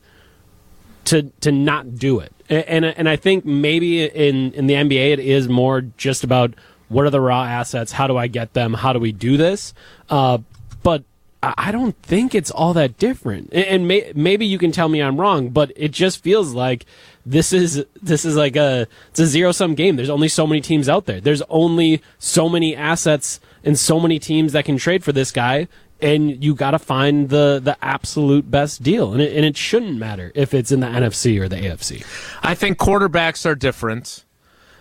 to 1.05 1.23
to 1.41 1.51
not 1.51 1.95
do 1.95 2.19
it. 2.19 2.33
And 2.49 2.85
and 2.85 3.09
I 3.09 3.15
think 3.15 3.45
maybe 3.45 4.05
in 4.05 4.53
in 4.53 4.67
the 4.67 4.75
NBA 4.75 5.13
it 5.13 5.19
is 5.19 5.49
more 5.49 5.81
just 5.81 6.23
about 6.23 6.53
what 6.89 7.05
are 7.05 7.09
the 7.09 7.21
raw 7.21 7.43
assets, 7.43 7.91
how 7.91 8.07
do 8.07 8.17
I 8.17 8.27
get 8.27 8.53
them, 8.53 8.73
how 8.73 8.93
do 8.93 8.99
we 8.99 9.11
do 9.11 9.37
this? 9.37 9.73
Uh, 10.09 10.39
but 10.83 11.03
I 11.41 11.71
don't 11.71 11.95
think 12.01 12.35
it's 12.35 12.51
all 12.51 12.73
that 12.73 12.97
different. 12.97 13.53
And 13.53 13.87
may, 13.87 14.11
maybe 14.13 14.45
you 14.45 14.57
can 14.57 14.73
tell 14.73 14.89
me 14.89 15.01
I'm 15.01 15.17
wrong, 15.17 15.49
but 15.49 15.71
it 15.77 15.91
just 15.91 16.21
feels 16.21 16.53
like 16.53 16.85
this 17.25 17.53
is 17.53 17.85
this 18.01 18.25
is 18.25 18.35
like 18.35 18.57
a 18.57 18.87
it's 19.11 19.19
a 19.19 19.25
zero 19.25 19.53
sum 19.53 19.73
game. 19.73 19.95
There's 19.95 20.09
only 20.09 20.27
so 20.27 20.45
many 20.45 20.59
teams 20.59 20.89
out 20.89 21.05
there. 21.05 21.21
There's 21.21 21.41
only 21.43 22.01
so 22.17 22.49
many 22.49 22.75
assets 22.75 23.39
and 23.63 23.79
so 23.79 24.01
many 24.01 24.19
teams 24.19 24.51
that 24.51 24.65
can 24.65 24.77
trade 24.77 25.03
for 25.03 25.13
this 25.13 25.31
guy 25.31 25.69
and 26.01 26.43
you 26.43 26.55
got 26.55 26.71
to 26.71 26.79
find 26.79 27.29
the 27.29 27.59
the 27.63 27.77
absolute 27.81 28.49
best 28.49 28.83
deal. 28.83 29.13
And 29.13 29.21
it, 29.21 29.35
and 29.35 29.45
it 29.45 29.57
shouldn't 29.57 29.97
matter 29.97 30.31
if 30.35 30.53
it's 30.53 30.71
in 30.71 30.79
the 30.79 30.87
NFC 30.87 31.39
or 31.39 31.47
the 31.47 31.57
AFC. 31.57 32.05
I 32.41 32.55
think 32.55 32.77
quarterbacks 32.77 33.45
are 33.45 33.55
different 33.55 34.25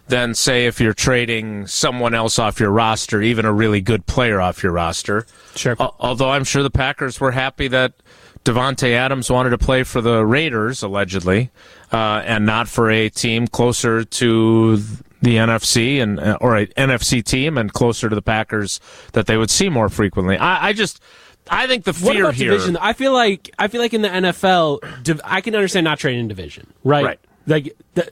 than 0.09 0.35
say 0.35 0.67
if 0.67 0.81
you're 0.81 0.95
trading 0.95 1.67
someone 1.67 2.15
else 2.15 2.39
off 2.39 2.59
your 2.61 2.71
roster, 2.71 3.21
even 3.23 3.45
a 3.45 3.53
really 3.53 3.81
good 3.81 4.07
player 4.07 4.41
off 4.41 4.63
your 4.63 4.73
roster. 4.73 5.27
Sure. 5.55 5.77
Al- 5.79 5.95
Although 6.01 6.31
I'm 6.31 6.45
sure 6.45 6.63
the 6.63 6.71
Packers 6.71 7.21
were 7.21 7.33
happy 7.33 7.69
that 7.69 7.93
Davante 8.45 8.93
Adams 8.93 9.31
wanted 9.31 9.51
to 9.51 9.59
play 9.59 9.83
for 9.83 10.01
the 10.01 10.25
Raiders 10.25 10.83
allegedly, 10.83 11.51
uh, 11.93 12.23
and 12.25 12.47
not 12.47 12.69
for 12.69 12.91
a 12.91 13.09
team 13.09 13.47
closer 13.49 14.05
to 14.05 14.77
the 15.21 15.35
NFC 15.37 16.01
and 16.01 16.21
uh, 16.21 16.39
or 16.41 16.57
an 16.57 16.67
NFC 16.77 17.23
team 17.25 17.59
and 17.59 17.73
closer 17.73 18.09
to 18.09 18.15
the 18.15 18.23
Packers 18.23 18.81
that 19.13 19.27
they 19.27 19.37
would 19.37 19.51
see 19.51 19.69
more 19.69 19.89
frequently. 19.89 20.37
I, 20.39 20.69
I 20.69 20.73
just. 20.73 21.01
I 21.51 21.67
think 21.67 21.85
the 21.85 21.95
fear 21.95 22.07
What 22.09 22.17
about 22.21 22.35
here. 22.35 22.51
division? 22.51 22.77
I 22.77 22.93
feel 22.93 23.13
like 23.15 23.51
I 23.59 23.69
feel 23.69 23.81
like 23.81 23.95
in 23.95 24.03
the 24.03 24.09
NFL, 24.09 25.03
div- 25.03 25.21
I 25.25 25.41
can 25.41 25.55
understand 25.55 25.85
not 25.85 25.99
trading 25.99 26.21
in 26.21 26.29
division, 26.29 26.67
right? 26.85 27.05
Right. 27.05 27.21
Like 27.47 27.75
the 27.95 28.11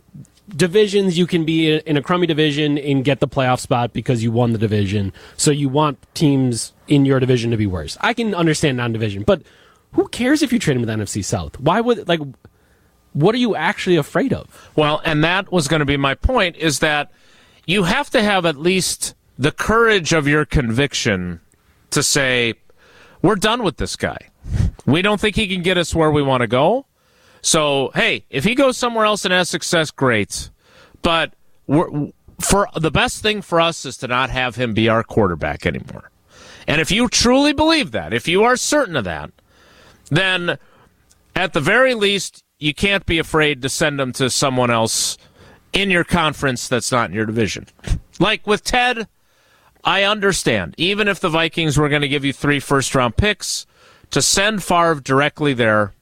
divisions, 0.48 1.18
you 1.18 1.26
can 1.26 1.44
be 1.44 1.76
in 1.76 1.96
a 1.96 2.02
crummy 2.02 2.26
division 2.26 2.78
and 2.78 3.04
get 3.04 3.20
the 3.20 3.28
playoff 3.28 3.60
spot 3.60 3.92
because 3.92 4.22
you 4.22 4.30
won 4.30 4.52
the 4.52 4.58
division. 4.58 5.12
So 5.36 5.50
you 5.50 5.68
want 5.68 5.98
teams 6.14 6.72
in 6.88 7.04
your 7.04 7.20
division 7.20 7.50
to 7.50 7.56
be 7.56 7.66
worse. 7.66 7.96
I 8.00 8.14
can 8.14 8.34
understand 8.34 8.76
non-division, 8.76 9.24
but 9.24 9.42
who 9.92 10.08
cares 10.08 10.42
if 10.42 10.52
you 10.52 10.58
trade 10.58 10.74
them 10.74 10.82
with 10.82 10.90
NFC 10.90 11.24
South? 11.24 11.58
Why 11.58 11.80
would 11.80 12.06
like? 12.08 12.20
What 13.12 13.34
are 13.34 13.38
you 13.38 13.56
actually 13.56 13.96
afraid 13.96 14.32
of? 14.32 14.70
Well, 14.76 15.00
and 15.04 15.24
that 15.24 15.50
was 15.50 15.68
going 15.68 15.80
to 15.80 15.86
be 15.86 15.96
my 15.96 16.14
point 16.14 16.56
is 16.56 16.80
that 16.80 17.10
you 17.64 17.84
have 17.84 18.10
to 18.10 18.22
have 18.22 18.44
at 18.44 18.56
least 18.56 19.14
the 19.38 19.52
courage 19.52 20.12
of 20.12 20.28
your 20.28 20.44
conviction 20.44 21.40
to 21.90 22.02
say, 22.02 22.54
we're 23.22 23.36
done 23.36 23.62
with 23.62 23.78
this 23.78 23.96
guy. 23.96 24.18
We 24.84 25.02
don't 25.02 25.20
think 25.20 25.34
he 25.34 25.48
can 25.48 25.62
get 25.62 25.78
us 25.78 25.94
where 25.94 26.10
we 26.10 26.22
want 26.22 26.42
to 26.42 26.46
go. 26.46 26.86
So, 27.46 27.92
hey, 27.94 28.24
if 28.28 28.42
he 28.42 28.56
goes 28.56 28.76
somewhere 28.76 29.04
else 29.04 29.24
and 29.24 29.32
has 29.32 29.48
success, 29.48 29.92
great. 29.92 30.50
But 31.02 31.32
for 31.68 32.68
the 32.74 32.90
best 32.90 33.22
thing 33.22 33.40
for 33.40 33.60
us 33.60 33.84
is 33.84 33.96
to 33.98 34.08
not 34.08 34.30
have 34.30 34.56
him 34.56 34.74
be 34.74 34.88
our 34.88 35.04
quarterback 35.04 35.64
anymore. 35.64 36.10
And 36.66 36.80
if 36.80 36.90
you 36.90 37.08
truly 37.08 37.52
believe 37.52 37.92
that, 37.92 38.12
if 38.12 38.26
you 38.26 38.42
are 38.42 38.56
certain 38.56 38.96
of 38.96 39.04
that, 39.04 39.30
then 40.10 40.58
at 41.36 41.52
the 41.52 41.60
very 41.60 41.94
least, 41.94 42.42
you 42.58 42.74
can't 42.74 43.06
be 43.06 43.20
afraid 43.20 43.62
to 43.62 43.68
send 43.68 44.00
him 44.00 44.12
to 44.14 44.28
someone 44.28 44.72
else 44.72 45.16
in 45.72 45.88
your 45.88 46.02
conference 46.02 46.66
that's 46.66 46.90
not 46.90 47.10
in 47.10 47.14
your 47.14 47.26
division. 47.26 47.68
Like 48.18 48.44
with 48.44 48.64
Ted, 48.64 49.06
I 49.84 50.02
understand. 50.02 50.74
Even 50.78 51.06
if 51.06 51.20
the 51.20 51.28
Vikings 51.28 51.78
were 51.78 51.88
going 51.88 52.02
to 52.02 52.08
give 52.08 52.24
you 52.24 52.32
three 52.32 52.58
first 52.58 52.92
round 52.92 53.16
picks 53.16 53.66
to 54.10 54.20
send 54.20 54.64
Favre 54.64 55.00
directly 55.00 55.54
there, 55.54 55.92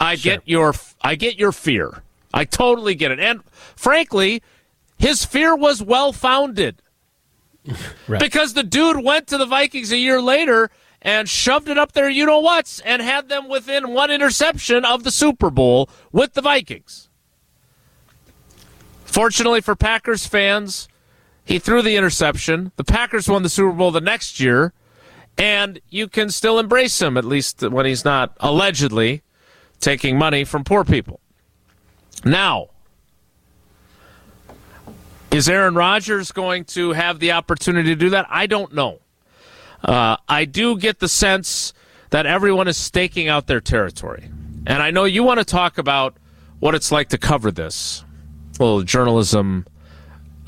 I 0.00 0.16
get 0.16 0.42
your 0.46 0.74
I 1.00 1.14
get 1.14 1.38
your 1.38 1.52
fear. 1.52 2.02
I 2.32 2.44
totally 2.44 2.94
get 2.94 3.10
it. 3.10 3.20
And 3.20 3.42
frankly, 3.76 4.42
his 4.98 5.24
fear 5.24 5.56
was 5.56 5.82
well 5.82 6.12
founded. 6.12 6.82
Right. 8.06 8.20
Because 8.20 8.54
the 8.54 8.62
dude 8.62 9.04
went 9.04 9.26
to 9.26 9.36
the 9.36 9.44
Vikings 9.44 9.92
a 9.92 9.98
year 9.98 10.22
later 10.22 10.70
and 11.02 11.28
shoved 11.28 11.68
it 11.68 11.76
up 11.76 11.92
there, 11.92 12.08
you 12.08 12.24
know 12.24 12.38
what's, 12.38 12.80
and 12.80 13.02
had 13.02 13.28
them 13.28 13.48
within 13.48 13.92
one 13.92 14.10
interception 14.10 14.86
of 14.86 15.04
the 15.04 15.10
Super 15.10 15.50
Bowl 15.50 15.90
with 16.10 16.32
the 16.32 16.40
Vikings. 16.40 17.10
Fortunately 19.04 19.60
for 19.60 19.76
Packers 19.76 20.26
fans, 20.26 20.88
he 21.44 21.58
threw 21.58 21.82
the 21.82 21.96
interception. 21.96 22.72
The 22.76 22.84
Packers 22.84 23.28
won 23.28 23.42
the 23.42 23.48
Super 23.48 23.72
Bowl 23.72 23.90
the 23.90 24.00
next 24.00 24.40
year, 24.40 24.72
and 25.36 25.78
you 25.90 26.08
can 26.08 26.30
still 26.30 26.58
embrace 26.58 27.00
him, 27.00 27.16
at 27.16 27.24
least 27.24 27.62
when 27.62 27.86
he's 27.86 28.04
not 28.04 28.34
allegedly 28.40 29.22
taking 29.80 30.18
money 30.18 30.44
from 30.44 30.64
poor 30.64 30.84
people. 30.84 31.20
Now, 32.24 32.68
is 35.30 35.48
Aaron 35.48 35.74
Rodgers 35.74 36.32
going 36.32 36.64
to 36.66 36.92
have 36.92 37.20
the 37.20 37.32
opportunity 37.32 37.90
to 37.90 37.96
do 37.96 38.10
that? 38.10 38.26
I 38.30 38.46
don't 38.46 38.74
know. 38.74 39.00
Uh, 39.84 40.16
I 40.28 40.44
do 40.44 40.76
get 40.76 40.98
the 40.98 41.08
sense 41.08 41.72
that 42.10 42.26
everyone 42.26 42.66
is 42.66 42.76
staking 42.76 43.28
out 43.28 43.46
their 43.46 43.60
territory. 43.60 44.30
And 44.66 44.82
I 44.82 44.90
know 44.90 45.04
you 45.04 45.22
want 45.22 45.38
to 45.38 45.44
talk 45.44 45.78
about 45.78 46.16
what 46.58 46.74
it's 46.74 46.90
like 46.90 47.10
to 47.10 47.18
cover 47.18 47.50
this 47.50 48.04
little 48.58 48.82
journalism 48.82 49.66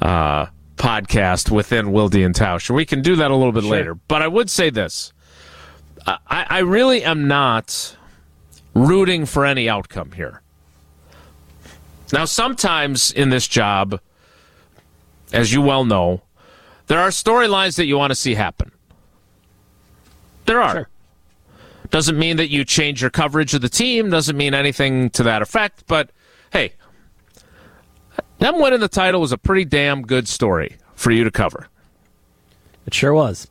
uh, 0.00 0.46
podcast 0.76 1.50
within 1.50 1.92
Wilde 1.92 2.16
and 2.16 2.34
Tausch. 2.34 2.70
We 2.70 2.84
can 2.84 3.02
do 3.02 3.16
that 3.16 3.30
a 3.30 3.36
little 3.36 3.52
bit 3.52 3.64
later. 3.64 3.94
But 3.94 4.22
I 4.22 4.28
would 4.28 4.50
say 4.50 4.70
this 4.70 5.12
I, 6.06 6.46
I 6.48 6.58
really 6.60 7.04
am 7.04 7.28
not 7.28 7.96
rooting 8.74 9.26
for 9.26 9.44
any 9.44 9.68
outcome 9.68 10.12
here. 10.12 10.42
Now, 12.12 12.24
sometimes 12.24 13.12
in 13.12 13.30
this 13.30 13.46
job, 13.46 14.00
as 15.32 15.52
you 15.52 15.62
well 15.62 15.84
know, 15.84 16.22
there 16.86 16.98
are 16.98 17.10
storylines 17.10 17.76
that 17.76 17.86
you 17.86 17.96
want 17.96 18.10
to 18.10 18.16
see 18.16 18.34
happen. 18.34 18.72
There 20.46 20.60
are. 20.60 20.72
Sure. 20.72 20.88
Doesn't 21.90 22.18
mean 22.18 22.36
that 22.36 22.50
you 22.50 22.64
change 22.64 23.00
your 23.00 23.10
coverage 23.10 23.54
of 23.54 23.60
the 23.60 23.68
team, 23.68 24.10
doesn't 24.10 24.36
mean 24.36 24.54
anything 24.54 25.10
to 25.10 25.22
that 25.24 25.42
effect, 25.42 25.84
but 25.86 26.10
hey, 26.52 26.72
them 28.38 28.60
winning 28.60 28.80
the 28.80 28.88
title 28.88 29.20
was 29.20 29.32
a 29.32 29.38
pretty 29.38 29.64
damn 29.64 30.02
good 30.02 30.28
story 30.28 30.76
for 30.94 31.10
you 31.10 31.24
to 31.24 31.30
cover. 31.30 31.68
It 32.86 32.94
sure 32.94 33.12
was. 33.12 33.48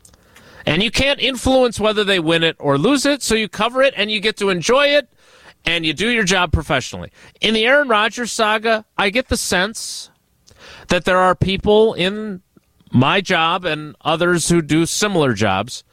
And 0.70 0.84
you 0.84 0.92
can't 0.92 1.20
influence 1.20 1.80
whether 1.80 2.04
they 2.04 2.20
win 2.20 2.44
it 2.44 2.56
or 2.60 2.78
lose 2.78 3.04
it, 3.04 3.24
so 3.24 3.34
you 3.34 3.50
cover 3.50 3.82
it 3.82 3.96
and 3.98 4.12
you 4.12 4.20
get 4.20 4.38
to 4.38 4.52
enjoy 4.52 4.86
it 4.90 5.10
and 5.66 5.84
you 5.84 5.94
do 5.94 6.10
your 6.10 6.24
job 6.24 6.52
professionally. 6.52 7.12
In 7.42 7.56
the 7.56 7.66
Aaron 7.66 7.88
Rodgers 7.88 8.32
saga, 8.32 8.86
I 8.96 9.10
get 9.10 9.30
the 9.30 9.36
sense 9.36 10.12
that 10.90 11.06
there 11.06 11.18
are 11.18 11.34
people 11.34 11.96
in 11.96 12.44
my 12.92 13.20
job 13.20 13.66
and 13.66 13.96
others 14.02 14.50
who 14.50 14.62
do 14.62 14.86
similar 14.86 15.34
jobs 15.34 15.84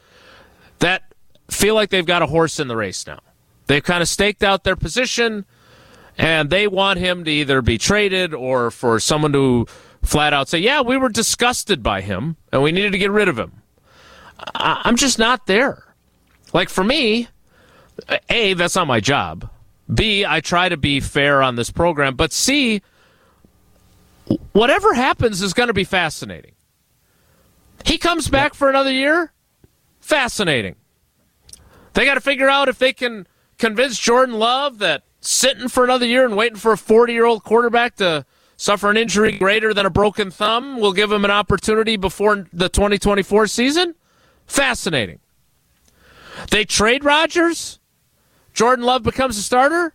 that 0.77 1.11
feel 1.49 1.73
like 1.73 1.89
they've 1.89 2.05
got 2.05 2.21
a 2.21 2.27
horse 2.27 2.59
in 2.59 2.67
the 2.67 2.77
race 2.77 3.07
now. 3.07 3.21
They've 3.65 3.83
kind 3.83 4.03
of 4.03 4.07
staked 4.07 4.43
out 4.43 4.63
their 4.63 4.75
position 4.75 5.47
and 6.19 6.51
they 6.51 6.67
want 6.67 6.99
him 6.99 7.23
to 7.23 7.31
either 7.31 7.63
be 7.63 7.79
traded 7.79 8.31
or 8.31 8.69
for 8.69 8.99
someone 8.99 9.33
to 9.33 9.65
flat 10.03 10.33
out 10.33 10.49
say, 10.49 10.59
yeah, 10.59 10.81
we 10.81 10.97
were 10.97 11.09
disgusted 11.09 11.81
by 11.81 12.01
him 12.01 12.37
and 12.53 12.61
we 12.61 12.71
needed 12.71 12.91
to 12.91 12.99
get 12.99 13.09
rid 13.09 13.27
of 13.27 13.39
him. 13.39 13.63
I- 14.39 14.81
I'm 14.83 14.95
just 14.95 15.19
not 15.19 15.45
there. 15.47 15.83
Like 16.53 16.69
for 16.69 16.83
me, 16.83 17.27
A, 18.29 18.53
that's 18.53 18.75
not 18.75 18.87
my 18.87 18.99
job. 18.99 19.49
B, 19.93 20.25
I 20.25 20.41
try 20.41 20.69
to 20.69 20.77
be 20.77 20.99
fair 20.99 21.41
on 21.41 21.55
this 21.55 21.71
program. 21.71 22.15
But 22.15 22.33
C, 22.33 22.81
whatever 24.53 24.93
happens 24.93 25.41
is 25.41 25.53
going 25.53 25.67
to 25.67 25.73
be 25.73 25.83
fascinating. 25.83 26.51
He 27.85 27.97
comes 27.97 28.27
back 28.27 28.53
for 28.53 28.69
another 28.69 28.91
year, 28.91 29.31
fascinating. 30.01 30.75
They 31.93 32.05
got 32.05 32.15
to 32.15 32.21
figure 32.21 32.49
out 32.49 32.67
if 32.69 32.77
they 32.79 32.93
can 32.93 33.27
convince 33.57 33.97
Jordan 33.97 34.35
Love 34.35 34.79
that 34.79 35.03
sitting 35.21 35.67
for 35.67 35.83
another 35.83 36.05
year 36.05 36.25
and 36.25 36.35
waiting 36.35 36.57
for 36.57 36.73
a 36.73 36.77
40 36.77 37.13
year 37.13 37.25
old 37.25 37.43
quarterback 37.43 37.95
to 37.97 38.25
suffer 38.57 38.89
an 38.89 38.97
injury 38.97 39.37
greater 39.37 39.73
than 39.73 39.85
a 39.85 39.89
broken 39.89 40.31
thumb 40.31 40.79
will 40.79 40.93
give 40.93 41.11
him 41.11 41.23
an 41.25 41.31
opportunity 41.31 41.95
before 41.95 42.47
the 42.51 42.69
2024 42.69 43.47
season. 43.47 43.95
Fascinating. 44.47 45.19
They 46.49 46.65
trade 46.65 47.03
Rodgers. 47.03 47.79
Jordan 48.53 48.85
Love 48.85 49.03
becomes 49.03 49.37
a 49.37 49.41
starter. 49.41 49.93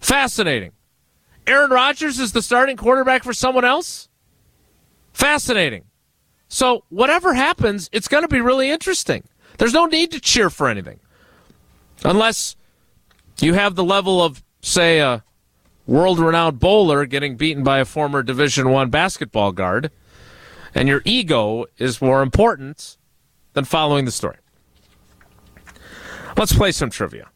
Fascinating. 0.00 0.72
Aaron 1.46 1.70
Rodgers 1.70 2.18
is 2.18 2.32
the 2.32 2.42
starting 2.42 2.76
quarterback 2.76 3.24
for 3.24 3.32
someone 3.32 3.64
else. 3.64 4.08
Fascinating. 5.12 5.84
So, 6.48 6.84
whatever 6.90 7.34
happens, 7.34 7.88
it's 7.92 8.08
going 8.08 8.22
to 8.22 8.28
be 8.28 8.40
really 8.40 8.70
interesting. 8.70 9.24
There's 9.58 9.72
no 9.72 9.86
need 9.86 10.12
to 10.12 10.20
cheer 10.20 10.50
for 10.50 10.68
anything. 10.68 11.00
Unless 12.04 12.56
you 13.40 13.54
have 13.54 13.74
the 13.74 13.84
level 13.84 14.22
of, 14.22 14.44
say, 14.60 15.00
a 15.00 15.24
world 15.86 16.18
renowned 16.18 16.58
bowler 16.60 17.06
getting 17.06 17.36
beaten 17.36 17.62
by 17.64 17.78
a 17.78 17.84
former 17.84 18.22
Division 18.22 18.70
One 18.70 18.90
basketball 18.90 19.52
guard, 19.52 19.90
and 20.74 20.88
your 20.88 21.02
ego 21.04 21.66
is 21.78 22.02
more 22.02 22.22
important 22.22 22.96
than 23.56 23.64
following 23.64 24.04
the 24.04 24.10
story. 24.12 24.36
Let's 26.36 26.52
play 26.52 26.70
some 26.72 26.90
trivia. 26.90 27.28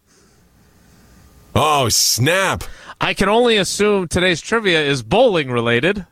Oh, 1.55 1.89
snap. 1.89 2.63
I 3.01 3.15
can 3.15 3.31
only 3.31 3.57
assume 3.57 4.07
today's 4.07 4.43
trivia 4.43 4.83
is 4.83 5.03
bowling 5.03 5.51
related. 5.51 6.07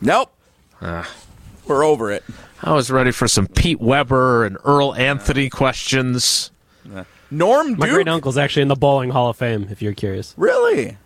Nope. 0.00 0.32
Ah. 0.80 1.12
We're 1.66 1.84
over 1.84 2.12
it. 2.12 2.22
I 2.62 2.72
was 2.72 2.88
ready 2.88 3.10
for 3.10 3.26
some 3.26 3.48
Pete 3.48 3.80
Weber 3.80 4.44
and 4.44 4.56
Earl 4.64 4.94
Anthony 4.94 5.50
questions. 5.50 6.52
Norm 7.32 7.72
My 7.76 7.86
Duke. 7.86 7.94
great 7.94 8.08
uncle's 8.08 8.38
actually 8.38 8.62
in 8.62 8.68
the 8.68 8.76
Bowling 8.76 9.10
Hall 9.10 9.28
of 9.28 9.36
Fame, 9.36 9.66
if 9.72 9.82
you're 9.82 9.92
curious. 9.92 10.34
Really? 10.36 10.96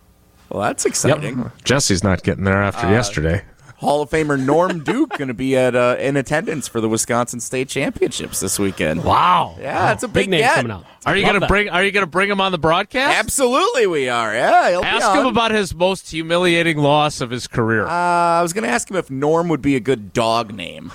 Well, 0.49 0.61
that's 0.61 0.85
exciting. 0.85 1.51
Jesse's 1.63 2.03
not 2.03 2.21
getting 2.21 2.43
there 2.43 2.61
after 2.61 2.87
yesterday. 2.91 3.41
Hall 3.81 4.01
of 4.03 4.09
Famer 4.11 4.39
Norm 4.39 4.79
Duke 4.83 5.09
going 5.17 5.27
to 5.27 5.33
be 5.33 5.57
at 5.57 5.75
uh, 5.75 5.97
in 5.99 6.15
attendance 6.15 6.67
for 6.67 6.79
the 6.79 6.87
Wisconsin 6.87 7.39
State 7.39 7.67
Championships 7.67 8.39
this 8.39 8.57
weekend. 8.59 9.03
Wow. 9.03 9.55
Yeah, 9.59 9.87
that's 9.87 10.03
a 10.03 10.07
big, 10.07 10.13
Big 10.25 10.29
names 10.29 10.41
get. 10.43 10.55
coming 10.57 10.71
out. 10.71 10.85
Are 11.05 11.17
you 11.17 11.25
gonna 11.25 11.47
bring? 11.47 11.67
Are 11.69 11.83
you 11.83 11.91
gonna 11.91 12.05
bring 12.05 12.29
him 12.29 12.39
on 12.39 12.51
the 12.51 12.59
broadcast? 12.59 13.17
Absolutely, 13.17 13.87
we 13.87 14.07
are. 14.07 14.33
Yeah, 14.33 14.69
he'll 14.69 14.81
be 14.81 14.87
Ask 14.87 15.07
on. 15.07 15.17
him 15.21 15.25
about 15.25 15.49
his 15.49 15.73
most 15.73 16.11
humiliating 16.11 16.77
loss 16.77 17.21
of 17.21 17.31
his 17.31 17.47
career. 17.47 17.85
Uh, 17.87 17.89
I 17.91 18.41
was 18.43 18.53
going 18.53 18.63
to 18.65 18.69
ask 18.69 18.89
him 18.89 18.95
if 18.97 19.09
Norm 19.09 19.47
would 19.49 19.63
be 19.63 19.75
a 19.75 19.79
good 19.79 20.13
dog 20.13 20.53
name. 20.53 20.91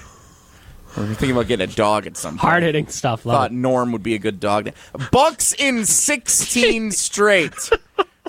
We're 0.96 1.06
thinking 1.08 1.32
about 1.32 1.48
getting 1.48 1.68
a 1.68 1.72
dog 1.74 2.06
at 2.06 2.16
some 2.16 2.34
point. 2.34 2.40
Hard 2.40 2.62
hitting 2.62 2.86
stuff. 2.86 3.26
Love 3.26 3.34
Thought 3.36 3.50
it. 3.50 3.54
Norm 3.54 3.90
would 3.92 4.02
be 4.04 4.14
a 4.14 4.18
good 4.18 4.38
dog 4.40 4.66
name. 4.66 4.74
Bucks 5.10 5.52
in 5.54 5.84
16 5.84 6.90
straight. 6.92 7.52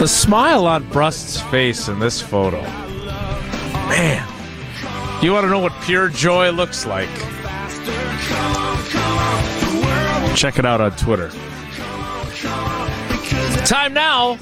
The 0.03 0.09
smile 0.09 0.67
on 0.67 0.89
Brust's 0.89 1.41
face 1.43 1.87
in 1.87 2.01
this 2.01 2.21
photo. 2.21 2.61
Man. 3.87 4.27
You 5.23 5.33
want 5.33 5.45
to 5.45 5.49
know 5.49 5.61
what 5.61 5.73
pure 5.83 6.09
joy 6.09 6.51
looks 6.51 6.85
like? 6.85 7.09
Check 10.35 10.59
it 10.59 10.67
out 10.67 10.81
on 10.81 10.91
Twitter. 10.97 11.31
Time 13.65 13.95
now 13.95 14.35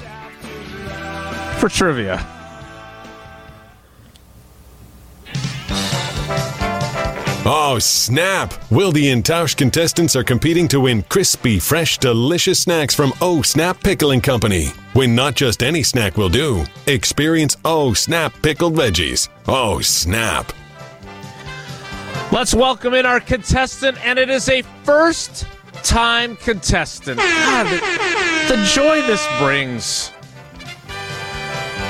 for 1.59 1.69
trivia. 1.69 2.25
Oh, 7.43 7.79
snap! 7.79 8.53
Wilde 8.69 8.97
and 8.97 9.25
Tausch 9.25 9.57
contestants 9.57 10.15
are 10.15 10.23
competing 10.23 10.67
to 10.67 10.81
win 10.81 11.01
crispy, 11.09 11.57
fresh, 11.57 11.97
delicious 11.97 12.59
snacks 12.59 12.93
from 12.93 13.13
Oh 13.19 13.41
Snap 13.41 13.81
Pickling 13.81 14.21
Company. 14.21 14.67
When 14.93 15.15
not 15.15 15.33
just 15.33 15.63
any 15.63 15.81
snack 15.81 16.17
will 16.17 16.29
do. 16.29 16.63
Experience 16.85 17.57
Oh 17.65 17.95
Snap 17.95 18.31
Pickled 18.43 18.75
Veggies. 18.75 19.29
Oh, 19.47 19.81
snap! 19.81 20.53
Let's 22.31 22.53
welcome 22.53 22.93
in 22.93 23.07
our 23.07 23.19
contestant, 23.19 23.97
and 24.05 24.19
it 24.19 24.29
is 24.29 24.47
a 24.47 24.61
first 24.83 25.47
time 25.81 26.35
contestant. 26.35 27.17
God, 27.17 27.65
the, 27.65 28.55
the 28.55 28.63
joy 28.65 29.01
this 29.07 29.27
brings. 29.39 30.11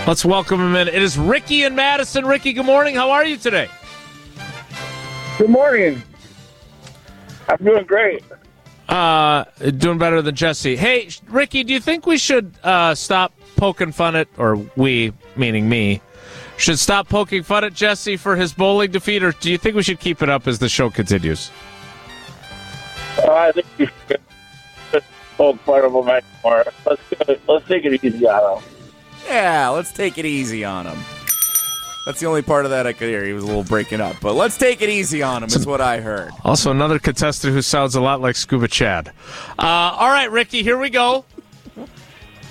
Let's 0.07 0.23
welcome 0.23 0.61
him 0.61 0.75
in. 0.77 0.87
It 0.87 1.03
is 1.03 1.17
Ricky 1.17 1.63
and 1.63 1.75
Madison. 1.75 2.25
Ricky, 2.25 2.53
good 2.53 2.65
morning. 2.65 2.95
How 2.95 3.11
are 3.11 3.25
you 3.25 3.35
today? 3.35 3.67
Good 5.41 5.49
morning. 5.49 6.03
I'm 7.49 7.57
doing 7.65 7.83
great. 7.85 8.23
Uh, 8.87 9.43
doing 9.77 9.97
better 9.97 10.21
than 10.21 10.35
Jesse. 10.35 10.75
Hey, 10.75 11.09
Ricky, 11.27 11.63
do 11.63 11.73
you 11.73 11.79
think 11.79 12.05
we 12.05 12.19
should 12.19 12.53
uh, 12.63 12.93
stop 12.93 13.33
poking 13.55 13.91
fun 13.91 14.15
at, 14.15 14.27
or 14.37 14.57
we, 14.75 15.13
meaning 15.35 15.67
me, 15.67 15.99
should 16.57 16.77
stop 16.77 17.09
poking 17.09 17.41
fun 17.41 17.63
at 17.63 17.73
Jesse 17.73 18.17
for 18.17 18.35
his 18.35 18.53
bowling 18.53 18.91
defeat, 18.91 19.23
or 19.23 19.31
do 19.31 19.49
you 19.49 19.57
think 19.57 19.75
we 19.75 19.81
should 19.81 19.99
keep 19.99 20.21
it 20.21 20.29
up 20.29 20.45
as 20.45 20.59
the 20.59 20.69
show 20.69 20.91
continues? 20.91 21.49
Uh, 23.17 23.33
I 23.33 23.51
think 23.51 23.65
you 23.79 23.87
should 24.07 24.21
just 24.91 25.07
poke 25.37 25.65
part 25.65 25.85
of 25.85 25.93
them 25.93 26.07
anymore. 26.07 26.65
Let's 26.85 27.01
go, 27.09 27.35
let's 27.51 27.67
take 27.67 27.83
it 27.85 28.05
easy 28.05 28.27
on 28.27 28.59
him. 28.59 28.63
Yeah, 29.25 29.69
let's 29.69 29.91
take 29.91 30.19
it 30.19 30.25
easy 30.27 30.63
on 30.63 30.85
him. 30.85 30.99
That's 32.05 32.19
the 32.19 32.25
only 32.25 32.41
part 32.41 32.65
of 32.65 32.71
that 32.71 32.87
I 32.87 32.93
could 32.93 33.09
hear. 33.09 33.23
He 33.23 33.33
was 33.33 33.43
a 33.43 33.47
little 33.47 33.63
breaking 33.63 34.01
up, 34.01 34.15
but 34.21 34.33
let's 34.33 34.57
take 34.57 34.81
it 34.81 34.89
easy 34.89 35.21
on 35.21 35.43
him. 35.43 35.49
Is 35.49 35.67
what 35.67 35.81
I 35.81 35.99
heard. 35.99 36.31
Also, 36.43 36.71
another 36.71 36.97
contestant 36.97 37.53
who 37.53 37.61
sounds 37.61 37.95
a 37.95 38.01
lot 38.01 38.21
like 38.21 38.35
Scuba 38.35 38.67
Chad. 38.67 39.11
Uh, 39.59 39.65
all 39.65 40.09
right, 40.09 40.31
Ricky, 40.31 40.63
here 40.63 40.79
we 40.79 40.89
go. 40.89 41.25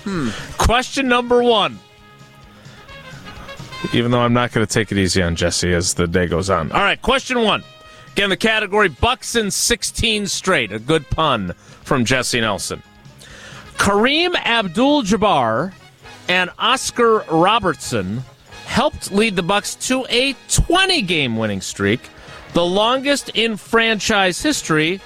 Hmm. 0.03 0.29
Question 0.57 1.07
number 1.09 1.43
one. 1.43 1.79
Even 3.93 4.11
though 4.11 4.21
I'm 4.21 4.33
not 4.33 4.53
going 4.53 4.65
to 4.65 4.71
take 4.71 4.91
it 4.91 4.97
easy 4.97 5.21
on 5.21 5.35
Jesse 5.35 5.73
as 5.73 5.95
the 5.95 6.07
day 6.07 6.27
goes 6.27 6.49
on. 6.49 6.71
All 6.71 6.81
right, 6.81 7.01
question 7.01 7.41
one. 7.43 7.63
Again, 8.13 8.29
the 8.29 8.37
category 8.37 8.87
Bucks 8.89 9.35
in 9.35 9.51
16 9.51 10.27
straight. 10.27 10.71
A 10.71 10.79
good 10.79 11.09
pun 11.09 11.53
from 11.83 12.05
Jesse 12.05 12.39
Nelson. 12.39 12.83
Kareem 13.75 14.35
Abdul 14.35 15.03
Jabbar 15.03 15.73
and 16.29 16.51
Oscar 16.59 17.19
Robertson 17.31 18.23
helped 18.71 19.11
lead 19.11 19.35
the 19.35 19.43
Bucks 19.43 19.75
to 19.75 20.05
a 20.09 20.33
20 20.47 21.01
game 21.01 21.35
winning 21.35 21.59
streak, 21.59 21.99
the 22.53 22.65
longest 22.65 23.27
in 23.33 23.57
franchise 23.57 24.41
history. 24.41 25.01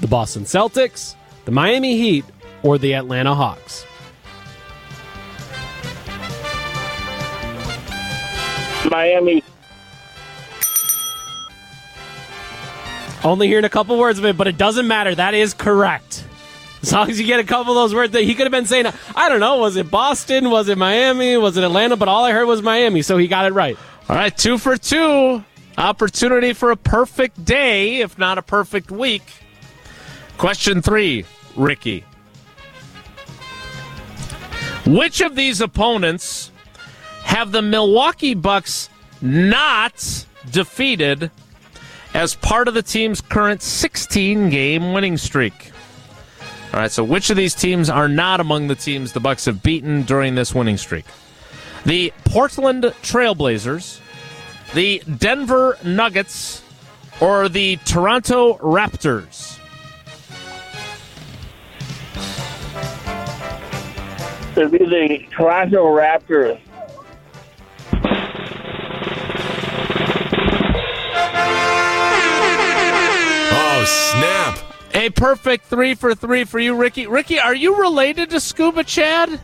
The 0.00 0.06
Boston 0.06 0.44
Celtics, 0.44 1.14
the 1.44 1.50
Miami 1.50 1.98
Heat, 1.98 2.24
or 2.62 2.78
the 2.78 2.94
Atlanta 2.94 3.34
Hawks? 3.34 3.84
Miami. 8.90 9.42
Only 13.22 13.48
hearing 13.48 13.64
a 13.64 13.70
couple 13.70 13.98
words 13.98 14.18
of 14.18 14.24
it, 14.24 14.36
but 14.36 14.46
it 14.48 14.56
doesn't 14.56 14.86
matter. 14.86 15.14
That 15.14 15.34
is 15.34 15.54
correct. 15.54 16.24
As 16.82 16.92
long 16.92 17.10
as 17.10 17.20
you 17.20 17.26
get 17.26 17.40
a 17.40 17.44
couple 17.44 17.72
of 17.72 17.76
those 17.76 17.94
words 17.94 18.14
that 18.14 18.22
he 18.22 18.34
could 18.34 18.44
have 18.44 18.52
been 18.52 18.64
saying, 18.64 18.86
I 19.14 19.28
don't 19.28 19.40
know, 19.40 19.58
was 19.58 19.76
it 19.76 19.90
Boston? 19.90 20.50
Was 20.50 20.68
it 20.68 20.78
Miami? 20.78 21.36
Was 21.36 21.58
it 21.58 21.64
Atlanta? 21.64 21.96
But 21.96 22.08
all 22.08 22.24
I 22.24 22.32
heard 22.32 22.46
was 22.46 22.62
Miami, 22.62 23.02
so 23.02 23.18
he 23.18 23.28
got 23.28 23.44
it 23.44 23.52
right. 23.52 23.76
All 24.08 24.16
right, 24.16 24.36
two 24.36 24.56
for 24.56 24.76
two. 24.78 25.44
Opportunity 25.76 26.54
for 26.54 26.70
a 26.70 26.76
perfect 26.76 27.44
day, 27.44 28.00
if 28.00 28.18
not 28.18 28.38
a 28.38 28.42
perfect 28.42 28.90
week. 28.90 29.22
Question 30.38 30.80
three, 30.80 31.26
Ricky. 31.54 32.04
Which 34.86 35.20
of 35.20 35.36
these 35.36 35.60
opponents 35.60 36.50
have 37.24 37.52
the 37.52 37.62
Milwaukee 37.62 38.34
Bucks 38.34 38.88
not 39.20 40.26
defeated 40.50 41.30
as 42.14 42.34
part 42.34 42.68
of 42.68 42.74
the 42.74 42.82
team's 42.82 43.20
current 43.20 43.62
16 43.62 44.50
game 44.50 44.92
winning 44.92 45.16
streak? 45.16 45.72
All 46.72 46.80
right, 46.80 46.90
so 46.90 47.02
which 47.02 47.30
of 47.30 47.36
these 47.36 47.54
teams 47.54 47.90
are 47.90 48.08
not 48.08 48.38
among 48.40 48.68
the 48.68 48.76
teams 48.76 49.12
the 49.12 49.20
Bucks 49.20 49.46
have 49.46 49.62
beaten 49.62 50.02
during 50.02 50.36
this 50.36 50.54
winning 50.54 50.76
streak? 50.76 51.04
The 51.84 52.12
Portland 52.24 52.84
Trailblazers, 53.02 54.00
the 54.74 55.02
Denver 55.18 55.78
Nuggets, 55.84 56.62
or 57.20 57.48
the 57.48 57.76
Toronto 57.84 58.56
Raptors? 58.58 59.58
It'd 64.56 64.70
be 64.72 64.78
the 64.78 65.26
Toronto 65.30 65.86
Raptors. 65.86 66.60
Oh, 73.52 73.84
snap. 73.86 74.58
A 74.94 75.10
perfect 75.10 75.66
three 75.66 75.94
for 75.94 76.14
three 76.14 76.44
for 76.44 76.58
you, 76.58 76.74
Ricky. 76.74 77.06
Ricky, 77.06 77.38
are 77.38 77.54
you 77.54 77.80
related 77.80 78.30
to 78.30 78.40
Scuba 78.40 78.84
Chad? 78.84 79.40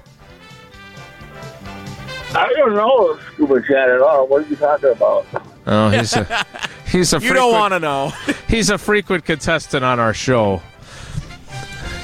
I 2.35 2.53
don't 2.57 2.75
know 2.75 3.19
Scuba 3.33 3.63
Chad 3.63 3.89
at 3.89 4.01
all. 4.03 4.27
What 4.27 4.45
are 4.45 4.49
you 4.49 4.57
talking 4.57 4.91
about? 4.91 5.27
Oh, 5.67 5.89
he's 5.89 6.15
a 6.15 6.47
he's 6.91 7.13
a 7.13 7.21
You 7.21 7.33
don't 7.33 7.53
want 7.53 7.73
to 7.73 7.81
know. 7.81 8.13
he's 8.49 8.71
a 8.71 8.79
frequent 8.79 9.25
contestant 9.25 9.85
on 9.85 10.01
our 10.01 10.13
show. 10.13 10.61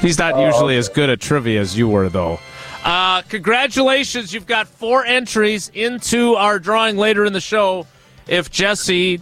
He's 0.01 0.19
not 0.19 0.39
usually 0.39 0.77
as 0.77 0.89
good 0.89 1.11
at 1.11 1.21
trivia 1.21 1.61
as 1.61 1.77
you 1.77 1.89
were, 1.89 2.09
though. 2.09 2.41
Uh, 2.83 3.23
congratulations, 3.23 4.33
you've 4.33 4.47
got 4.47 4.67
four 4.67 5.05
entries 5.05 5.71
into 5.75 6.35
our 6.35 6.59
drawing 6.59 6.97
later 6.97 7.25
in 7.25 7.33
the 7.33 7.41
show. 7.41 7.87
If 8.27 8.51
Jesse 8.51 9.21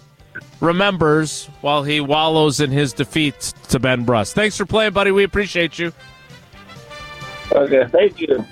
remembers 0.61 1.47
while 1.61 1.83
he 1.83 2.01
wallows 2.01 2.61
in 2.61 2.71
his 2.71 2.93
defeat 2.93 3.53
to 3.69 3.79
Ben 3.79 4.05
Brust. 4.05 4.35
Thanks 4.35 4.57
for 4.57 4.67
playing, 4.67 4.93
buddy. 4.93 5.11
We 5.11 5.25
appreciate 5.25 5.79
you. 5.79 5.93
Okay, 7.53 7.85
thank 7.89 8.21
you. 8.21 8.45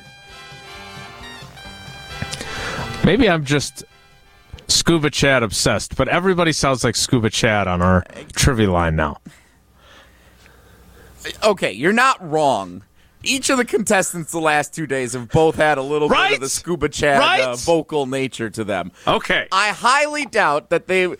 Maybe 3.04 3.28
I'm 3.30 3.44
just 3.44 3.84
Scuba 4.66 5.10
Chad 5.10 5.42
obsessed, 5.42 5.96
but 5.96 6.08
everybody 6.08 6.52
sounds 6.52 6.84
like 6.84 6.96
Scuba 6.96 7.30
Chad 7.30 7.66
on 7.68 7.80
our 7.80 8.04
trivia 8.34 8.70
line 8.70 8.96
now. 8.96 9.18
okay, 11.42 11.72
you're 11.72 11.92
not 11.92 12.16
wrong. 12.28 12.82
Each 13.22 13.50
of 13.50 13.58
the 13.58 13.64
contestants 13.64 14.30
the 14.30 14.38
last 14.40 14.72
two 14.74 14.86
days 14.86 15.12
have 15.14 15.28
both 15.28 15.56
had 15.56 15.76
a 15.76 15.82
little 15.82 16.08
bit 16.08 16.34
of 16.34 16.40
the 16.40 16.48
Scuba 16.48 16.88
Chad 16.88 17.18
Right? 17.18 17.40
uh, 17.40 17.56
vocal 17.56 18.06
nature 18.06 18.48
to 18.50 18.62
them. 18.62 18.92
Okay. 19.06 19.48
I 19.50 19.70
highly 19.70 20.24
doubt 20.24 20.70
that 20.70 20.86
they. 20.86 21.14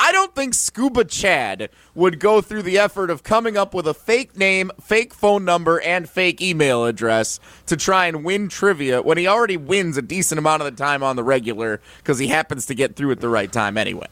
I 0.00 0.12
don't 0.12 0.32
think 0.32 0.54
Scuba 0.54 1.04
Chad 1.04 1.70
would 1.96 2.20
go 2.20 2.40
through 2.40 2.62
the 2.62 2.78
effort 2.78 3.10
of 3.10 3.24
coming 3.24 3.56
up 3.56 3.74
with 3.74 3.88
a 3.88 3.92
fake 3.92 4.36
name, 4.36 4.70
fake 4.80 5.12
phone 5.12 5.44
number, 5.44 5.80
and 5.80 6.08
fake 6.08 6.40
email 6.40 6.84
address 6.84 7.40
to 7.66 7.76
try 7.76 8.06
and 8.06 8.24
win 8.24 8.48
trivia 8.48 9.02
when 9.02 9.18
he 9.18 9.26
already 9.26 9.56
wins 9.56 9.96
a 9.96 10.02
decent 10.02 10.38
amount 10.38 10.62
of 10.62 10.66
the 10.66 10.80
time 10.80 11.02
on 11.02 11.16
the 11.16 11.24
regular 11.24 11.80
because 11.98 12.20
he 12.20 12.28
happens 12.28 12.64
to 12.66 12.74
get 12.76 12.94
through 12.94 13.10
at 13.10 13.18
the 13.18 13.28
right 13.28 13.50
time 13.50 13.76
anyway. 13.76 14.06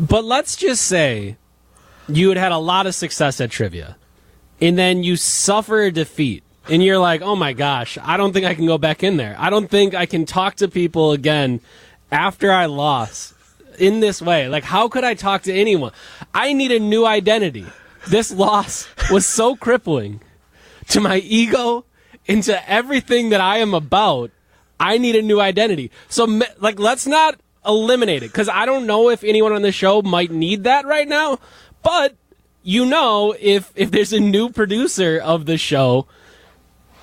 But 0.00 0.24
let's 0.24 0.56
just 0.56 0.84
say 0.84 1.36
you 2.08 2.30
had 2.30 2.38
had 2.38 2.50
a 2.50 2.58
lot 2.58 2.88
of 2.88 2.96
success 2.96 3.40
at 3.40 3.52
trivia, 3.52 3.96
and 4.60 4.76
then 4.76 5.04
you 5.04 5.14
suffer 5.14 5.82
a 5.82 5.92
defeat, 5.92 6.42
and 6.68 6.82
you're 6.82 6.98
like, 6.98 7.22
oh 7.22 7.36
my 7.36 7.52
gosh, 7.52 7.96
I 8.02 8.16
don't 8.16 8.32
think 8.32 8.44
I 8.44 8.56
can 8.56 8.66
go 8.66 8.78
back 8.78 9.04
in 9.04 9.18
there. 9.18 9.36
I 9.38 9.50
don't 9.50 9.70
think 9.70 9.94
I 9.94 10.06
can 10.06 10.26
talk 10.26 10.56
to 10.56 10.66
people 10.66 11.12
again 11.12 11.60
after 12.10 12.50
I 12.50 12.66
lost 12.66 13.33
in 13.78 14.00
this 14.00 14.20
way. 14.22 14.48
Like, 14.48 14.64
how 14.64 14.88
could 14.88 15.04
I 15.04 15.14
talk 15.14 15.42
to 15.42 15.52
anyone? 15.52 15.92
I 16.32 16.52
need 16.52 16.72
a 16.72 16.78
new 16.78 17.06
identity. 17.06 17.66
This 18.08 18.32
loss 18.32 18.86
was 19.10 19.26
so 19.26 19.56
crippling 19.56 20.20
to 20.88 21.00
my 21.00 21.18
ego, 21.18 21.84
into 22.26 22.70
everything 22.70 23.30
that 23.30 23.40
I 23.40 23.58
am 23.58 23.74
about. 23.74 24.30
I 24.78 24.98
need 24.98 25.16
a 25.16 25.22
new 25.22 25.40
identity. 25.40 25.90
So, 26.08 26.24
like, 26.58 26.78
let's 26.78 27.06
not 27.06 27.38
eliminate 27.66 28.22
it 28.22 28.30
because 28.30 28.48
I 28.48 28.66
don't 28.66 28.86
know 28.86 29.08
if 29.08 29.24
anyone 29.24 29.52
on 29.52 29.62
the 29.62 29.72
show 29.72 30.02
might 30.02 30.30
need 30.30 30.64
that 30.64 30.84
right 30.84 31.08
now. 31.08 31.38
But 31.82 32.16
you 32.62 32.86
know, 32.86 33.34
if 33.38 33.72
if 33.74 33.90
there's 33.90 34.12
a 34.12 34.20
new 34.20 34.50
producer 34.50 35.18
of 35.18 35.46
the 35.46 35.58
show, 35.58 36.06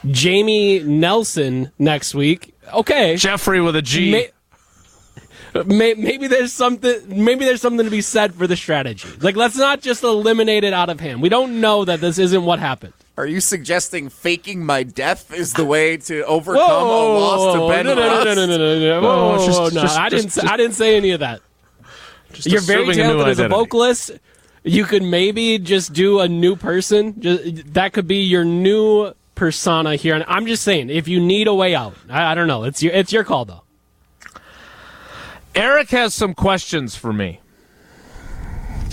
Jamie 0.06 0.80
Nelson 0.80 1.72
next 1.80 2.14
week. 2.14 2.56
Okay, 2.74 3.16
Jeffrey 3.16 3.62
with 3.62 3.76
a 3.76 3.82
G. 3.82 4.12
May- 4.12 4.32
may- 5.66 5.94
maybe 5.96 6.28
there's 6.28 6.54
something. 6.54 6.96
Maybe 7.08 7.46
there's 7.46 7.62
something 7.62 7.86
to 7.86 7.92
be 7.92 8.02
said 8.02 8.34
for 8.36 8.48
the 8.48 8.56
strategy. 8.56 9.08
Like, 9.20 9.36
let's 9.36 9.58
not 9.58 9.82
just 9.82 10.04
eliminate 10.04 10.64
it 10.64 10.74
out 10.74 10.90
of 10.90 11.00
hand. 11.00 11.22
We 11.22 11.30
don't 11.30 11.60
know 11.62 11.86
that 11.86 12.02
this 12.02 12.18
isn't 12.18 12.44
what 12.44 12.60
happened. 12.60 12.94
Are 13.18 13.26
you 13.28 13.42
suggesting 13.42 14.10
faking 14.10 14.66
my 14.66 14.84
death 14.84 15.34
is 15.34 15.54
the 15.54 15.66
way 15.66 15.98
to 15.98 16.26
overcome 16.26 16.62
a 16.64 16.84
loss 16.86 17.54
to 17.56 17.68
Ben 17.68 17.86
no, 17.86 17.94
no, 17.94 18.02
no, 18.02 18.08
Rust? 18.08 18.26
no, 18.26 18.34
no, 18.34 18.46
no, 18.46 18.58
no, 18.58 18.80
no, 18.80 19.02
Whoa, 19.02 19.08
Whoa, 19.08 19.38
whoa, 19.38 19.46
just- 19.46 19.60
whoa, 19.60 19.70
no. 19.70 19.82
just- 19.82 20.00
I 20.00 20.10
didn't. 20.10 20.26
just- 20.34 20.44
I 20.46 20.58
didn't 20.58 20.76
say 20.76 20.96
any 20.98 21.12
of 21.12 21.20
that. 21.20 21.42
You're 22.44 22.62
very 22.62 22.84
assuming 22.84 23.00
a 23.00 23.04
new 23.08 23.14
talented 23.20 23.28
as 23.32 23.40
a 23.40 23.48
vocalist. 23.50 24.12
You 24.64 24.86
could 24.86 25.04
maybe 25.04 25.58
just 25.60 25.92
do 25.92 26.20
a 26.20 26.28
new 26.28 26.56
person. 26.56 27.20
Just, 27.20 27.74
that 27.74 27.94
could 27.94 28.08
be 28.08 28.24
your 28.24 28.46
new 28.46 29.12
persona 29.36 29.96
here. 29.96 30.16
And 30.16 30.24
I'm 30.28 30.46
just 30.46 30.64
saying, 30.64 30.90
if 30.90 31.08
you 31.08 31.20
need 31.20 31.48
a 31.48 31.54
way 31.54 31.76
out, 31.76 31.96
I, 32.10 32.32
I 32.32 32.36
don't 32.36 32.48
know. 32.48 32.64
It's 32.64 32.82
your 32.82 32.94
it's 32.94 33.12
your 33.12 33.24
call 33.24 33.44
though. 33.46 33.64
Eric 35.56 35.90
has 35.90 36.14
some 36.14 36.34
questions 36.34 36.96
for 36.96 37.12
me. 37.12 37.40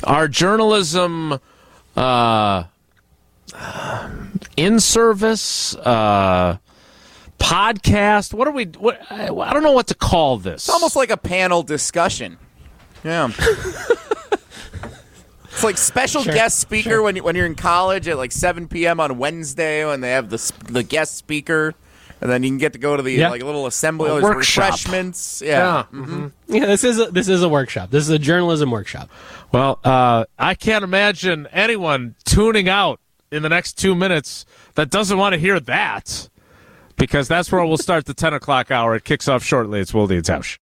Our 0.05 0.29
journalism 0.29 1.39
uh, 1.97 2.65
in 4.57 4.81
service 4.81 5.75
uh, 5.77 6.59
podcast. 7.39 8.35
What 8.35 8.49
are 8.49 8.53
we? 8.53 8.65
What, 8.67 9.01
I, 9.11 9.27
don't 9.29 9.63
know 9.63 9.73
what 9.73 9.89
to 9.89 9.95
call 9.95 10.39
this. 10.39 10.67
It's 10.67 10.69
almost 10.69 10.97
like 10.97 11.11
a 11.11 11.17
panel 11.17 11.63
discussion. 11.63 12.39
Yeah. 13.05 13.31
it's 15.45 15.65
like 15.65 15.79
special 15.79 16.23
Sure, 16.23 16.35
guest 16.35 16.59
speaker 16.59 17.03
when 17.03 17.17
you, 17.17 17.23
when 17.23 17.37
you're 17.37 17.47
in 17.47 17.55
college 17.55 18.09
at 18.09 18.17
like 18.17 18.33
7 18.33 18.69
p.m. 18.69 19.01
on 19.01 19.19
Wednesday 19.19 19.85
when 19.85 20.01
they 20.01 20.11
have 20.11 20.31
the 20.31 20.53
the 20.69 20.83
guest 20.83 21.17
speaker, 21.17 21.75
and 22.21 22.31
then 22.31 22.43
you 22.43 22.51
can 22.51 22.59
get 22.59 22.73
to 22.75 22.79
go 22.79 22.97
to 22.97 23.03
the 23.03 23.13
Yeah. 23.13 23.31
like 23.31 23.43
little 23.43 23.67
assembly, 23.67 24.11
A 24.11 24.15
workshop. 24.21 24.37
refreshments. 24.37 25.43
yeah. 25.45 25.85
Yeah. 25.93 26.29
Yeah, 26.49 26.67
this 26.67 26.85
is 26.85 26.99
a, 26.99 27.07
this 27.11 27.29
is 27.29 27.43
a 27.43 27.49
workshop. 27.49 27.91
This 27.91 28.05
is 28.05 28.11
a 28.11 28.19
journalism 28.19 28.71
workshop. 28.71 29.11
Well, 29.53 29.79
uh, 29.85 30.25
I 30.39 30.55
can't 30.55 30.85
imagine 30.85 31.47
anyone 31.53 32.15
tuning 32.25 32.69
out 32.69 33.01
in 33.31 33.43
the 33.43 33.49
next 33.49 33.75
two 33.79 33.95
minutes 33.95 34.45
that 34.75 34.91
doesn't 34.91 35.19
want 35.19 35.35
to 35.35 35.39
hear 35.39 35.61
that, 35.61 36.29
because 36.97 37.29
that's 37.29 37.53
where 37.53 37.65
we'll 37.65 37.77
start 37.77 38.07
the 38.07 38.15
ten 38.15 38.33
o'clock 38.35 38.71
hour. 38.71 38.95
It 38.97 39.05
kicks 39.05 39.29
off 39.29 39.43
shortly. 39.45 39.81
It's 39.81 39.93
Wilde 39.95 40.13
and 40.13 40.25
Tausch. 40.25 40.57